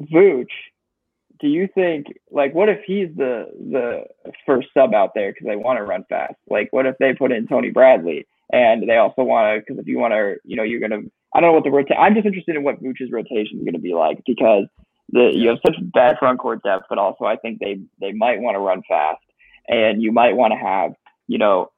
[0.00, 0.52] Vooch.
[1.40, 4.04] Do you think like what if he's the the
[4.44, 6.34] first sub out there because they want to run fast?
[6.50, 9.86] Like what if they put in Tony Bradley and they also want to because if
[9.86, 11.02] you want to you know you're gonna
[11.34, 11.96] I don't know what the rotation.
[12.00, 14.64] I'm just interested in what Vooch's rotation is going to be like because
[15.10, 18.40] the you have such bad front court depth, but also I think they they might
[18.40, 19.20] want to run fast
[19.68, 20.92] and you might want to have,
[21.26, 21.70] you know,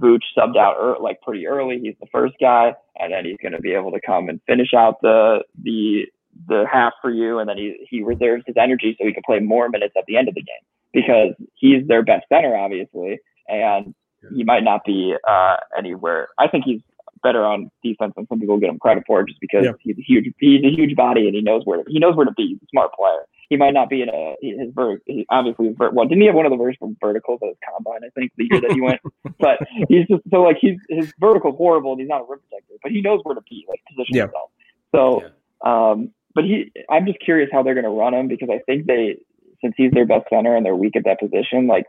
[0.00, 1.80] Vooch subbed out er, like pretty early.
[1.80, 4.72] He's the first guy, and then he's going to be able to come and finish
[4.74, 6.06] out the the
[6.48, 9.40] the half for you, and then he he reserves his energy so he can play
[9.40, 13.18] more minutes at the end of the game because he's their best center, obviously,
[13.48, 13.94] and
[14.34, 16.28] he might not be uh, anywhere.
[16.38, 16.80] I think he's
[17.22, 19.72] better on defense than some people give him credit for, just because yeah.
[19.80, 22.26] he's a huge he's a huge body and he knows where to, he knows where
[22.26, 22.48] to be.
[22.48, 25.02] He's a smart player he might not be in a his vert.
[25.06, 25.92] He Obviously, vert.
[25.92, 28.00] Well, didn't he have one of the vertical verticals at his combine?
[28.04, 29.00] I think the year that he went.
[29.38, 29.58] but
[29.88, 32.92] he's just so like he's his vertical horrible and he's not a rim protector, but
[32.92, 34.22] he knows where to be, like position yeah.
[34.22, 34.50] himself.
[34.94, 35.90] So, yeah.
[35.90, 38.86] um, but he, I'm just curious how they're going to run him because I think
[38.86, 39.16] they,
[39.60, 41.86] since he's their best center and they're weak at that position, like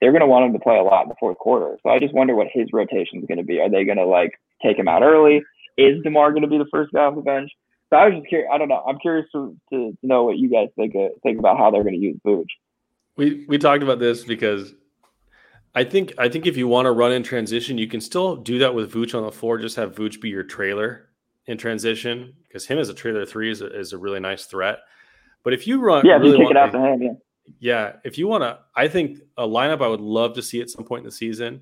[0.00, 1.78] they're going to want him to play a lot in the fourth quarter.
[1.84, 3.60] So I just wonder what his rotation is going to be.
[3.60, 5.42] Are they going to like take him out early?
[5.78, 7.52] Is DeMar going to be the first guy off the bench?
[7.90, 8.48] So I was just curious.
[8.52, 8.82] I don't know.
[8.86, 11.94] I'm curious to, to, know what you guys think of, think about how they're going
[11.94, 12.46] to use Vooch.
[13.16, 14.74] We we talked about this because
[15.74, 18.58] I think I think if you want to run in transition, you can still do
[18.58, 19.58] that with Vooch on the floor.
[19.58, 21.08] Just have Vooch be your trailer
[21.46, 24.78] in transition because him as a trailer three is a, is a really nice threat.
[25.44, 27.12] But if you run, yeah, really if you kick it out the hand, yeah.
[27.60, 30.68] Yeah, if you want to, I think a lineup I would love to see at
[30.68, 31.60] some point in the season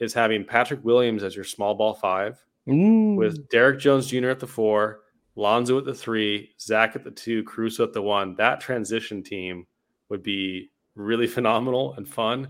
[0.00, 3.16] is having Patrick Williams as your small ball five, mm.
[3.16, 4.30] with Derrick Jones Jr.
[4.30, 5.02] at the four,
[5.36, 8.36] Lonzo at the three, Zach at the two, Caruso at the one.
[8.36, 9.66] That transition team
[10.08, 12.48] would be really phenomenal and fun.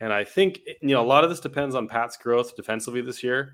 [0.00, 3.22] And I think you know a lot of this depends on Pat's growth defensively this
[3.22, 3.52] year.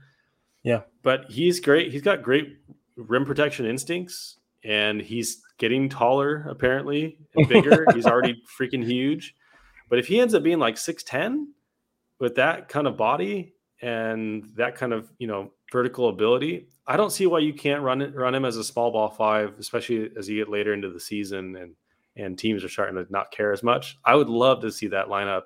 [0.62, 1.92] Yeah, but he's great.
[1.92, 2.58] He's got great
[2.96, 7.86] rim protection instincts, and he's getting taller apparently and bigger.
[7.94, 9.34] he's already freaking huge.
[9.88, 11.52] But if he ends up being like six ten
[12.20, 17.10] with that kind of body and that kind of you know vertical ability, I don't
[17.10, 20.28] see why you can't run it, run him as a small ball five, especially as
[20.28, 21.74] you get later into the season and
[22.16, 23.98] and teams are starting to not care as much.
[24.04, 25.42] I would love to see that lineup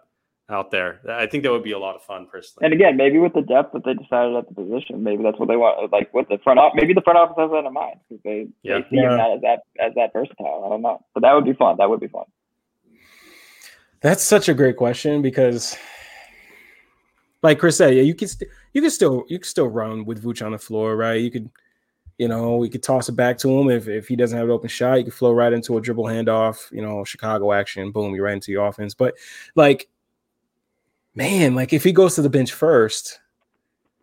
[0.51, 1.01] out there.
[1.09, 2.67] I think that would be a lot of fun, personally.
[2.67, 5.49] And again, maybe with the depth that they decided at the position, maybe that's what
[5.49, 5.93] they want.
[5.93, 8.49] Like with the front office, maybe the front office has that in mind because they,
[8.63, 8.79] yeah.
[8.79, 9.15] they see yeah.
[9.15, 10.65] him as that as that versatile.
[10.67, 11.77] I don't know, but that would be fun.
[11.79, 12.25] That would be fun.
[14.01, 15.77] That's such a great question because,
[17.43, 20.23] like Chris said, yeah, you can st- you can still you can still run with
[20.23, 21.21] Vooch on the floor, right?
[21.21, 21.51] You could,
[22.19, 24.53] you know, we could toss it back to him if, if he doesn't have an
[24.53, 24.99] open shot.
[24.99, 28.35] You could flow right into a dribble handoff, you know, Chicago action, boom, you're right
[28.35, 28.95] into your offense.
[28.95, 29.15] But
[29.55, 29.89] like,
[31.15, 33.21] man, like if he goes to the bench first,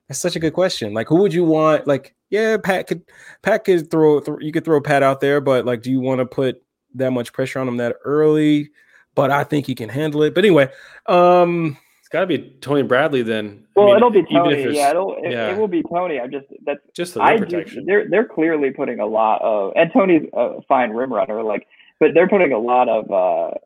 [0.07, 0.93] that's such a good question.
[0.93, 1.85] Like, who would you want?
[1.85, 3.03] Like, yeah, Pat could
[3.41, 6.19] Pat could throw th- you could throw Pat out there, but like, do you want
[6.19, 6.64] to put
[6.95, 8.72] that much pressure on him that early?
[9.15, 10.34] But I think he can handle it.
[10.34, 10.69] But anyway,
[11.07, 11.77] um,
[12.07, 13.65] it's got to be Tony Bradley then.
[13.75, 14.73] Well, I mean, it'll be Tony.
[14.73, 15.51] Yeah, it'll it, yeah.
[15.51, 16.21] it will be Tony.
[16.21, 17.81] I'm just that's just the protection.
[17.81, 21.67] Do, they're they're clearly putting a lot of and Tony's a fine rim runner, like,
[21.99, 23.57] but they're putting a lot of uh,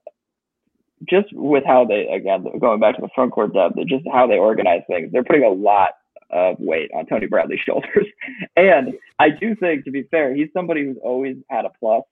[1.08, 4.40] just with how they again going back to the front court depth, just how they
[4.40, 5.12] organize things.
[5.12, 5.92] They're putting a lot
[6.32, 8.08] of weight on Tony Bradley's shoulders,
[8.56, 12.06] and I do think to be fair, he's somebody who's always had a plus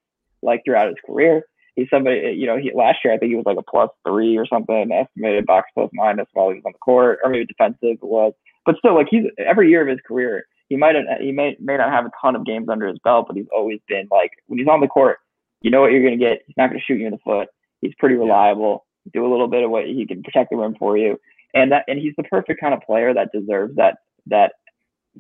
[0.44, 1.48] like throughout his career
[1.80, 4.38] he's somebody, you know, he last year I think he was like a plus three
[4.38, 7.98] or something, estimated box plus minus while he was on the court, or maybe defensive
[8.02, 8.34] was.
[8.66, 11.78] But still, like he's every year of his career, he might have, he may may
[11.78, 14.60] not have a ton of games under his belt, but he's always been like when
[14.60, 15.18] he's on the court,
[15.62, 16.44] you know what you're going to get.
[16.46, 17.50] He's not going to shoot you in the foot.
[17.82, 18.86] He's pretty reliable.
[19.14, 21.20] Do a little bit of what he can protect the rim for you,
[21.54, 23.98] and that and he's the perfect kind of player that deserves that
[24.28, 24.54] that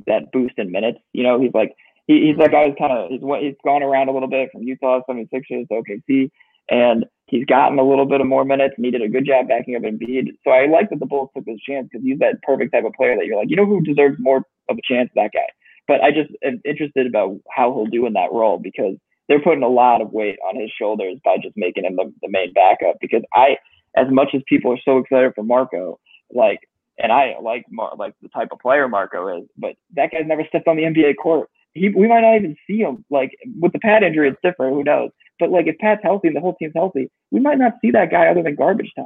[0.06, 1.00] that boost in minutes.
[1.14, 1.76] You know, he's like
[2.10, 4.64] he, he's that guy who's kind of he's he's gone around a little bit from
[4.64, 6.32] Utah 76ers to OKC,
[6.70, 9.48] and he's gotten a little bit of more minutes and he did a good job
[9.48, 10.30] backing up Embiid.
[10.44, 12.94] So I like that the Bulls took this chance because he's that perfect type of
[12.94, 14.38] player that you're like, you know who deserves more
[14.70, 15.10] of a chance?
[15.16, 15.48] That guy.
[15.88, 18.96] But I just am interested about how he'll do in that role because
[19.28, 22.30] they're putting a lot of weight on his shoulders by just making him the, the
[22.30, 22.98] main backup.
[23.00, 23.58] Because I,
[23.96, 26.00] as much as people are so excited for Marco,
[26.34, 26.60] like,
[26.98, 30.44] and I like Mar- like the type of player Marco is, but that guy's never
[30.48, 31.50] stepped on the NBA court.
[31.74, 33.06] He, we might not even see him.
[33.10, 34.76] Like with the Pat injury, it's different.
[34.76, 35.12] Who knows?
[35.40, 38.12] But like if Pat's healthy and the whole team's healthy, we might not see that
[38.12, 39.06] guy other than garbage time.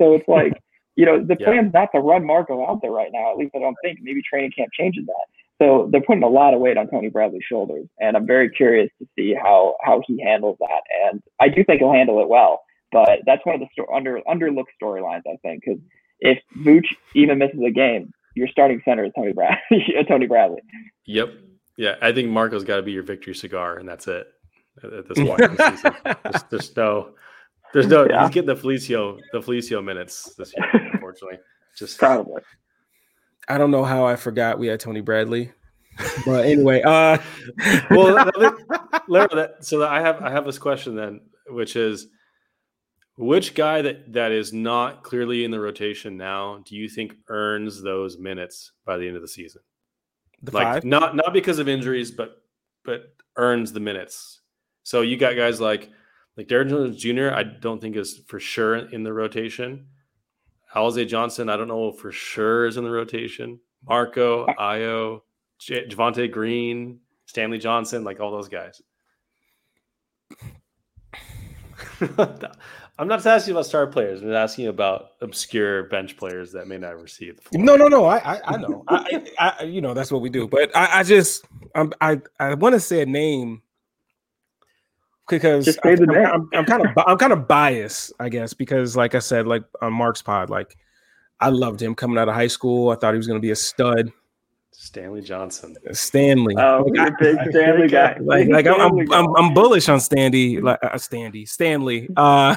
[0.00, 0.52] So it's like,
[0.96, 1.46] you know, the Yeah.
[1.46, 3.32] plan's not to run Marco out there right now.
[3.32, 3.98] At least I don't think.
[4.02, 5.26] Maybe training camp changes that.
[5.62, 8.90] So they're putting a lot of weight on Tony Bradley's shoulders, and I'm very curious
[9.00, 10.82] to see how how he handles that.
[11.06, 12.62] And I do think he'll handle it well.
[12.90, 15.80] But that's one of the sto- under underlooked storylines, I think, because
[16.20, 19.94] if Vooch even misses a game, your starting center is Tony Bradley.
[20.08, 20.60] Tony Bradley.
[21.06, 21.34] Yep.
[21.76, 24.26] Yeah, I think Marco's got to be your victory cigar, and that's it
[24.82, 25.40] at, at this point.
[25.40, 25.96] season.
[26.22, 27.14] There's, there's no,
[27.72, 28.06] there's no.
[28.08, 28.22] Yeah.
[28.22, 30.68] He's getting the Felicio, the Felicio minutes this year.
[30.92, 31.38] Unfortunately,
[31.76, 32.42] just Probably.
[33.48, 35.52] I don't know how I forgot we had Tony Bradley.
[36.24, 37.18] But anyway, uh
[37.90, 42.08] well, let me- that, so that I have I have this question then, which is,
[43.16, 47.80] which guy that that is not clearly in the rotation now do you think earns
[47.80, 49.62] those minutes by the end of the season?
[50.44, 50.84] the like five.
[50.84, 52.42] not not because of injuries, but
[52.84, 54.40] but earns the minutes.
[54.84, 55.90] So you got guys like
[56.36, 57.30] like Derrick Jones Jr.
[57.30, 59.86] I don't think is for sure in the rotation.
[60.74, 63.60] Alize Johnson, I don't know for sure is in the rotation.
[63.86, 65.20] Marco, Ayo,
[65.58, 68.82] J- Javonte Green, Stanley Johnson, like all those guys.
[72.96, 74.22] I'm not asking you about star players.
[74.22, 77.58] I'm asking you about obscure bench players that may not receive the.
[77.58, 78.04] No, no, no.
[78.04, 78.84] I, I, I know.
[78.88, 80.46] I, I, I, you know, that's what we do.
[80.46, 81.44] But I, I just,
[81.74, 83.62] I'm, I, I want to say a name
[85.28, 86.42] because Just say the I'm.
[86.42, 89.62] I'm, I'm kind of, I'm kind of biased, I guess, because like I said, like
[89.80, 90.76] on Mark's pod, like
[91.40, 92.90] I loved him coming out of high school.
[92.90, 94.12] I thought he was going to be a stud.
[94.70, 95.76] Stanley Johnson.
[95.92, 96.54] Stanley.
[96.58, 98.18] Oh, Like, you're a big I- Stanley guy.
[98.20, 99.12] like, like I'm, I'm.
[99.12, 102.08] I'm, I'm bullish on Standy, like uh, Standy, Stanley.
[102.16, 102.56] Uh,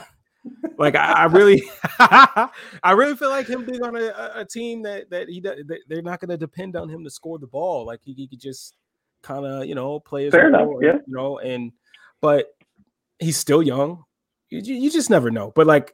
[0.77, 1.61] like I, I really,
[1.99, 5.57] I really feel like him being on a, a- a team that that he that
[5.88, 7.85] they're not going to depend on him to score the ball.
[7.85, 8.76] Like he, he could just
[9.22, 10.94] kind of you know play his Fair enough, role, yeah.
[11.06, 11.38] you know.
[11.39, 11.72] And
[12.22, 12.56] but
[13.19, 14.03] he's still young.
[14.49, 15.52] You, you just never know.
[15.56, 15.94] But like.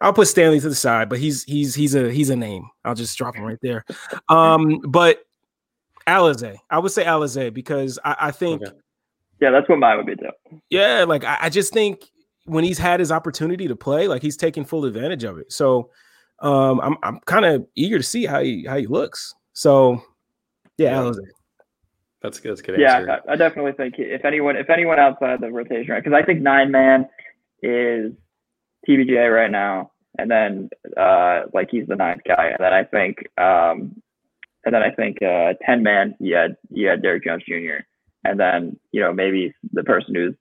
[0.00, 2.68] I'll put Stanley to the side, but he's he's he's a he's a name.
[2.84, 3.84] I'll just drop him right there.
[4.28, 5.20] Um, but
[6.08, 8.76] Alize, I would say Alize because I, I think Okay.
[9.40, 10.58] Yeah, that's what mine would be too.
[10.70, 12.10] yeah, like I, I just think
[12.46, 15.52] when he's had his opportunity to play, like he's taking full advantage of it.
[15.52, 15.90] So
[16.40, 19.32] um I'm I'm kind of eager to see how he how he looks.
[19.52, 20.02] So
[20.78, 21.10] yeah, Yeah.
[21.10, 21.18] Alize.
[22.22, 22.52] That's good.
[22.52, 23.20] That's a good Yeah, answer.
[23.28, 26.02] I, I definitely think if anyone, if anyone outside the rotation, right?
[26.02, 27.08] Because I think nine man
[27.62, 28.12] is
[28.88, 33.18] TBJ right now, and then uh, like he's the ninth guy, and then I think,
[33.38, 34.00] um,
[34.64, 37.84] and then I think uh, ten man, yeah, yeah, Derrick Jones Jr.,
[38.24, 40.34] and then you know maybe the person who's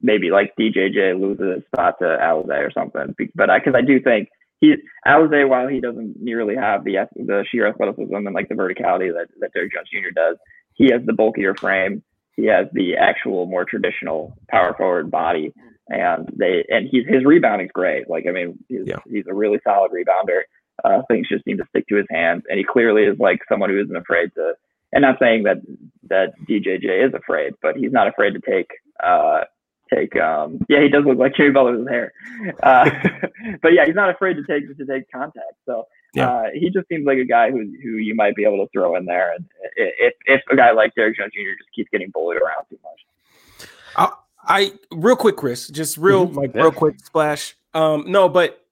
[0.00, 3.14] maybe like DJJ loses his spot to Alize or something.
[3.34, 4.28] But I, because I do think
[4.60, 4.74] he
[5.06, 9.28] Alize, while he doesn't nearly have the the sheer athleticism and like the verticality that
[9.40, 10.14] that Derrick Jones Jr.
[10.14, 10.36] does,
[10.76, 12.02] he has the bulkier frame.
[12.36, 15.52] He has the actual more traditional power forward body,
[15.88, 18.08] and they and he's his rebounding's great.
[18.08, 18.98] Like I mean, he's, Yeah.
[19.10, 20.42] he's a really solid rebounder.
[20.84, 23.70] Uh, things just seem to stick to his hands, and he clearly is like someone
[23.70, 24.52] who isn't afraid to.
[24.92, 25.56] And not saying that
[26.08, 28.70] that DJJ is afraid, but he's not afraid to take
[29.02, 29.40] uh,
[29.92, 30.14] take.
[30.16, 32.12] Um, yeah, he does look like Jimmy Butler with his hair,
[32.62, 32.90] uh,
[33.62, 35.54] but yeah, he's not afraid to take to take contact.
[35.64, 35.86] So
[36.16, 36.30] Yeah.
[36.30, 38.96] uh, he just seems like a guy who who you might be able to throw
[38.96, 39.44] in there, and
[39.76, 41.56] if if a guy like Derrick Jones Jr.
[41.58, 43.68] just keeps getting bullied around too much.
[43.96, 44.12] I,
[44.42, 46.34] I real quick, Chris, just real Mhm.
[46.36, 47.56] like real quick splash.
[47.74, 48.64] Um, no, but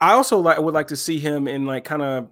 [0.00, 2.28] I also like would like to see him in like kind of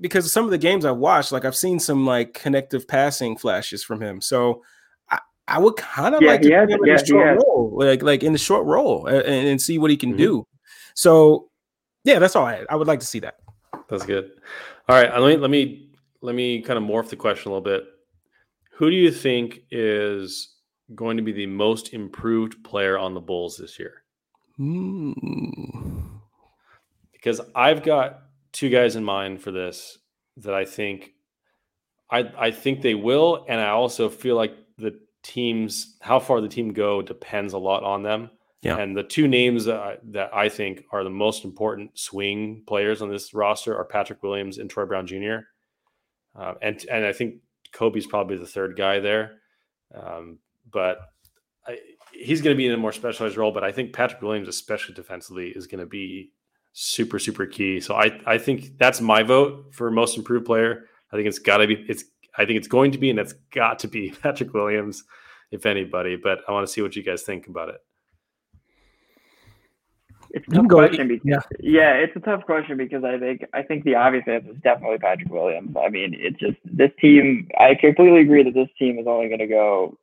[0.00, 3.84] because some of the games I've watched, like I've seen some like connective passing flashes
[3.84, 4.20] from him.
[4.22, 4.62] So
[5.10, 7.36] I, I would kind of Yeah, like he to has- him in yeah, the short
[7.44, 10.18] role, like like in the short role, and, and see what he can Mhm.
[10.18, 10.46] do.
[10.94, 11.50] So
[12.04, 12.66] yeah, that's all I had.
[12.70, 13.36] I would like to see that.
[13.88, 14.32] That's good.
[14.88, 15.90] All right, let me let me
[16.20, 17.84] let me kind of morph the question a little bit.
[18.72, 20.56] Who do you think is
[20.94, 24.02] going to be the most improved player on the Bulls this year?
[24.56, 25.12] Hmm.
[27.12, 28.22] Because I've got
[28.52, 29.98] two guys in mind for this
[30.38, 31.12] that I think
[32.10, 36.48] I I think they will, and I also feel like the teams how far the
[36.48, 38.30] team go depends a lot on them.
[38.62, 38.76] Yeah.
[38.78, 43.00] And the two names that I, that I think are the most important swing players
[43.02, 45.38] on this roster are Patrick Williams and Troy Brown Jr.
[46.34, 47.36] Uh, and and I think
[47.72, 49.38] Coby's probably the third guy there,
[49.94, 50.38] um,
[50.70, 50.98] but
[51.66, 51.78] I,
[52.12, 53.52] he's going to be in a more specialized role.
[53.52, 56.32] But I think Patrick Williams, especially defensively, is going to be
[56.72, 57.80] super super key.
[57.80, 60.84] So I I think that's my vote for most improved player.
[61.12, 62.04] I think it's got to be it's
[62.36, 65.04] I think it's going to be and it's got to be Patrick Williams,
[65.50, 66.16] if anybody.
[66.16, 67.80] But I want to see what you guys think about it.
[70.30, 71.08] It's a tough question.
[71.08, 71.40] Because, yeah.
[71.60, 74.98] yeah, it's a tough question because I think I think the obvious answer is definitely
[74.98, 75.74] Patrick Williams.
[75.76, 77.48] I mean, it's just this team.
[77.58, 79.96] I completely agree that this team is only going to go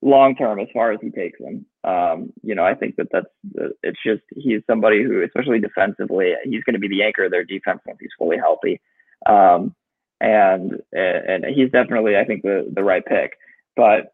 [0.00, 1.66] long term as far as he takes them.
[1.84, 3.26] Um, you know, I think that that's
[3.82, 7.44] it's just he's somebody who, especially defensively, he's going to be the anchor of their
[7.44, 8.80] defense once he's fully healthy.
[9.26, 9.74] Um,
[10.20, 13.32] and and he's definitely, I think, the the right pick.
[13.76, 14.12] But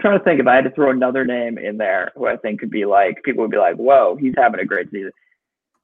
[0.00, 2.60] trying to think if I had to throw another name in there who I think
[2.60, 5.12] could be like people would be like, "Whoa, he's having a great season."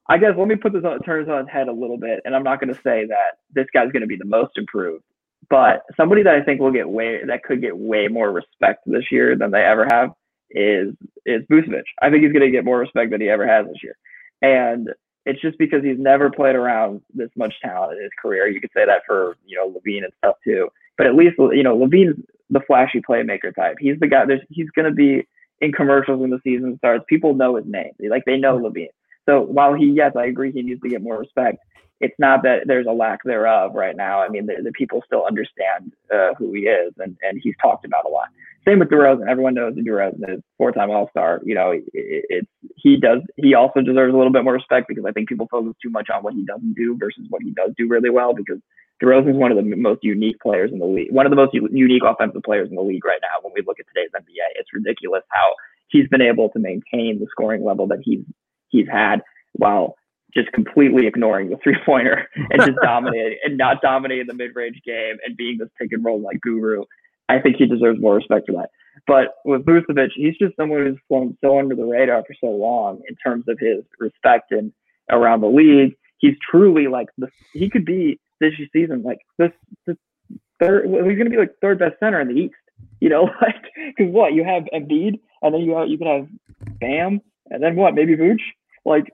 [0.09, 2.35] I guess let me put this on turns on its head a little bit, and
[2.35, 5.05] I'm not going to say that this guy's going to be the most improved,
[5.51, 9.11] but somebody that I think will get way that could get way more respect this
[9.11, 10.11] year than they ever have
[10.51, 10.95] is
[11.25, 11.83] is Vucevic.
[12.01, 13.97] I think he's going to get more respect than he ever has this year,
[14.43, 14.89] and
[15.25, 18.47] it's just because he's never played around this much talent in his career.
[18.47, 21.65] You could say that for you know LaVine and stuff too, but at least you
[21.65, 22.17] know LaVine's
[22.51, 23.77] the flashy playmaker type.
[23.81, 24.25] He's the guy.
[24.27, 25.27] There's, he's going to be
[25.61, 27.05] in commercials when the season starts.
[27.09, 27.93] People know his name.
[28.09, 28.89] Like they know LaVine.
[29.29, 31.59] So while he, yes, I agree, he needs to get more respect.
[31.99, 34.21] It's not that there's a lack thereof right now.
[34.21, 37.87] I mean, the, the people still understand uh, who he is, and and he's talked
[37.87, 38.27] about a lot.
[38.69, 39.27] Same with DeRozan.
[39.27, 41.41] Everyone knows that DeRozan is four-time All-Star.
[41.45, 43.23] You know, it, it's he does.
[43.37, 46.09] He also deserves a little bit more respect because I think people focus too much
[46.15, 48.35] on what he doesn't do versus what he does do really well.
[48.35, 48.59] Because
[49.03, 51.53] DeRozan is one of the most unique players in the league, one of the most
[51.53, 53.43] unique offensive players in the league right now.
[53.43, 55.55] When we look at today's NBA, it's ridiculous how
[55.89, 58.25] he's been able to maintain the scoring level that he's
[58.69, 59.97] he's had while
[60.35, 64.81] just completely ignoring the three pointer and just dominating and not dominating the mid range
[64.85, 66.85] game and being this pick and roll like guru.
[67.29, 68.71] I think he deserves more respect for that.
[69.07, 73.03] But with Vucevic, he's just someone who's flown so under the radar for so long
[73.09, 74.73] in terms of his respect and
[75.11, 75.97] around the league.
[76.19, 79.53] He's truly like the, he could be this season like this,
[79.87, 79.97] this
[80.61, 80.87] third.
[80.87, 82.55] He's going to be like third best center in the East.
[83.01, 83.63] You know, like
[83.97, 86.29] because what you have Embiid, and then you have, you can have
[86.81, 87.95] Bam, and then what?
[87.95, 88.41] Maybe Vooch.
[88.85, 89.13] Like,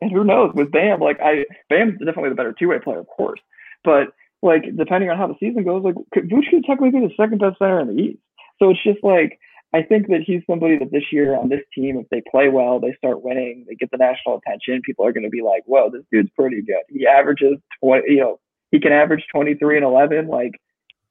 [0.00, 1.00] and who knows with Bam?
[1.00, 3.40] Like, I Bam's definitely the better two way player, of course,
[3.84, 4.08] but
[4.42, 7.58] like depending on how the season goes, like Vooch could technically be the second best
[7.58, 8.18] center in the East.
[8.58, 9.38] So it's just like
[9.74, 12.78] I think that he's somebody that this year on this team, if they play well,
[12.78, 14.82] they start winning, they get the national attention.
[14.82, 18.20] People are going to be like, "Whoa, this dude's pretty good." He averages twenty, you
[18.20, 18.40] know,
[18.70, 20.52] he can average twenty three and eleven like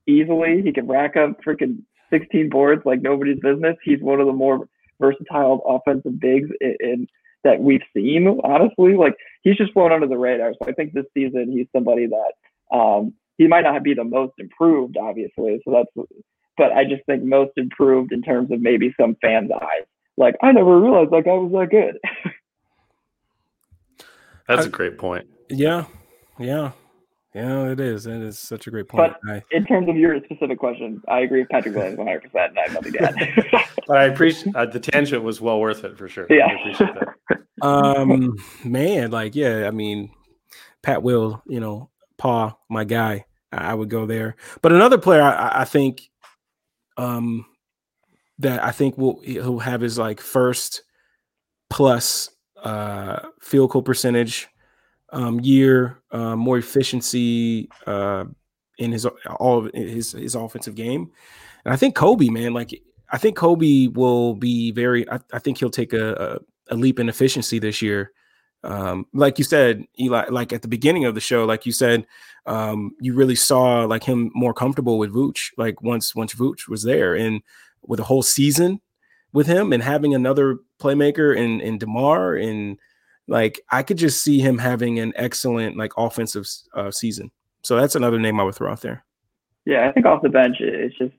[0.08, 0.62] easily.
[0.64, 1.80] He can rack up freaking
[2.12, 3.78] sixteen boards like nobody's business.
[3.84, 4.68] He's one of the more
[5.00, 7.08] versatile offensive bigs in, in
[7.44, 8.40] that we've seen.
[8.44, 10.54] Honestly, like he's just flown under the radar.
[10.54, 14.34] So I think this season he's somebody that um, he might not be the most
[14.38, 15.60] improved, obviously.
[15.66, 16.08] So that's
[16.58, 19.86] but I just think most improved in terms of maybe some fans' eyes.
[20.18, 21.98] Like I never realized that guy was that good.
[24.48, 25.28] That's I, a great point.
[25.50, 25.86] Yeah,
[26.38, 26.72] yeah,
[27.34, 27.72] yeah.
[27.72, 28.06] It is.
[28.06, 29.14] It is such a great point.
[29.24, 32.22] But I, in terms of your specific question, I agree with Patrick Williams 100.
[32.22, 33.66] percent I have nothing to add.
[33.88, 36.28] but I appreciate uh, the tangent was well worth it for sure.
[36.30, 36.48] Yeah.
[36.48, 36.90] I appreciate
[37.30, 37.40] that.
[37.66, 39.68] um, man, like yeah.
[39.68, 40.12] I mean,
[40.82, 43.26] Pat Will, you know, Paul, my guy.
[43.54, 44.38] I would go there.
[44.62, 46.11] But another player I, I think
[46.98, 47.46] um,
[48.40, 50.84] that I think will he'll have his like first
[51.70, 52.30] plus
[52.64, 54.48] uh, field goal percentage
[55.12, 58.26] um, year, uh, more efficiency uh,
[58.78, 61.12] in his all of his his offensive game,
[61.66, 62.82] and I think Coby, man, like
[63.12, 65.10] I think Coby will be very.
[65.10, 66.40] I, I think he'll take a,
[66.70, 68.12] a, a leap in efficiency this year
[68.64, 72.06] um, like you said, Eli, like at the beginning of the show, like you said,
[72.46, 76.84] um, you really saw like him more comfortable with Vooch, like once once Vooch was
[76.84, 77.42] there, and
[77.82, 78.80] with a whole season
[79.34, 82.78] with him, and having another playmaker in in DeMar, and
[83.28, 87.32] like I could just see him having an excellent like offensive uh, season.
[87.64, 89.04] So that's another name I would throw out there.
[89.66, 91.14] Yeah, I think off the bench, it's just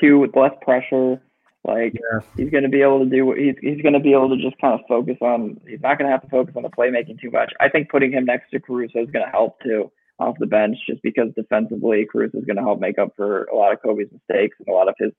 [0.00, 1.20] two with less pressure
[1.64, 2.20] like yeah.
[2.36, 4.42] he's going to be able to do what he's he's going to be able to
[4.42, 5.60] just kind of focus on.
[5.68, 7.52] He's not going to have to focus on the playmaking too much.
[7.60, 10.76] I think putting him next to Caruso is going to help too off the bench,
[10.88, 14.12] just because defensively Caruso is going to help make up for a lot of Coby's
[14.12, 15.12] mistakes and a lot of his.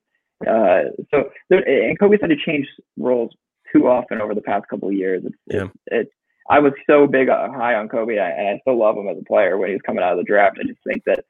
[0.46, 2.66] Uh, so there, and Coby's had to change
[2.96, 3.30] roles
[3.72, 5.22] too often over the past couple of years.
[5.24, 5.68] It's, yeah.
[5.86, 6.08] It,
[6.50, 9.24] I was so big uh, high on Coby, and I still love him as a
[9.24, 10.58] player when he was coming out of the draft.
[10.60, 11.24] I just think that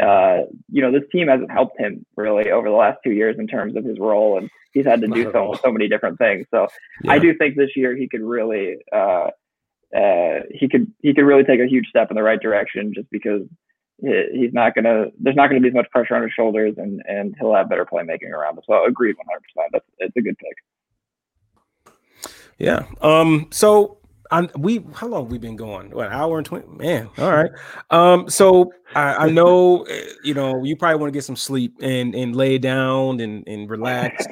[0.00, 3.46] uh, you know, this team hasn't helped him really over the last two years in
[3.46, 6.46] terms of his role, and he's had to do so so many different things.
[6.50, 6.68] So
[7.02, 7.12] Yeah.
[7.12, 9.28] I do think this year he could really uh,
[9.96, 13.10] uh, he could he could really take a huge step in the right direction just
[13.10, 13.42] because
[14.00, 17.34] he's not gonna there's not gonna be as much pressure on his shoulders and and
[17.38, 18.64] he'll have better playmaking around him.
[18.66, 19.40] So agreed 100.
[19.40, 21.94] percent That's it's a good pick.
[22.58, 22.86] Yeah.
[23.00, 23.48] Um.
[23.50, 23.98] So,
[24.30, 25.90] I, we how long we been going?
[25.90, 26.66] What hour and twenty?
[26.68, 27.08] Man.
[27.18, 27.50] All right.
[27.90, 28.28] Um.
[28.30, 32.14] So I, I know eh, you know you probably want to get some sleep and
[32.14, 34.26] and lay down and and relax.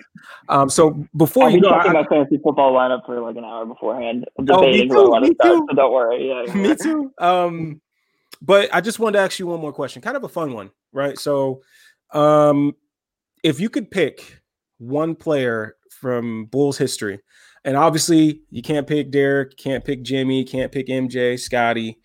[0.49, 0.69] Um.
[0.71, 3.45] So before I'll you be go, checking I- my fantasy football lineup for like an
[3.45, 5.53] hour beforehand, Oh, me too, who I want me to start.
[5.55, 5.67] too.
[5.71, 6.29] So don't worry.
[6.29, 7.13] Yeah, me too.
[7.19, 7.81] Um,
[8.41, 10.71] but I just wanted to ask you one more question, kind of a fun one,
[10.93, 11.19] right?
[11.19, 11.61] So,
[12.13, 12.75] um,
[13.45, 14.41] if you could pick
[14.79, 17.21] one player from Bulls history,
[17.65, 21.99] and obviously you can't pick Derrick, can't pick Jimmy, can't pick MJ, Scottie,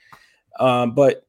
[0.60, 1.26] um, but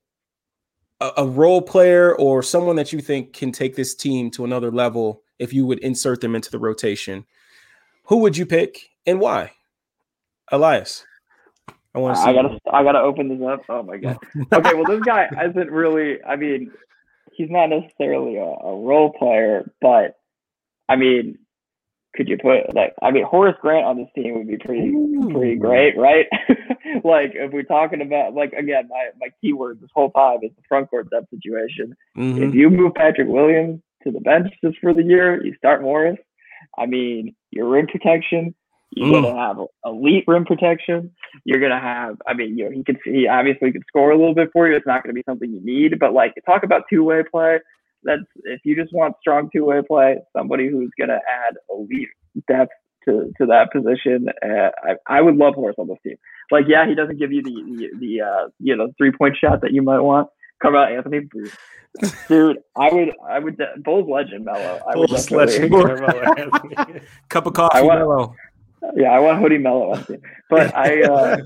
[1.01, 4.71] a, a role player or someone that you think can take this team to another
[4.71, 7.25] level, if you would insert them into the rotation,
[8.05, 9.53] who would you pick and why?
[10.51, 11.05] Elias.
[11.95, 12.29] I want to see.
[12.29, 13.63] I gotta I gotta open this up.
[13.69, 14.19] Oh my god.
[14.53, 16.23] Okay, well this guy isn't really.
[16.23, 16.71] I mean,
[17.33, 20.17] he's not necessarily a, a role player, but
[20.89, 21.39] I mean,
[22.19, 24.93] could you put like I mean Horace Grant on this team would be pretty
[25.33, 26.27] pretty great, right?
[27.05, 30.63] like if we're talking about like again, my my keyword this whole time is the
[30.69, 31.95] front court depth situation.
[32.17, 32.49] Mhm.
[32.49, 36.19] If you move Patrick Williams to the bench just for the year, you start Horace.
[36.77, 38.53] I mean, your rim protection,
[38.91, 39.23] you're Mm.
[39.23, 41.13] gonna have elite rim protection.
[41.45, 44.35] You're gonna have, I mean, you know, he could he obviously could score a little
[44.35, 44.75] bit for you.
[44.75, 47.61] It's not gonna be something you need, but like talk about two way play.
[48.05, 52.09] That's if you just want strong two way play, somebody who's gonna add elite
[52.49, 52.73] depth
[53.05, 54.27] to, to that position.
[54.45, 56.17] Uh, I, I would love Horace on this team.
[56.51, 59.61] Like, yeah, he doesn't give you the the, the uh, you know three point shot
[59.63, 60.29] that you might want.
[60.61, 61.21] Come Carmelo Anthony,
[62.29, 64.81] dude, I would I would de- Bulls legend Melo.
[64.89, 66.35] I would Bulls definitely- legend Carmelo
[66.77, 67.01] Anthony.
[67.29, 68.35] Cup of coffee, I want- Melo.
[68.97, 70.23] Yeah, I want Hoodie Melo on the team.
[70.49, 71.37] But I, uh,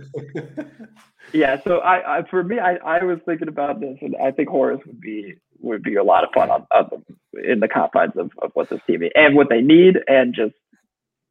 [1.33, 1.61] yeah.
[1.65, 4.81] So I, I, for me, I, I was thinking about this, and I think Horace
[4.87, 6.91] would be would be a lot of fun on, on
[7.33, 10.35] the, in the confines of, of what this team is and what they need, and
[10.35, 10.55] just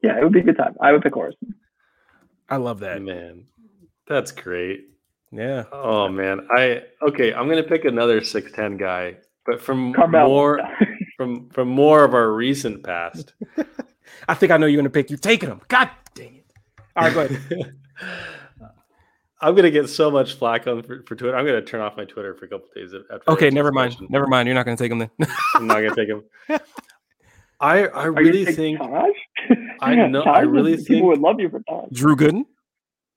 [0.02, 0.74] yeah, it would be a good time.
[0.80, 1.36] I would pick Horace.
[2.48, 3.00] I love that.
[3.00, 3.46] man,
[4.06, 4.88] that's great.
[5.30, 5.64] Yeah.
[5.72, 7.32] Oh man, I okay.
[7.32, 10.28] I'm gonna pick another six ten guy, but from Carmelo.
[10.28, 10.60] more
[11.16, 13.32] from from more of our recent past.
[14.28, 15.08] I think I know you're gonna pick.
[15.08, 15.62] You're taking him.
[15.68, 16.46] God dang it.
[16.94, 17.74] All right, go ahead.
[19.42, 21.36] I'm gonna get so much flack on for, for Twitter.
[21.36, 23.30] I'm gonna turn off my Twitter for a couple days after.
[23.30, 23.96] Okay, never mind.
[24.08, 24.46] Never mind.
[24.46, 25.10] You're not gonna take him then.
[25.54, 26.22] I'm not gonna take him.
[27.60, 29.12] I I Are really think Taj?
[29.80, 31.90] I know- I Taj would- really people think- would love you for Taj.
[31.92, 32.44] Drew Gooden.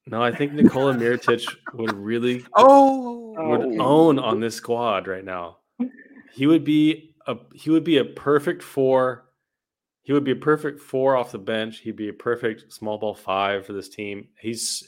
[0.07, 0.21] no.
[0.21, 3.35] I think Nikola Mirotic would really Oh.
[3.37, 3.49] Oh.
[3.49, 3.83] would oh.
[3.83, 5.57] own on this squad right now.
[6.33, 9.25] He would be a he would be a perfect four.
[10.03, 11.79] He would be a perfect four off the bench.
[11.79, 14.27] He'd be a perfect small ball five for this team.
[14.39, 14.87] He's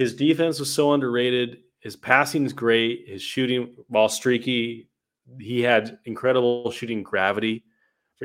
[0.00, 1.58] his defense was so underrated.
[1.80, 3.04] His passing is great.
[3.06, 4.88] His shooting, while streaky,
[5.38, 7.64] he had incredible shooting gravity.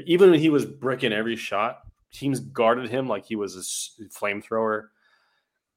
[0.06, 1.80] Even when he was bricking every shot,
[2.14, 4.84] teams guarded him like he was a flamethrower.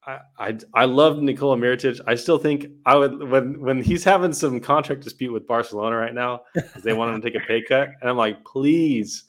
[0.06, 2.00] I, I I love Nikola Mirotic.
[2.06, 6.14] I still think I would when when he's having some contract dispute with Barcelona right
[6.14, 9.24] now because they want him to take a pay cut, and I'm like, please,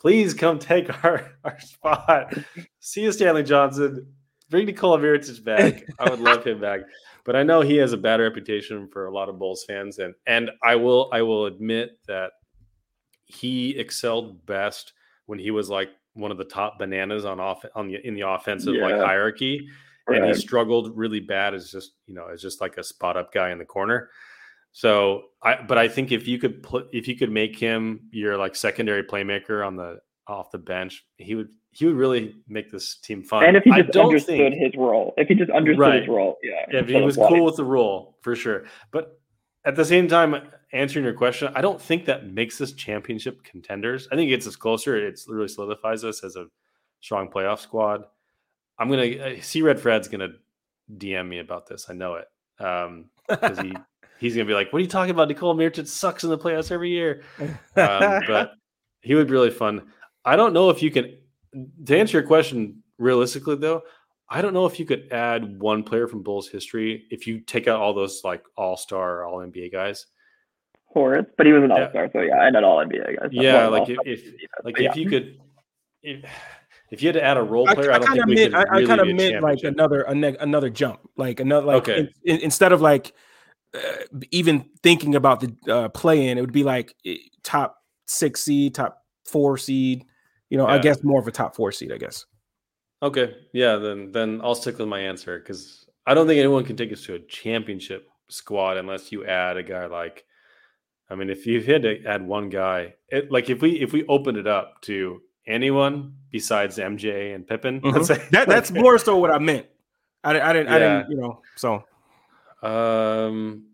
[0.00, 2.32] please come take our our spot.
[2.80, 4.06] See you, Stanley Johnson.
[4.54, 5.84] Bring Nikola Mirotic back.
[5.98, 6.82] I would love him back,
[7.24, 10.14] but I know he has a bad reputation for a lot of Bulls fans, and
[10.28, 12.30] and I will I will admit that
[13.26, 14.92] he excelled best
[15.26, 18.20] when he was like one of the top bananas on off on the in the
[18.20, 19.04] offensive like Yeah.
[19.04, 19.66] hierarchy
[20.06, 23.32] and he struggled really bad as just you know as just like a spot up
[23.32, 24.08] guy in the corner.
[24.70, 28.36] So I but I think if you could put if you could make him your
[28.36, 29.98] like secondary playmaker on the
[30.28, 33.44] off the bench, he would he would really make this team fun.
[33.44, 36.00] And if he I just don't understood think- his role, if he just understood Right.
[36.00, 36.64] his role, yeah.
[36.68, 38.64] if he was cool with the role, for sure.
[38.90, 39.18] But
[39.64, 40.36] at the same time,
[40.72, 44.08] answering your question, I don't think that makes us championship contenders.
[44.10, 44.96] I think it gets us closer.
[44.96, 46.46] It really solidifies us as a
[47.00, 48.04] strong playoff squad.
[48.78, 50.30] I'm gonna uh, see Red Fred's gonna
[50.96, 51.86] DM me about this.
[51.88, 52.26] I know it
[53.28, 53.72] because he
[54.18, 55.28] he's gonna be like, "What are you talking about?
[55.28, 57.22] Nikola Mirotic sucks in the playoffs every year."
[57.76, 58.52] Um, but
[59.00, 59.90] he would be really fun.
[60.24, 61.16] I don't know if you can
[61.86, 63.82] to answer your question realistically though.
[64.28, 67.68] I don't know if you could add one player from Bulls history if you take
[67.68, 70.06] out all those like all star, all NBA guys.
[70.86, 73.22] Horace, but he was an all star, so yeah, and an all NBA guy.
[73.24, 74.90] so Yeah, like if, if defense, like but yeah.
[74.90, 75.38] if you could,
[76.02, 76.24] if,
[76.90, 78.34] if you had to add a role I, player, I, don't kind think of we
[78.36, 81.66] meant, could I, really kind of meant like another a neg, another jump, like another
[81.66, 81.98] like Okay.
[81.98, 83.12] in- in- instead of like
[83.74, 83.80] uh,
[84.30, 86.94] even thinking about the uh, play in, it would be like
[87.42, 87.76] top
[88.06, 90.04] six seed, top four seed.
[90.54, 91.92] You know, I guess more of a top four seed.
[91.92, 92.26] I guess.
[93.02, 96.76] Okay, yeah, then then I'll stick with my answer because I don't think anyone can
[96.76, 100.24] take us to a championship squad unless you add a guy like.
[101.10, 104.06] I mean, if you had to add one guy, it, like if we if we
[104.06, 107.92] opened it up to anyone besides MJ and Pippen, Mhm.
[107.92, 109.66] let's say That that's like, more so what I meant.
[110.22, 110.68] I, I didn't.
[110.72, 111.10] I didn't.
[111.10, 111.42] You know.
[111.56, 111.82] So
[112.62, 113.66] Um,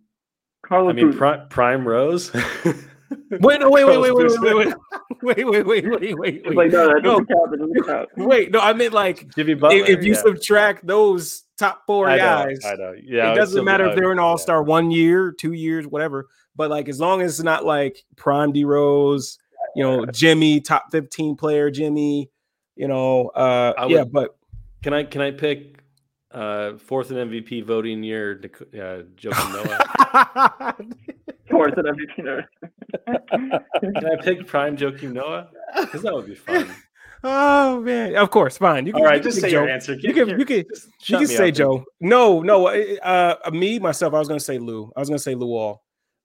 [0.62, 2.32] Carlos I mean, Pri- Prime Rose.
[3.41, 4.74] wait, no, wait, wait, wait, wait, Carlos
[5.23, 6.55] wait, wait, wait, wait, wait, wait, wait, wait.
[6.57, 7.24] like no, that No.
[7.24, 7.87] count.
[7.87, 8.09] Count.
[8.16, 9.78] Wait, no, I meant like Jimmy Butler.
[9.85, 10.20] if, if you yeah.
[10.20, 12.95] subtract those top four I know, guys, I know.
[13.03, 16.28] Yeah, it doesn't matter if they're an all star one year, two years, whatever.
[16.57, 19.39] But like as long as it's not like prime D Rose,
[19.74, 22.31] you know, Jimmy, top 15 player Jimmy,
[22.77, 24.37] you know, uh I yeah, would- but
[24.82, 25.80] Can I can I pick
[26.32, 30.77] uh fourth in MVP voting year Nic- uh, Joakim Noah?
[31.51, 32.44] Fourth and MVP.
[33.81, 35.48] Can I pick prime Joakim Noah?
[35.81, 36.69] Because that would be fun.
[37.24, 38.86] oh man, of course, fine.
[38.86, 39.62] You All right, you just say Joe.
[39.62, 39.94] your answer.
[39.94, 41.55] You can you can just you can say up.
[41.55, 41.85] Joe.
[42.01, 44.93] No, no, uh, uh me myself, I was gonna say Lou.
[44.97, 45.78] I was gonna say Luol.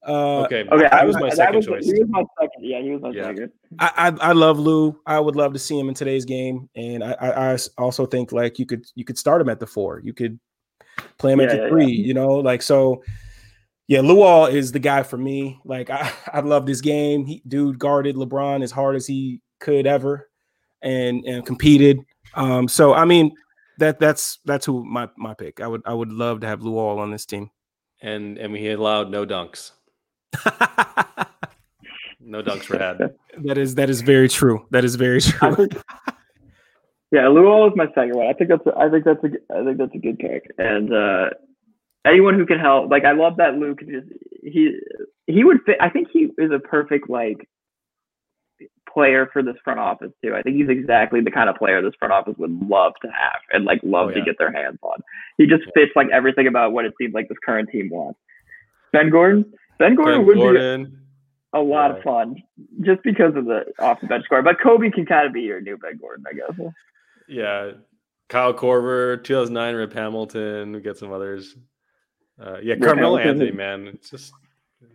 [0.08, 1.86] Uh Okay, Okay, that I was my that second was, choice.
[1.86, 2.64] He was my second.
[2.64, 3.24] Yeah, he was my Yeah.
[3.24, 3.52] second.
[3.80, 3.92] I,
[4.22, 5.00] I I love Lou.
[5.06, 7.14] I would love to see him in today's game, and I
[7.54, 10.00] I also think like you could you could start him at the four.
[10.04, 10.40] You could
[11.18, 11.88] play him at the yeah, three.
[11.92, 13.04] You know, like so.
[13.88, 15.60] Yeah, Luol is the guy for me.
[15.64, 17.26] Like I, I love this game.
[17.26, 20.28] He dude guarded LeBron as hard as he could ever,
[20.82, 22.00] and and competed.
[22.34, 23.32] Um, so I mean,
[23.78, 25.62] that that's that's who my my pick.
[25.62, 27.50] I would I would love to have Luol on this team.
[28.02, 29.72] and and we allowed no dunks.
[32.28, 32.98] No dunks were had.
[33.46, 34.66] that is that is very true.
[34.72, 35.68] That is very true.
[37.12, 38.26] yeah, Luol is my second one.
[38.28, 40.44] I think that's a, I think that's a g- I think that's a good pick.
[40.58, 41.30] And uh,
[42.04, 44.08] anyone who can help, like I love that Lou can just
[44.42, 44.76] he
[45.28, 45.78] he would fit.
[45.80, 47.48] I think he is a perfect like
[48.92, 50.34] player for this front office too.
[50.34, 53.40] I think he's exactly the kind of player this front office would love to have
[53.52, 54.98] and like love Oh, to get their hands on.
[55.38, 58.20] He just fits like everything about what it seems like this current team wants.
[58.92, 59.54] Ben Gordon.
[59.78, 60.96] Ben Gordon Ben would be
[61.54, 61.98] a lot Yeah.
[61.98, 62.44] of fun
[62.82, 64.42] just because of the off the bench score.
[64.42, 66.72] But Coby can kind of be your new Ben Gordon, I guess.
[67.28, 67.72] Yeah.
[68.28, 70.74] Kyle Korver, 2009, Rip Hamilton.
[70.74, 71.56] We get some others.
[72.42, 73.88] Uh, yeah, Rip Carmelo Anthony, man.
[73.88, 74.34] It's just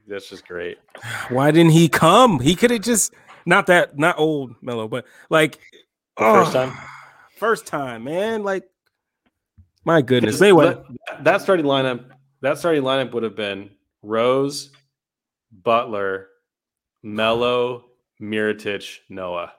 [0.06, 0.78] that's just great.
[1.30, 2.40] Why didn't he come?
[2.40, 3.14] He could have just
[3.46, 5.58] not that not old Melo, but like
[6.18, 6.78] The first oh, time?
[7.36, 8.42] First time, man.
[8.42, 8.64] Like
[9.84, 10.42] my goodness.
[10.42, 12.04] Anyway, that, that starting lineup,
[12.42, 13.70] that starting lineup would have been
[14.02, 14.70] Rose,
[15.52, 16.28] Butler,
[17.02, 17.84] Melo,
[18.20, 19.52] Mirotic, Noah.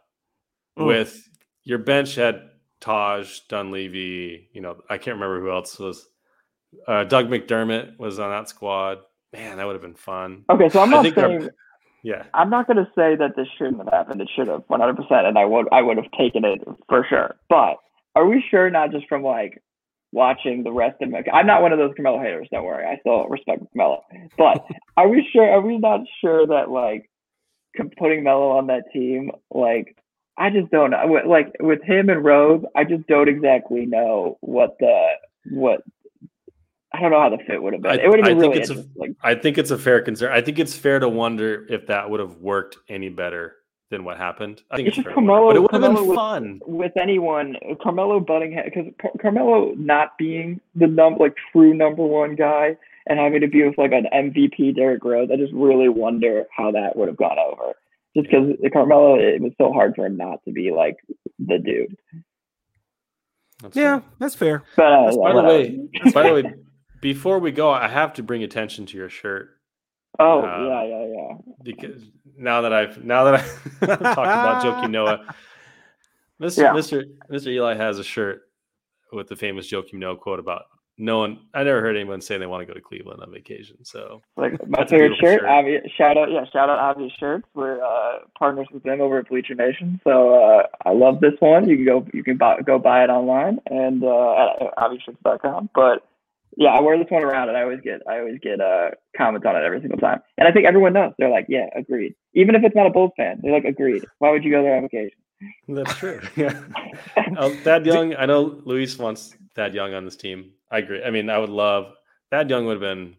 [0.78, 0.88] Mm.
[0.88, 1.30] With
[1.64, 2.50] your bench had
[2.80, 6.08] Taj, Dunleavy, you know, I can't remember who else was.
[6.88, 9.00] Uh, Doug McDermott was on that squad.
[9.34, 10.46] Man, that would have been fun.
[10.50, 11.50] Okay, so I'm not saying
[12.04, 12.24] Yeah.
[12.34, 14.22] I'm not going to say that this shouldn't have happened.
[14.22, 17.36] It should have 100, percent and I would I would have taken it for sure.
[17.50, 17.78] But
[18.16, 18.70] are we sure?
[18.70, 19.62] Not just from like
[20.12, 21.24] watching the rest of my.
[21.34, 22.48] I'm not one of those Carmelo haters.
[22.52, 24.04] Don't worry, I still respect Carmelo.
[24.38, 24.66] But
[24.98, 25.50] are we sure?
[25.50, 27.10] Are we not sure that like
[27.98, 29.96] putting Melo on that team, like
[30.38, 31.22] I just don't know.
[31.26, 35.08] Like with him and Rose, I just don't exactly know what the
[35.50, 35.82] what.
[36.94, 37.92] I don't know how the fit would have been.
[37.92, 39.78] I- it would have I been think really it's a- like I think it's a
[39.78, 40.32] fair concern.
[40.34, 43.56] I think it's fair to wonder if that would have worked any better
[43.92, 44.64] than what happened.
[44.72, 46.16] I think It's it's, just fair to wonder, but it would have been Carmelo was-
[46.16, 46.62] fun.
[46.66, 48.92] with anyone, Carmelo butting head because
[49.22, 52.76] Carmelo not being the num like true number one guy
[53.08, 56.72] and having to be with like an MVP Derrick Rose, I just really wonder how
[56.72, 57.74] that would have gone over.
[58.16, 60.98] Just because Carmelo, it was so hard for him not to be like
[61.40, 61.96] the dude.
[63.62, 64.10] That's yeah, fair.
[64.20, 64.64] that's fair.
[64.76, 66.54] But uh, By the way, by the way,
[67.02, 69.50] before we go, I have to bring attention to your shirt
[70.20, 71.54] oh uh, yeah, yeah, yeah.
[71.64, 72.02] because
[72.38, 73.34] now that I've now that
[73.82, 75.36] I've talked about Joakim Noah,
[76.42, 76.58] Mr.
[76.58, 76.74] Yeah.
[76.74, 77.04] Mr.
[77.30, 77.48] Mr.
[77.48, 78.44] Eli has a shirt
[79.12, 80.64] with the famous Joakim Noah quote about
[80.98, 81.40] no one.
[81.54, 83.84] I never heard anyone say they want to go to Cleveland on vacation.
[83.84, 85.50] So Like my favorite shirt, shirt.
[85.50, 87.48] Avi, shout out, yeah, shout out Avi Shirts.
[87.56, 90.00] We're uh, partners with them over at Bleacher Nation.
[90.04, 91.68] So uh, I love this one.
[91.68, 95.72] You can go, you can buy, go buy it online and uh, at avishirts.com.
[95.74, 96.06] But
[96.58, 99.46] yeah, I wear this one around, and I always get, I always get uh, comments
[99.48, 100.22] on it every single time.
[100.38, 101.14] And I think everyone knows.
[101.18, 102.14] They're like, yeah, agreed.
[102.34, 104.06] Even if it's not a Bulls fan, they're like, agreed.
[104.20, 105.18] Why would you go there on vacation?
[105.68, 106.20] that's true.
[106.36, 106.62] Yeah.
[107.38, 108.16] Oh, Thad Young.
[108.16, 110.52] I know Luis wants Thad Young on this team.
[110.70, 111.04] I agree.
[111.04, 111.94] I mean, I would love
[112.30, 113.16] Thad Young would have been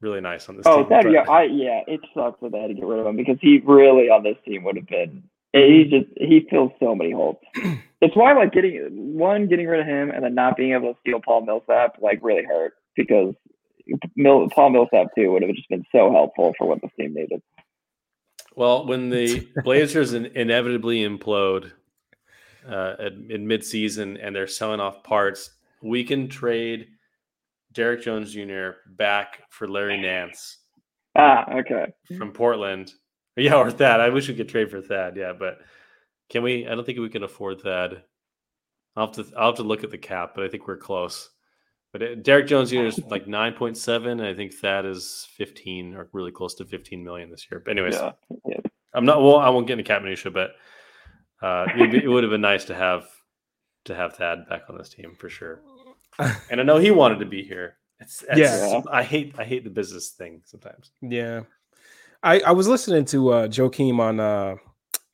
[0.00, 0.88] really nice on this Oh, team.
[0.90, 3.16] that but- yeah, I yeah, it sucks that they had to get rid of him
[3.16, 5.22] because he really on this team would have been.
[5.52, 7.36] He just he fills so many holes.
[8.00, 11.00] it's why like getting one getting rid of him and then not being able to
[11.00, 13.34] steal Paul Millsap like really hurt because
[14.16, 17.40] Mill, Paul Millsap too would have just been so helpful for what the team needed.
[18.54, 21.72] Well, when the Blazers inevitably implode
[22.68, 25.50] uh, in midseason and they're selling off parts,
[25.82, 26.88] we can trade
[27.72, 28.70] Derrick Jones Jr.
[28.96, 30.58] back for Larry Nance.
[31.16, 31.92] Ah, okay.
[32.16, 32.92] From Portland.
[33.36, 34.00] Yeah, or Thad.
[34.00, 35.16] I wish we could trade for Thad.
[35.16, 35.58] Yeah, but
[36.28, 36.66] can we?
[36.66, 38.04] I don't think we can afford that.
[38.96, 39.36] I'll have to.
[39.36, 41.30] I'll have to look at the cap, but I think we're close.
[41.92, 42.86] But it, Derrick Jones Jr.
[42.86, 44.20] is like nine point seven.
[44.20, 47.62] I think that is fifteen or really close to fifteen million this year.
[47.64, 48.12] But anyways, yeah.
[48.46, 48.60] Yeah.
[48.94, 49.22] I'm not.
[49.22, 50.50] Well, I won't get into cap minutia, but
[51.42, 53.06] uh, it, it would have been nice to have
[53.84, 55.60] to have Thad back on this team for sure.
[56.50, 57.76] And I know he wanted to be here.
[58.00, 60.92] It's, it's, yeah, I hate I hate the business thing sometimes.
[61.02, 61.42] Yeah,
[62.22, 64.56] I I was listening to uh Joakim on uh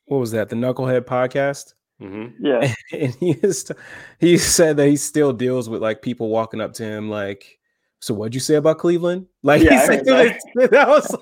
[0.05, 1.73] what was that the Knucklehead podcast.
[2.01, 2.45] Mm-hmm.
[2.45, 3.71] Yeah, and he is
[4.19, 7.59] he said that he still deals with like people walking up to him like,
[7.99, 10.39] "So what'd you say about Cleveland?" Like yeah, he said, that.
[10.71, 11.15] that was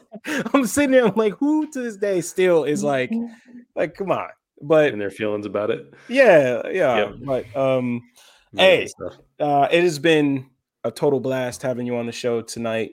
[0.53, 3.11] I'm sitting there, I'm like, who to this day still is like,
[3.75, 4.29] like, come on,
[4.61, 5.93] but and their feelings about it.
[6.07, 7.13] Yeah, yeah, yep.
[7.23, 8.01] but um,
[8.55, 8.87] hey,
[9.39, 10.49] uh, it has been
[10.83, 12.91] a total blast having you on the show tonight.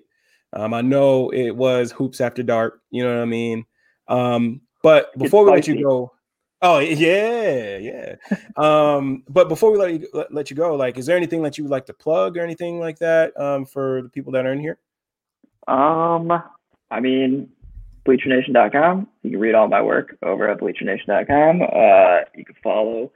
[0.52, 2.80] Um, I know it was hoops after dark.
[2.90, 3.64] You know what I mean.
[4.08, 6.12] Um, but before we let you go,
[6.62, 8.16] oh yeah, yeah.
[8.56, 11.58] um, but before we let you let, let, you go, like, is there anything that
[11.58, 14.52] you would like to plug or anything like that um, for the people that are
[14.52, 14.78] in here?
[15.66, 16.32] Um,
[16.90, 17.50] I mean,
[18.06, 19.06] BleacherNation.com.
[19.22, 21.62] You can read all my work over at BleacherNation.com.
[21.62, 23.12] Uh, you can follow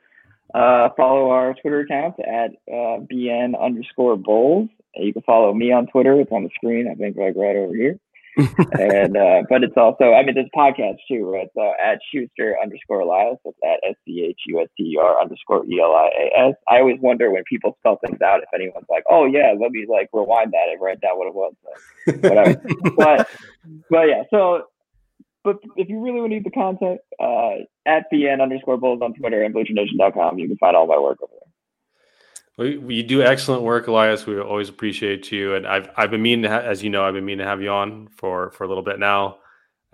[0.54, 4.68] uh, follow our Twitter account at uh, bn underscore bulls.
[4.96, 6.20] You can follow me on Twitter.
[6.20, 6.88] It's on the screen.
[6.90, 7.98] I think like right over here.
[8.36, 11.48] And uh, but it's also I mean there's podcasts too, right?
[11.54, 15.20] So at Schuster underscore Elias, that's at S C H U S T E R
[15.20, 16.54] underscore E L I A S.
[16.68, 19.86] I always wonder when people spell things out if anyone's like, oh yeah, let me
[19.88, 21.54] like rewind that and write down what it was.
[21.62, 22.62] So, whatever.
[22.96, 23.28] but
[23.90, 24.68] but yeah, so
[25.44, 29.12] but if you really want to need the content, uh, at bn underscore bulls on
[29.14, 31.41] Twitter and bleachernation.com, you can find all my work over there.
[32.58, 34.26] Well, you do excellent work, Elias.
[34.26, 37.14] We always appreciate you, and I've I've been meaning to, ha- as you know, I've
[37.14, 39.38] been meaning to have you on for for a little bit now.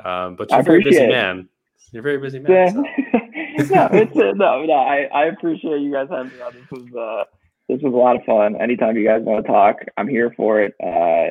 [0.05, 1.09] Um, but you're a very busy it.
[1.09, 1.49] man.
[1.93, 2.51] You're a very busy man.
[2.53, 2.73] Yeah.
[2.73, 3.75] So.
[3.75, 4.75] no, it's uh, no, no.
[4.75, 6.53] I, I appreciate you guys having me on.
[6.53, 7.25] This was uh,
[7.69, 8.61] this was a lot of fun.
[8.61, 10.75] Anytime you guys want to talk, I'm here for it.
[10.83, 11.31] Uh,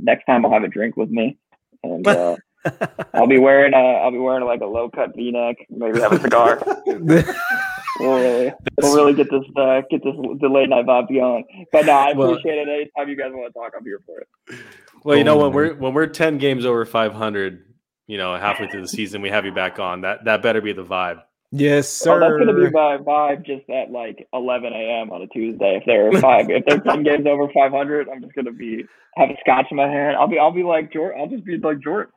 [0.00, 1.38] next time I'll have a drink with me,
[1.82, 2.36] and uh,
[3.14, 5.56] I'll be wearing a I'll be wearing like a low cut V neck.
[5.70, 6.62] Maybe have a cigar.
[8.00, 11.66] we'll really we'll really get this uh, get this the late night vibe going.
[11.72, 12.90] But no, I appreciate well, it.
[12.96, 14.60] Anytime you guys want to talk, I'm here for it.
[15.04, 17.64] Well, you know when we're when we're ten games over 500,
[18.06, 20.02] you know halfway through the season, we have you back on.
[20.02, 21.22] That that better be the vibe.
[21.52, 22.16] Yes, sir.
[22.16, 25.10] Oh, that's gonna be my vibe just at like 11 a.m.
[25.10, 25.76] on a Tuesday.
[25.76, 28.84] If there are five, if there's 10 games over 500, I'm just gonna be
[29.16, 30.16] have a scotch in my hand.
[30.16, 31.20] I'll be I'll be like Jordan.
[31.20, 32.12] I'll just be like Jordan.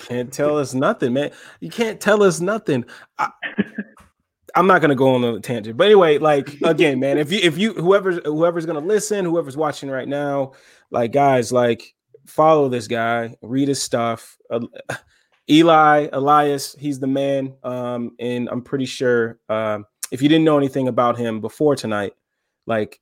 [0.00, 1.30] Can't tell us nothing, man.
[1.60, 2.84] You can't tell us nothing.
[3.18, 3.30] I,
[4.54, 7.58] am not gonna go on a tangent, but anyway, like again, man, if you if
[7.58, 10.52] you whoever's whoever's gonna listen, whoever's watching right now,
[10.90, 11.94] like guys, like
[12.26, 14.36] follow this guy, read his stuff.
[14.50, 14.60] Uh,
[15.50, 19.78] Eli Elias, he's the man, um, and I'm pretty sure uh,
[20.10, 22.12] if you didn't know anything about him before tonight,
[22.66, 23.00] like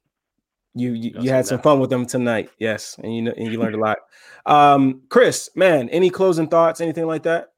[0.74, 3.58] you you, you had some fun with them tonight, yes, and you know and you
[3.58, 3.98] learned a lot.
[4.46, 7.48] Um, Chris, man, any closing thoughts, anything like that?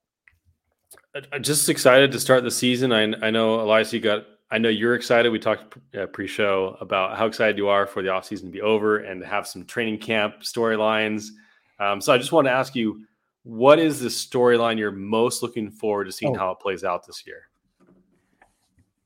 [1.32, 2.92] I'm just excited to start the season.
[2.92, 4.26] I I know Elias, you got.
[4.50, 5.30] I know you're excited.
[5.30, 8.98] We talked uh, pre-show about how excited you are for the offseason to be over
[8.98, 11.28] and to have some training camp storylines.
[11.78, 13.04] Um, so I just want to ask you,
[13.42, 16.38] what is the storyline you're most looking forward to seeing oh.
[16.38, 17.48] how it plays out this year?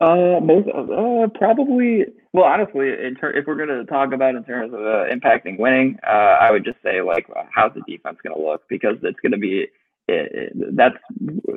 [0.00, 2.04] Uh, most uh, probably.
[2.32, 5.58] Well, honestly, in ter- if we're going to talk about in terms of uh, impacting
[5.58, 8.62] winning, uh, I would just say like, how's the defense going to look?
[8.68, 9.66] Because it's going to be
[10.08, 10.96] that's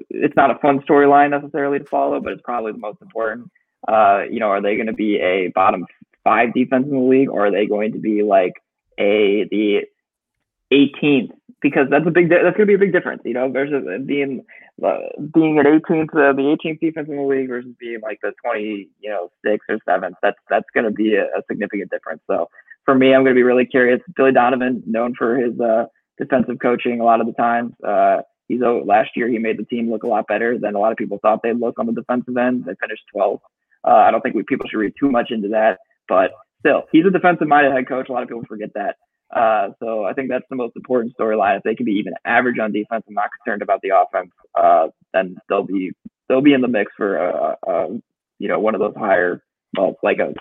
[0.10, 3.50] it's not a fun storyline necessarily to follow, but it's probably the most important.
[3.88, 5.86] Uh, you know, are they going to be a bottom
[6.24, 8.54] five defense in the league, or are they going to be like
[8.98, 9.82] a the
[10.72, 11.32] 18th
[11.62, 14.46] because that's a big that's going to be a big difference, you know, versus being
[14.84, 14.98] uh,
[15.34, 18.90] being an 18th uh, the 18th defense in the league versus being like the 20
[19.00, 20.16] you know sixth or seventh.
[20.22, 22.22] That's that's going to be a, a, significant difference.
[22.28, 22.50] So
[22.84, 24.02] for me, I'm going to be really curious.
[24.16, 25.86] Billy Donovan, known for his uh,
[26.18, 27.74] defensive coaching a lot of the times.
[28.52, 30.92] Uh, he's last year he made the team look a lot better than a lot
[30.92, 32.66] of people thought they'd look on the defensive end.
[32.66, 33.40] They finished 12th.
[33.88, 37.06] Uh, I don't think we, people should read too much into that, but still, he's
[37.06, 38.10] a defensive minded head coach.
[38.10, 38.96] A lot of people forget that.
[39.36, 41.58] Uh, so I think that's the most important storyline.
[41.58, 44.32] If they can be even average on defense, I'm not concerned about the offense.
[44.56, 45.92] Uh, then they'll be
[46.30, 47.88] they'll be in the mix for uh, uh,
[48.40, 49.44] you know one of those higher,
[49.78, 50.34] well, like a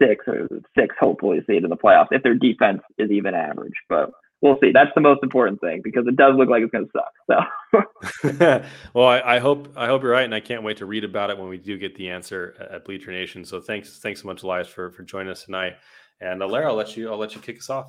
[0.00, 3.74] six or six, hopefully, seed in the playoffs if their defense is even average.
[3.88, 4.10] But
[4.42, 4.72] we'll see.
[4.72, 7.84] That's the most important thing because it does look like it's going to suck.
[8.32, 8.64] So,
[8.94, 11.30] well, I, I, hope I hope you're right, and I can't wait to read about
[11.30, 13.44] it when we do get the answer at Bleacher Nation.
[13.44, 15.74] So thanks, thanks so much, Elias, for for joining us tonight.
[16.20, 17.86] And uh, Larry, I'll let you I'll let you kick us off.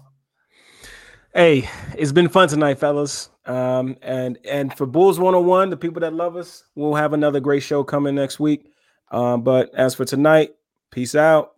[1.33, 3.29] Hey, it's been fun tonight, fellas.
[3.45, 7.63] Um, and and for Bulls 101, the people that love us, we'll have another great
[7.63, 8.67] show coming next week.
[9.11, 10.51] Um, but as for tonight,
[10.91, 11.53] peace out.